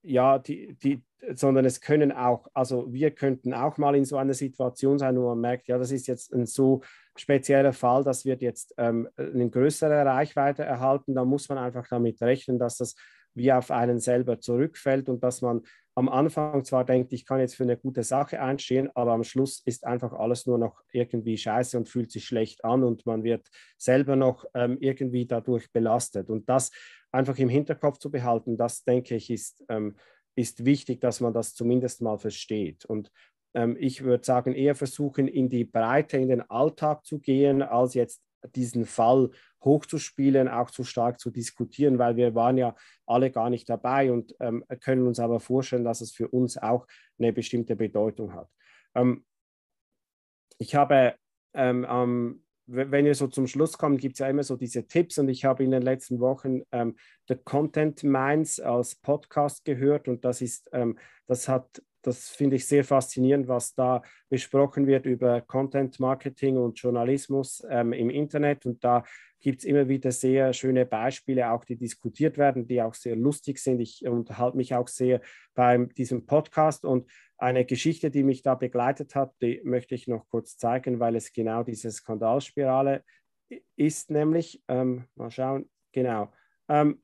ja, 0.04 0.40
die, 0.40 0.76
die, 0.82 1.04
sondern 1.36 1.66
es 1.66 1.82
können 1.82 2.12
auch, 2.12 2.48
also 2.54 2.92
wir 2.92 3.12
könnten 3.12 3.54
auch 3.54 3.78
mal 3.78 3.96
in 3.96 4.06
so 4.06 4.18
einer 4.18 4.34
Situation 4.34 4.98
sein, 4.98 5.18
wo 5.18 5.30
man 5.30 5.40
merkt, 5.40 5.68
ja, 5.68 5.78
das 5.78 5.92
ist 5.92 6.08
jetzt 6.08 6.34
ein 6.34 6.46
so 6.46 6.82
spezieller 7.16 7.74
Fall, 7.74 8.04
das 8.04 8.26
wird 8.26 8.42
jetzt 8.42 8.74
ähm, 8.78 9.08
eine 9.18 9.50
größere 9.50 10.06
Reichweite 10.06 10.64
erhalten. 10.64 11.14
Da 11.14 11.26
muss 11.26 11.50
man 11.50 11.58
einfach 11.58 11.88
damit 11.88 12.22
rechnen, 12.22 12.58
dass 12.58 12.78
das 12.78 12.96
wie 13.34 13.52
auf 13.52 13.72
einen 13.72 14.00
selber 14.00 14.40
zurückfällt 14.40 15.10
und 15.10 15.24
dass 15.24 15.42
man 15.42 15.62
am 15.96 16.08
Anfang 16.08 16.64
zwar 16.64 16.86
denkt, 16.86 17.12
ich 17.12 17.26
kann 17.26 17.40
jetzt 17.40 17.56
für 17.56 17.64
eine 17.64 17.78
gute 17.78 18.04
Sache 18.04 18.42
einstehen, 18.42 18.90
aber 18.96 19.12
am 19.12 19.24
Schluss 19.24 19.62
ist 19.66 19.86
einfach 19.86 20.14
alles 20.14 20.46
nur 20.46 20.58
noch 20.58 20.82
irgendwie 20.94 21.38
scheiße 21.38 21.78
und 21.78 21.90
fühlt 21.90 22.12
sich 22.12 22.26
schlecht 22.26 22.64
an 22.64 22.84
und 22.84 23.06
man 23.06 23.24
wird 23.24 23.50
selber 23.78 24.16
noch 24.16 24.46
ähm, 24.54 24.78
irgendwie 24.80 25.26
dadurch 25.26 25.72
belastet. 25.72 26.30
Und 26.30 26.48
das 26.48 26.72
einfach 27.12 27.38
im 27.40 27.50
Hinterkopf 27.50 27.98
zu 27.98 28.10
behalten, 28.10 28.58
das 28.58 28.86
denke 28.86 29.16
ich, 29.16 29.30
ist, 29.30 29.66
ähm, 29.68 29.98
ist 30.36 30.64
wichtig, 30.64 31.02
dass 31.02 31.20
man 31.20 31.34
das 31.34 31.56
zumindest 31.56 32.02
mal 32.02 32.18
versteht. 32.18 32.86
Und 32.86 33.12
ähm, 33.54 33.76
ich 33.78 34.04
würde 34.04 34.24
sagen, 34.24 34.54
eher 34.54 34.76
versuchen, 34.76 35.28
in 35.28 35.50
die 35.50 35.66
Breite, 35.66 36.18
in 36.18 36.30
den 36.30 36.50
Alltag 36.50 37.06
zu 37.06 37.20
gehen, 37.20 37.62
als 37.62 37.96
jetzt 37.96 38.24
diesen 38.56 38.86
Fall 38.86 39.30
hochzuspielen, 39.64 40.48
auch 40.48 40.72
zu 40.72 40.84
stark 40.84 41.20
zu 41.20 41.30
diskutieren, 41.30 42.00
weil 42.00 42.16
wir 42.16 42.36
waren 42.36 42.58
ja 42.58 42.76
alle 43.06 43.32
gar 43.32 43.50
nicht 43.50 43.70
dabei 43.70 44.12
und 44.12 44.36
ähm, 44.40 44.64
können 44.82 45.08
uns 45.08 45.20
aber 45.20 45.40
vorstellen, 45.40 45.84
dass 45.84 46.02
es 46.02 46.12
für 46.12 46.28
uns 46.28 46.58
auch 46.58 46.88
eine 47.20 47.34
bestimmte 47.34 47.76
Bedeutung 47.76 48.34
hat. 48.34 48.50
Ähm, 48.96 49.26
ich 50.58 50.76
habe 50.76 51.16
ähm, 51.54 52.44
wenn 52.74 53.06
wir 53.06 53.16
so 53.16 53.28
zum 53.28 53.48
Schluss 53.48 53.78
kommen, 53.78 53.98
gibt 53.98 54.14
es 54.14 54.20
ja 54.20 54.30
immer 54.30 54.44
so 54.44 54.56
diese 54.56 54.88
Tipps 54.88 55.18
und 55.18 55.28
ich 55.30 55.44
habe 55.46 55.64
in 55.64 55.72
den 55.72 55.82
letzten 55.82 56.20
Wochen 56.20 56.62
ähm, 56.72 56.96
The 57.28 57.36
Content 57.36 58.04
Minds 58.04 58.60
als 58.60 58.96
Podcast 58.96 59.66
gehört 59.66 60.08
und 60.08 60.24
das 60.24 60.42
ist, 60.42 60.70
ähm, 60.72 60.98
das 61.28 61.50
hat, 61.50 61.82
das 62.02 62.30
finde 62.30 62.56
ich 62.56 62.66
sehr 62.66 62.84
faszinierend, 62.84 63.48
was 63.48 63.74
da 63.74 64.02
besprochen 64.30 64.88
wird 64.88 65.06
über 65.06 65.42
Content 65.42 66.00
Marketing 66.00 66.58
und 66.58 66.80
Journalismus 66.80 67.64
ähm, 67.70 67.94
im 67.94 68.10
Internet 68.10 68.66
und 68.66 68.84
da 68.84 69.04
gibt 69.42 69.60
es 69.60 69.66
immer 69.66 69.90
wieder 69.90 70.12
sehr 70.12 70.54
schöne 70.54 70.86
Beispiele, 70.86 71.52
auch 71.52 71.66
die 71.66 71.76
diskutiert 71.76 72.38
werden, 72.38 72.68
die 72.68 72.82
auch 72.82 72.94
sehr 72.94 73.16
lustig 73.16 73.58
sind. 73.58 73.80
Ich 73.80 74.06
unterhalte 74.08 74.56
mich 74.56 74.76
auch 74.76 74.88
sehr 74.88 75.20
bei 75.56 75.78
diesem 75.98 76.26
Podcast 76.26 76.86
und 76.86 77.10
eine 77.38 77.66
Geschichte, 77.66 78.12
die 78.12 78.24
mich 78.24 78.44
da 78.44 78.54
begleitet 78.54 79.16
hat, 79.16 79.34
die 79.42 79.62
möchte 79.64 79.96
ich 79.96 80.08
noch 80.08 80.30
kurz 80.30 80.58
zeigen, 80.58 81.00
weil 81.00 81.16
es 81.16 81.34
genau 81.34 81.64
diese 81.64 81.90
Skandalspirale 81.90 83.04
ist, 83.76 84.12
nämlich, 84.12 84.62
ähm, 84.68 85.06
mal 85.16 85.32
schauen, 85.32 85.70
genau, 85.92 86.32
ähm, 86.70 87.02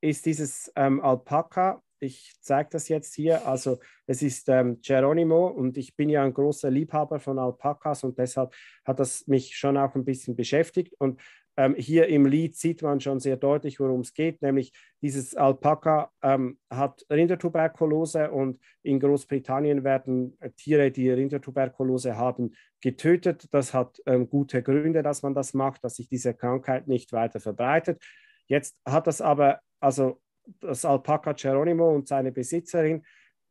ist 0.00 0.26
dieses 0.26 0.72
ähm, 0.76 1.00
Alpaka. 1.00 1.82
Ich 2.00 2.34
zeige 2.40 2.70
das 2.72 2.88
jetzt 2.88 3.14
hier. 3.14 3.46
Also 3.46 3.78
es 4.06 4.22
ist 4.22 4.48
ähm, 4.48 4.80
Geronimo 4.82 5.46
und 5.46 5.76
ich 5.76 5.96
bin 5.96 6.08
ja 6.08 6.24
ein 6.24 6.34
großer 6.34 6.70
Liebhaber 6.70 7.20
von 7.20 7.38
Alpakas 7.38 8.04
und 8.04 8.18
deshalb 8.18 8.54
hat 8.84 9.00
das 9.00 9.26
mich 9.26 9.56
schon 9.56 9.76
auch 9.76 9.94
ein 9.94 10.04
bisschen 10.04 10.36
beschäftigt. 10.36 10.94
Und 10.98 11.20
ähm, 11.56 11.74
hier 11.76 12.08
im 12.08 12.26
Lied 12.26 12.56
sieht 12.56 12.80
man 12.82 13.00
schon 13.00 13.20
sehr 13.20 13.36
deutlich, 13.36 13.80
worum 13.80 14.00
es 14.00 14.14
geht, 14.14 14.40
nämlich 14.40 14.72
dieses 15.02 15.34
Alpaka 15.34 16.10
ähm, 16.22 16.58
hat 16.70 17.04
Rindertuberkulose 17.10 18.30
und 18.30 18.60
in 18.82 18.98
Großbritannien 18.98 19.84
werden 19.84 20.38
Tiere, 20.56 20.90
die 20.90 21.10
Rindertuberkulose 21.10 22.16
haben, 22.16 22.54
getötet. 22.80 23.48
Das 23.52 23.74
hat 23.74 24.00
ähm, 24.06 24.30
gute 24.30 24.62
Gründe, 24.62 25.02
dass 25.02 25.22
man 25.22 25.34
das 25.34 25.52
macht, 25.52 25.84
dass 25.84 25.96
sich 25.96 26.08
diese 26.08 26.32
Krankheit 26.34 26.88
nicht 26.88 27.12
weiter 27.12 27.40
verbreitet. 27.40 28.02
Jetzt 28.46 28.80
hat 28.86 29.06
das 29.06 29.20
aber, 29.20 29.60
also 29.80 30.20
das 30.60 30.84
Alpaka 30.84 31.32
Geronimo 31.32 31.94
und 31.94 32.08
seine 32.08 32.32
Besitzerin 32.32 33.02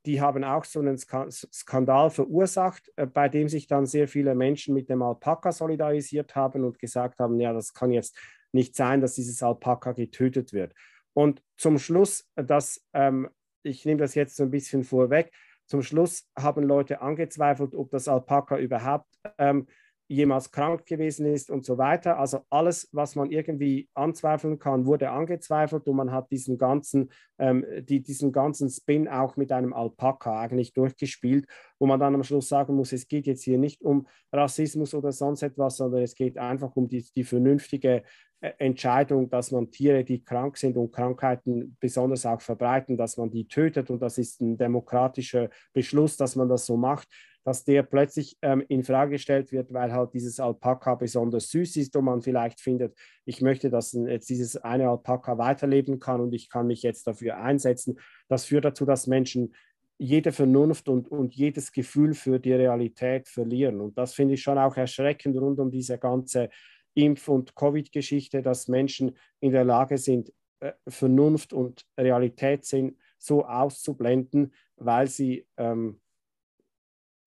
die 0.05 0.21
haben 0.21 0.43
auch 0.43 0.63
so 0.63 0.79
einen 0.79 0.97
Skandal 0.97 2.09
verursacht, 2.09 2.91
äh, 2.95 3.05
bei 3.05 3.29
dem 3.29 3.49
sich 3.49 3.67
dann 3.67 3.85
sehr 3.85 4.07
viele 4.07 4.33
Menschen 4.33 4.73
mit 4.73 4.89
dem 4.89 5.01
Alpaka 5.01 5.51
solidarisiert 5.51 6.35
haben 6.35 6.63
und 6.63 6.79
gesagt 6.79 7.19
haben, 7.19 7.39
ja, 7.39 7.53
das 7.53 7.73
kann 7.73 7.91
jetzt 7.91 8.17
nicht 8.51 8.75
sein, 8.75 9.01
dass 9.01 9.15
dieses 9.15 9.43
Alpaka 9.43 9.91
getötet 9.91 10.53
wird. 10.53 10.73
Und 11.13 11.43
zum 11.57 11.77
Schluss, 11.77 12.27
dass, 12.35 12.83
ähm, 12.93 13.29
ich 13.63 13.85
nehme 13.85 13.99
das 13.99 14.15
jetzt 14.15 14.35
so 14.35 14.43
ein 14.43 14.51
bisschen 14.51 14.83
vorweg, 14.83 15.31
zum 15.65 15.83
Schluss 15.83 16.27
haben 16.35 16.63
Leute 16.63 17.01
angezweifelt, 17.01 17.75
ob 17.75 17.91
das 17.91 18.07
Alpaka 18.07 18.57
überhaupt 18.57 19.07
ähm, 19.37 19.67
jemals 20.09 20.51
krank 20.51 20.87
gewesen 20.87 21.27
ist 21.27 21.51
und 21.51 21.63
so 21.63 21.77
weiter. 21.77 22.17
Also 22.17 22.39
alles, 22.49 22.89
was 22.91 23.15
man 23.15 23.29
irgendwie 23.29 23.87
anzweifeln 23.93 24.57
kann, 24.57 24.87
wurde 24.87 25.11
angezweifelt 25.11 25.87
und 25.87 25.95
man 25.95 26.11
hat 26.11 26.31
diesen 26.31 26.57
ganzen, 26.57 27.11
ähm, 27.37 27.63
die, 27.81 28.01
diesen 28.01 28.31
ganzen 28.31 28.69
Spin 28.69 29.07
auch 29.07 29.37
mit 29.37 29.51
einem 29.51 29.71
Alpaka 29.71 30.41
eigentlich 30.41 30.73
durchgespielt, 30.73 31.45
wo 31.77 31.85
man 31.85 31.99
dann 31.99 32.15
am 32.15 32.23
Schluss 32.23 32.49
sagen 32.49 32.75
muss, 32.75 32.91
es 32.91 33.07
geht 33.07 33.27
jetzt 33.27 33.43
hier 33.43 33.59
nicht 33.59 33.83
um 33.83 34.07
Rassismus 34.33 34.95
oder 34.95 35.11
sonst 35.11 35.43
etwas, 35.43 35.77
sondern 35.77 36.01
es 36.01 36.15
geht 36.15 36.39
einfach 36.39 36.75
um 36.75 36.87
die, 36.87 37.05
die 37.15 37.23
vernünftige 37.23 38.01
äh, 38.41 38.51
Entscheidung, 38.57 39.29
dass 39.29 39.51
man 39.51 39.69
Tiere, 39.69 40.03
die 40.03 40.23
krank 40.23 40.57
sind 40.57 40.75
und 40.75 40.91
Krankheiten 40.91 41.77
besonders 41.79 42.25
auch 42.25 42.41
verbreiten, 42.41 42.97
dass 42.97 43.17
man 43.17 43.29
die 43.29 43.47
tötet 43.47 43.91
und 43.91 44.01
das 44.01 44.17
ist 44.17 44.41
ein 44.41 44.57
demokratischer 44.57 45.51
Beschluss, 45.71 46.17
dass 46.17 46.35
man 46.35 46.49
das 46.49 46.65
so 46.65 46.77
macht 46.77 47.07
dass 47.49 47.63
der 47.63 47.81
plötzlich 47.81 48.37
ähm, 48.43 48.63
in 48.67 48.83
Frage 48.83 49.13
gestellt 49.13 49.51
wird, 49.51 49.73
weil 49.73 49.91
halt 49.91 50.13
dieses 50.13 50.39
Alpaka 50.39 50.93
besonders 50.93 51.49
süß 51.49 51.77
ist 51.77 51.95
und 51.95 52.05
man 52.05 52.21
vielleicht 52.21 52.61
findet, 52.61 52.95
ich 53.25 53.41
möchte, 53.41 53.71
dass 53.71 53.93
jetzt 53.93 54.29
dieses 54.29 54.55
eine 54.57 54.87
Alpaka 54.87 55.39
weiterleben 55.39 55.99
kann 55.99 56.21
und 56.21 56.31
ich 56.35 56.47
kann 56.47 56.67
mich 56.67 56.83
jetzt 56.83 57.07
dafür 57.07 57.37
einsetzen. 57.37 57.99
Das 58.27 58.45
führt 58.45 58.65
dazu, 58.65 58.85
dass 58.85 59.07
Menschen 59.07 59.55
jede 59.97 60.31
Vernunft 60.31 60.89
und, 60.89 61.09
und 61.09 61.33
jedes 61.33 61.71
Gefühl 61.71 62.13
für 62.13 62.37
die 62.37 62.53
Realität 62.53 63.27
verlieren. 63.27 63.81
Und 63.81 63.97
das 63.97 64.13
finde 64.13 64.35
ich 64.35 64.43
schon 64.43 64.59
auch 64.59 64.77
erschreckend 64.77 65.35
rund 65.35 65.59
um 65.59 65.71
diese 65.71 65.97
ganze 65.97 66.51
Impf- 66.95 67.29
und 67.29 67.55
Covid-Geschichte, 67.55 68.43
dass 68.43 68.67
Menschen 68.67 69.17
in 69.39 69.53
der 69.53 69.63
Lage 69.63 69.97
sind, 69.97 70.31
äh, 70.59 70.73
Vernunft 70.87 71.51
und 71.53 71.83
Realitätssinn 71.99 72.99
so 73.17 73.43
auszublenden, 73.43 74.53
weil 74.75 75.07
sie 75.07 75.47
ähm, 75.57 75.99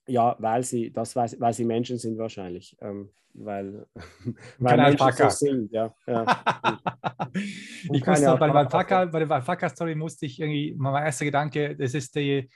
ja, 0.07 0.36
weil 0.38 0.62
sie, 0.62 0.92
das, 0.92 1.14
weil, 1.16 1.30
weil 1.38 1.53
sie 1.53 1.64
Menschen 1.64 1.98
sind 1.98 2.18
wahrscheinlich. 2.18 2.76
Ähm, 2.80 3.11
weil, 3.34 3.86
weil 4.59 4.76
Menschen 4.76 5.12
so 5.12 5.28
sind, 5.28 5.72
ja. 5.72 5.94
ja. 6.07 6.24
ich 7.34 8.07
musste 8.07 8.26
noch, 8.26 8.38
bei, 8.38 8.50
bei, 8.50 8.61
Alpaka, 8.61 9.07
bei 9.07 9.20
der 9.20 9.30
Alpaka-Story 9.30 9.94
musste 9.94 10.26
ich 10.26 10.40
irgendwie, 10.40 10.74
mein 10.76 11.05
erster 11.05 11.24
Gedanke, 11.24 11.76
das 11.76 11.94
ist 11.94 12.14
die, 12.14 12.48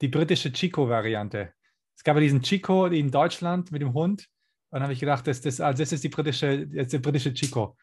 die 0.00 0.08
britische 0.08 0.52
Chico-Variante. 0.52 1.52
Es 1.96 2.02
gab 2.02 2.16
ja 2.16 2.20
diesen 2.20 2.42
Chico 2.42 2.86
in 2.86 3.10
Deutschland 3.10 3.70
mit 3.72 3.82
dem 3.82 3.92
Hund. 3.92 4.26
Und 4.70 4.76
dann 4.76 4.84
habe 4.84 4.94
ich 4.94 5.00
gedacht, 5.00 5.26
das, 5.26 5.40
das, 5.42 5.60
also 5.60 5.82
das 5.82 5.92
ist 5.92 6.02
die 6.02 6.08
britische, 6.08 6.66
das 6.66 6.88
der 6.88 6.98
britische 6.98 7.34
Chico. 7.34 7.76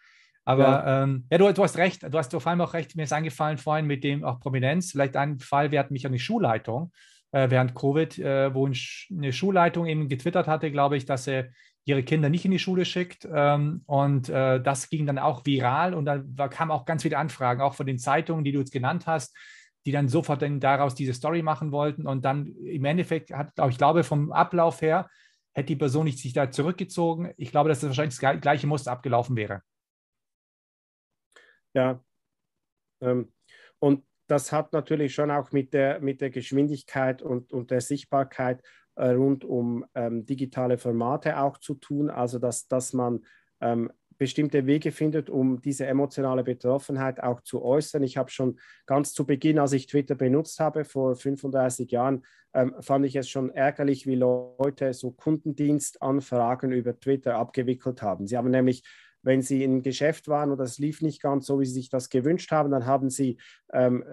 Aber 0.43 0.63
ja, 0.63 1.03
ähm, 1.03 1.27
ja 1.29 1.37
du, 1.37 1.53
du, 1.53 1.63
hast 1.63 1.77
recht, 1.77 2.01
du 2.01 2.17
hast 2.17 2.31
vor 2.31 2.47
allem 2.47 2.61
auch 2.61 2.73
recht, 2.73 2.95
mir 2.95 3.03
ist 3.03 3.13
eingefallen 3.13 3.59
vorhin 3.59 3.85
mit 3.85 4.03
dem 4.03 4.23
auch 4.23 4.39
Prominenz. 4.39 4.91
Vielleicht 4.91 5.15
ein 5.15 5.37
Fall, 5.37 5.69
wir 5.69 5.79
hatten 5.79 5.93
mich 5.93 6.07
an 6.07 6.13
die 6.13 6.19
Schulleitung 6.19 6.91
äh, 7.31 7.49
während 7.49 7.75
Covid, 7.75 8.17
äh, 8.19 8.53
wo 8.53 8.65
eine 8.67 9.33
Schulleitung 9.33 9.85
eben 9.85 10.09
getwittert 10.09 10.47
hatte, 10.47 10.71
glaube 10.71 10.97
ich, 10.97 11.05
dass 11.05 11.25
sie 11.25 11.49
ihre 11.85 12.03
Kinder 12.03 12.29
nicht 12.29 12.45
in 12.45 12.51
die 12.51 12.59
Schule 12.59 12.85
schickt. 12.85 13.27
Ähm, 13.31 13.83
und 13.85 14.29
äh, 14.29 14.61
das 14.61 14.89
ging 14.89 15.05
dann 15.05 15.17
auch 15.17 15.45
viral 15.45 15.93
und 15.93 16.05
da, 16.05 16.19
da 16.23 16.47
kamen 16.47 16.71
auch 16.71 16.85
ganz 16.85 17.03
viele 17.03 17.17
Anfragen, 17.17 17.61
auch 17.61 17.73
von 17.73 17.87
den 17.87 17.99
Zeitungen, 17.99 18.43
die 18.43 18.51
du 18.51 18.59
jetzt 18.59 18.71
genannt 18.71 19.07
hast, 19.07 19.35
die 19.85 19.91
dann 19.91 20.07
sofort 20.07 20.41
dann 20.41 20.59
daraus 20.59 20.95
diese 20.95 21.13
Story 21.13 21.41
machen 21.41 21.71
wollten. 21.71 22.05
Und 22.05 22.25
dann 22.25 22.47
im 22.57 22.85
Endeffekt 22.85 23.31
hat, 23.31 23.53
ich 23.69 23.77
glaube, 23.77 24.03
vom 24.03 24.31
Ablauf 24.31 24.81
her, 24.81 25.09
hätte 25.53 25.67
die 25.67 25.75
Person 25.75 26.05
nicht 26.05 26.19
sich 26.19 26.33
da 26.33 26.51
zurückgezogen. 26.51 27.33
Ich 27.37 27.51
glaube, 27.51 27.69
dass 27.69 27.79
das 27.79 27.89
wahrscheinlich 27.89 28.17
das 28.19 28.41
gleiche 28.41 28.67
Muster 28.67 28.91
abgelaufen 28.91 29.35
wäre. 29.35 29.61
Ja. 31.73 32.03
Ähm, 33.01 33.31
und 33.79 34.03
das 34.29 34.51
hat 34.51 34.73
natürlich 34.73 35.13
schon 35.13 35.31
auch 35.31 35.51
mit 35.51 35.73
der, 35.73 35.99
mit 36.01 36.21
der 36.21 36.29
Geschwindigkeit 36.29 37.21
und, 37.21 37.51
und 37.51 37.71
der 37.71 37.81
Sichtbarkeit 37.81 38.61
äh, 38.95 39.09
rund 39.09 39.43
um 39.43 39.85
ähm, 39.95 40.25
digitale 40.25 40.77
Formate 40.77 41.39
auch 41.39 41.57
zu 41.57 41.73
tun. 41.73 42.09
Also, 42.09 42.37
dass, 42.37 42.67
dass 42.67 42.93
man 42.93 43.21
ähm, 43.59 43.91
bestimmte 44.19 44.67
Wege 44.67 44.91
findet, 44.91 45.29
um 45.29 45.61
diese 45.61 45.87
emotionale 45.87 46.43
Betroffenheit 46.43 47.23
auch 47.23 47.41
zu 47.41 47.63
äußern. 47.63 48.03
Ich 48.03 48.17
habe 48.17 48.29
schon 48.29 48.59
ganz 48.85 49.13
zu 49.13 49.25
Beginn, 49.25 49.57
als 49.57 49.73
ich 49.73 49.87
Twitter 49.87 50.15
benutzt 50.15 50.59
habe, 50.59 50.85
vor 50.85 51.15
35 51.15 51.89
Jahren, 51.89 52.23
ähm, 52.53 52.75
fand 52.81 53.05
ich 53.05 53.15
es 53.15 53.29
schon 53.29 53.49
ärgerlich, 53.49 54.05
wie 54.05 54.15
Leute 54.15 54.93
so 54.93 55.11
Kundendienstanfragen 55.11 56.71
über 56.71 56.99
Twitter 56.99 57.35
abgewickelt 57.35 58.01
haben. 58.01 58.27
Sie 58.27 58.37
haben 58.37 58.51
nämlich 58.51 58.83
wenn 59.21 59.41
sie 59.41 59.63
im 59.63 59.81
Geschäft 59.81 60.27
waren 60.27 60.51
und 60.51 60.59
es 60.59 60.79
lief 60.79 61.01
nicht 61.01 61.21
ganz 61.21 61.45
so, 61.45 61.59
wie 61.59 61.65
sie 61.65 61.73
sich 61.73 61.89
das 61.89 62.09
gewünscht 62.09 62.51
haben, 62.51 62.71
dann 62.71 62.85
haben 62.85 63.09
sie 63.09 63.37
ähm, 63.73 64.03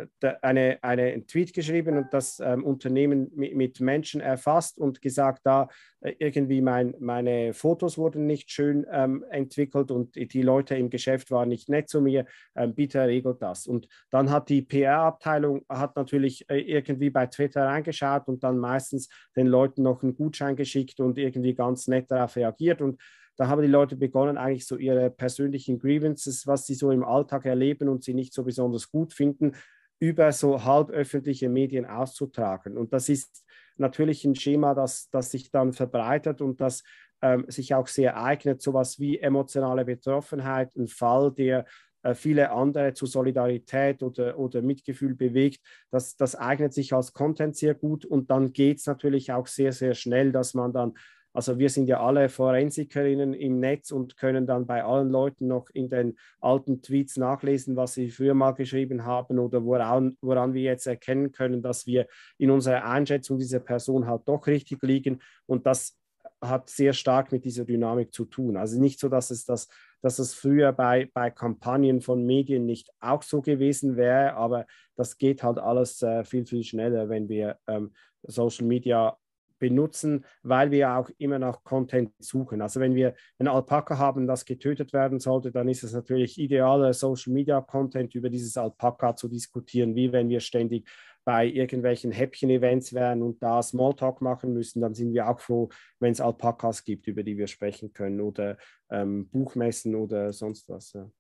eine, 0.42 0.78
eine 0.82 1.26
Tweet 1.26 1.52
geschrieben 1.52 1.96
und 1.96 2.12
das 2.12 2.40
ähm, 2.40 2.64
Unternehmen 2.64 3.30
mit, 3.34 3.54
mit, 3.54 3.80
Menschen 3.80 4.20
erfasst 4.20 4.78
und 4.78 5.00
gesagt, 5.00 5.40
da 5.44 5.68
äh, 6.00 6.14
irgendwie 6.18 6.60
mein, 6.60 6.94
meine 6.98 7.54
Fotos 7.54 7.98
wurden 7.98 8.26
nicht 8.26 8.50
schön 8.50 8.86
ähm, 8.90 9.24
entwickelt 9.30 9.90
und 9.90 10.14
die 10.16 10.42
Leute 10.42 10.76
im 10.76 10.90
Geschäft 10.90 11.30
waren 11.30 11.48
nicht 11.48 11.68
nett 11.68 11.88
zu 11.88 12.00
mir, 12.00 12.26
ähm, 12.54 12.74
bitte 12.74 13.00
regelt 13.06 13.40
das. 13.40 13.66
Und 13.66 13.88
dann 14.10 14.30
hat 14.30 14.48
die 14.48 14.62
PR-Abteilung 14.62 15.64
hat 15.68 15.96
natürlich 15.96 16.48
äh, 16.50 16.58
irgendwie 16.58 17.10
bei 17.10 17.26
Twitter 17.26 17.64
reingeschaut 17.64 18.28
und 18.28 18.42
dann 18.44 18.58
meistens 18.58 19.08
den 19.36 19.46
Leuten 19.46 19.82
noch 19.82 20.02
einen 20.02 20.16
Gutschein 20.16 20.56
geschickt 20.56 21.00
und 21.00 21.18
irgendwie 21.18 21.54
ganz 21.54 21.86
nett 21.86 22.10
darauf 22.10 22.36
reagiert 22.36 22.80
und 22.82 23.00
da 23.36 23.48
haben 23.48 23.62
die 23.62 23.68
Leute 23.68 23.96
begonnen, 23.96 24.38
eigentlich 24.38 24.66
so 24.66 24.76
ihre 24.76 25.10
persönlichen 25.10 25.78
Grievances, 25.78 26.46
was 26.46 26.66
sie 26.66 26.74
so 26.74 26.90
im 26.90 27.04
Alltag 27.04 27.44
erleben 27.44 27.88
und 27.88 28.02
sie 28.02 28.14
nicht 28.14 28.32
so 28.32 28.44
besonders 28.44 28.90
gut 28.90 29.12
finden, 29.12 29.52
über 29.98 30.32
so 30.32 30.64
halböffentliche 30.64 31.48
Medien 31.48 31.86
auszutragen. 31.86 32.76
Und 32.76 32.92
das 32.92 33.08
ist 33.08 33.44
natürlich 33.76 34.24
ein 34.24 34.34
Schema, 34.34 34.74
das, 34.74 35.08
das 35.10 35.30
sich 35.30 35.50
dann 35.50 35.72
verbreitet 35.72 36.40
und 36.40 36.60
das 36.60 36.82
ähm, 37.22 37.44
sich 37.48 37.74
auch 37.74 37.86
sehr 37.86 38.22
eignet, 38.22 38.62
sowas 38.62 38.98
wie 38.98 39.18
emotionale 39.18 39.84
Betroffenheit, 39.84 40.76
ein 40.76 40.86
Fall, 40.86 41.32
der 41.32 41.64
äh, 42.02 42.14
viele 42.14 42.50
andere 42.50 42.92
zu 42.92 43.06
Solidarität 43.06 44.02
oder, 44.02 44.38
oder 44.38 44.62
Mitgefühl 44.62 45.14
bewegt, 45.14 45.60
das, 45.90 46.16
das 46.16 46.36
eignet 46.36 46.72
sich 46.72 46.92
als 46.92 47.12
Content 47.12 47.56
sehr 47.56 47.74
gut 47.74 48.04
und 48.04 48.30
dann 48.30 48.52
geht 48.52 48.78
es 48.78 48.86
natürlich 48.86 49.32
auch 49.32 49.46
sehr, 49.46 49.72
sehr 49.72 49.94
schnell, 49.94 50.30
dass 50.30 50.54
man 50.54 50.72
dann 50.72 50.94
also 51.36 51.58
wir 51.58 51.68
sind 51.68 51.86
ja 51.86 52.00
alle 52.00 52.30
Forensikerinnen 52.30 53.34
im 53.34 53.60
Netz 53.60 53.92
und 53.92 54.16
können 54.16 54.46
dann 54.46 54.66
bei 54.66 54.82
allen 54.82 55.10
Leuten 55.10 55.46
noch 55.48 55.68
in 55.68 55.90
den 55.90 56.16
alten 56.40 56.80
Tweets 56.80 57.18
nachlesen, 57.18 57.76
was 57.76 57.92
sie 57.92 58.08
früher 58.08 58.32
mal 58.32 58.52
geschrieben 58.52 59.04
haben 59.04 59.38
oder 59.38 59.62
woran, 59.62 60.16
woran 60.22 60.54
wir 60.54 60.62
jetzt 60.62 60.86
erkennen 60.86 61.32
können, 61.32 61.60
dass 61.60 61.86
wir 61.86 62.06
in 62.38 62.50
unserer 62.50 62.86
Einschätzung 62.86 63.38
dieser 63.38 63.60
Person 63.60 64.06
halt 64.06 64.22
doch 64.26 64.46
richtig 64.46 64.82
liegen. 64.82 65.20
Und 65.44 65.66
das 65.66 65.98
hat 66.40 66.70
sehr 66.70 66.94
stark 66.94 67.32
mit 67.32 67.44
dieser 67.44 67.66
Dynamik 67.66 68.14
zu 68.14 68.24
tun. 68.24 68.56
Also 68.56 68.80
nicht 68.80 68.98
so, 68.98 69.10
dass 69.10 69.30
es 69.30 69.44
das, 69.44 69.68
dass 70.00 70.18
es 70.18 70.32
früher 70.32 70.72
bei, 70.72 71.10
bei 71.12 71.30
Kampagnen 71.30 72.00
von 72.00 72.24
Medien 72.24 72.64
nicht 72.64 72.90
auch 72.98 73.22
so 73.22 73.42
gewesen 73.42 73.96
wäre, 73.96 74.34
aber 74.36 74.66
das 74.94 75.18
geht 75.18 75.42
halt 75.42 75.58
alles 75.58 76.00
äh, 76.00 76.24
viel, 76.24 76.46
viel 76.46 76.64
schneller, 76.64 77.10
wenn 77.10 77.28
wir 77.28 77.58
ähm, 77.66 77.92
Social 78.22 78.66
Media 78.66 79.18
benutzen, 79.58 80.24
weil 80.42 80.70
wir 80.70 80.96
auch 80.96 81.10
immer 81.18 81.38
nach 81.38 81.62
Content 81.64 82.12
suchen. 82.18 82.60
Also 82.60 82.80
wenn 82.80 82.94
wir 82.94 83.14
ein 83.38 83.48
Alpaka 83.48 83.98
haben, 83.98 84.26
das 84.26 84.44
getötet 84.44 84.92
werden 84.92 85.18
sollte, 85.18 85.52
dann 85.52 85.68
ist 85.68 85.82
es 85.82 85.92
natürlich 85.92 86.38
idealer 86.38 86.92
Social 86.92 87.32
Media 87.32 87.60
Content 87.60 88.14
über 88.14 88.30
dieses 88.30 88.56
Alpaka 88.56 89.16
zu 89.16 89.28
diskutieren, 89.28 89.94
wie 89.94 90.12
wenn 90.12 90.28
wir 90.28 90.40
ständig 90.40 90.88
bei 91.26 91.44
irgendwelchen 91.44 92.12
Häppchen-Events 92.12 92.92
wären 92.94 93.20
und 93.20 93.42
da 93.42 93.60
Smalltalk 93.60 94.22
machen 94.22 94.52
müssen, 94.52 94.80
dann 94.80 94.94
sind 94.94 95.12
wir 95.12 95.28
auch 95.28 95.40
froh, 95.40 95.68
wenn 95.98 96.12
es 96.12 96.20
Alpakas 96.20 96.84
gibt, 96.84 97.08
über 97.08 97.24
die 97.24 97.36
wir 97.36 97.48
sprechen 97.48 97.92
können 97.92 98.20
oder 98.20 98.56
ähm, 98.90 99.28
Buchmessen 99.28 99.96
oder 99.96 100.32
sonst 100.32 100.68
was. 100.68 100.92
Ja. 100.92 101.10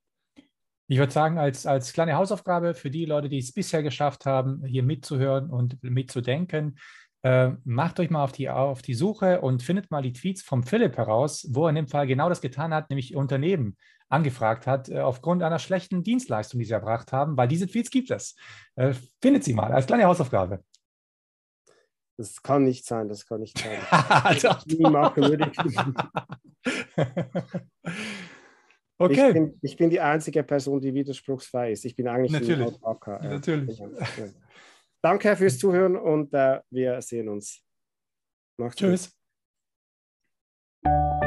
Ich 0.86 0.98
würde 0.98 1.12
sagen, 1.12 1.38
als, 1.38 1.66
als 1.66 1.92
kleine 1.92 2.14
Hausaufgabe 2.14 2.74
für 2.74 2.90
die 2.90 3.04
Leute, 3.04 3.28
die 3.28 3.38
es 3.38 3.52
bisher 3.52 3.82
geschafft 3.82 4.24
haben, 4.26 4.64
hier 4.64 4.84
mitzuhören 4.84 5.50
und 5.50 5.82
mitzudenken, 5.82 6.78
äh, 7.26 7.56
macht 7.64 7.98
euch 7.98 8.08
mal 8.08 8.22
auf 8.22 8.30
die, 8.30 8.48
auf 8.48 8.82
die 8.82 8.94
Suche 8.94 9.40
und 9.40 9.60
findet 9.60 9.90
mal 9.90 10.00
die 10.00 10.12
Tweets 10.12 10.42
vom 10.42 10.62
Philipp 10.62 10.96
heraus, 10.96 11.44
wo 11.50 11.64
er 11.64 11.70
in 11.70 11.74
dem 11.74 11.88
Fall 11.88 12.06
genau 12.06 12.28
das 12.28 12.40
getan 12.40 12.72
hat, 12.72 12.88
nämlich 12.88 13.16
Unternehmen 13.16 13.76
angefragt 14.08 14.68
hat, 14.68 14.88
äh, 14.88 15.00
aufgrund 15.00 15.42
einer 15.42 15.58
schlechten 15.58 16.04
Dienstleistung, 16.04 16.60
die 16.60 16.66
sie 16.66 16.72
erbracht 16.72 17.12
haben, 17.12 17.36
weil 17.36 17.48
diese 17.48 17.66
Tweets 17.66 17.90
gibt 17.90 18.12
es. 18.12 18.36
Äh, 18.76 18.94
findet 19.20 19.42
sie 19.42 19.54
mal 19.54 19.72
als 19.72 19.86
kleine 19.86 20.04
Hausaufgabe. 20.04 20.62
Das 22.16 22.40
kann 22.40 22.62
nicht 22.62 22.86
sein, 22.86 23.08
das 23.08 23.26
kann 23.26 23.40
nicht 23.40 23.58
sein. 23.58 23.80
also, 23.90 24.50
machen 24.88 25.24
würde 25.24 25.50
okay. 28.98 29.26
Ich 29.28 29.34
bin, 29.34 29.58
ich 29.62 29.76
bin, 29.76 29.90
die 29.90 30.00
einzige 30.00 30.44
Person, 30.44 30.80
die 30.80 30.94
widerspruchsfrei 30.94 31.72
ist. 31.72 31.84
Ich 31.84 31.96
bin 31.96 32.06
eigentlich 32.06 32.30
natürlich. 32.30 32.80
Natürlich. 32.82 33.78
Ja, 33.78 33.86
ja. 33.88 34.28
Danke 35.06 35.36
fürs 35.36 35.56
Zuhören 35.56 35.94
und 35.94 36.34
äh, 36.34 36.60
wir 36.68 37.00
sehen 37.00 37.28
uns. 37.28 37.62
Macht's 38.58 38.74
Tschüss. 38.74 39.16
Gut. 40.82 41.25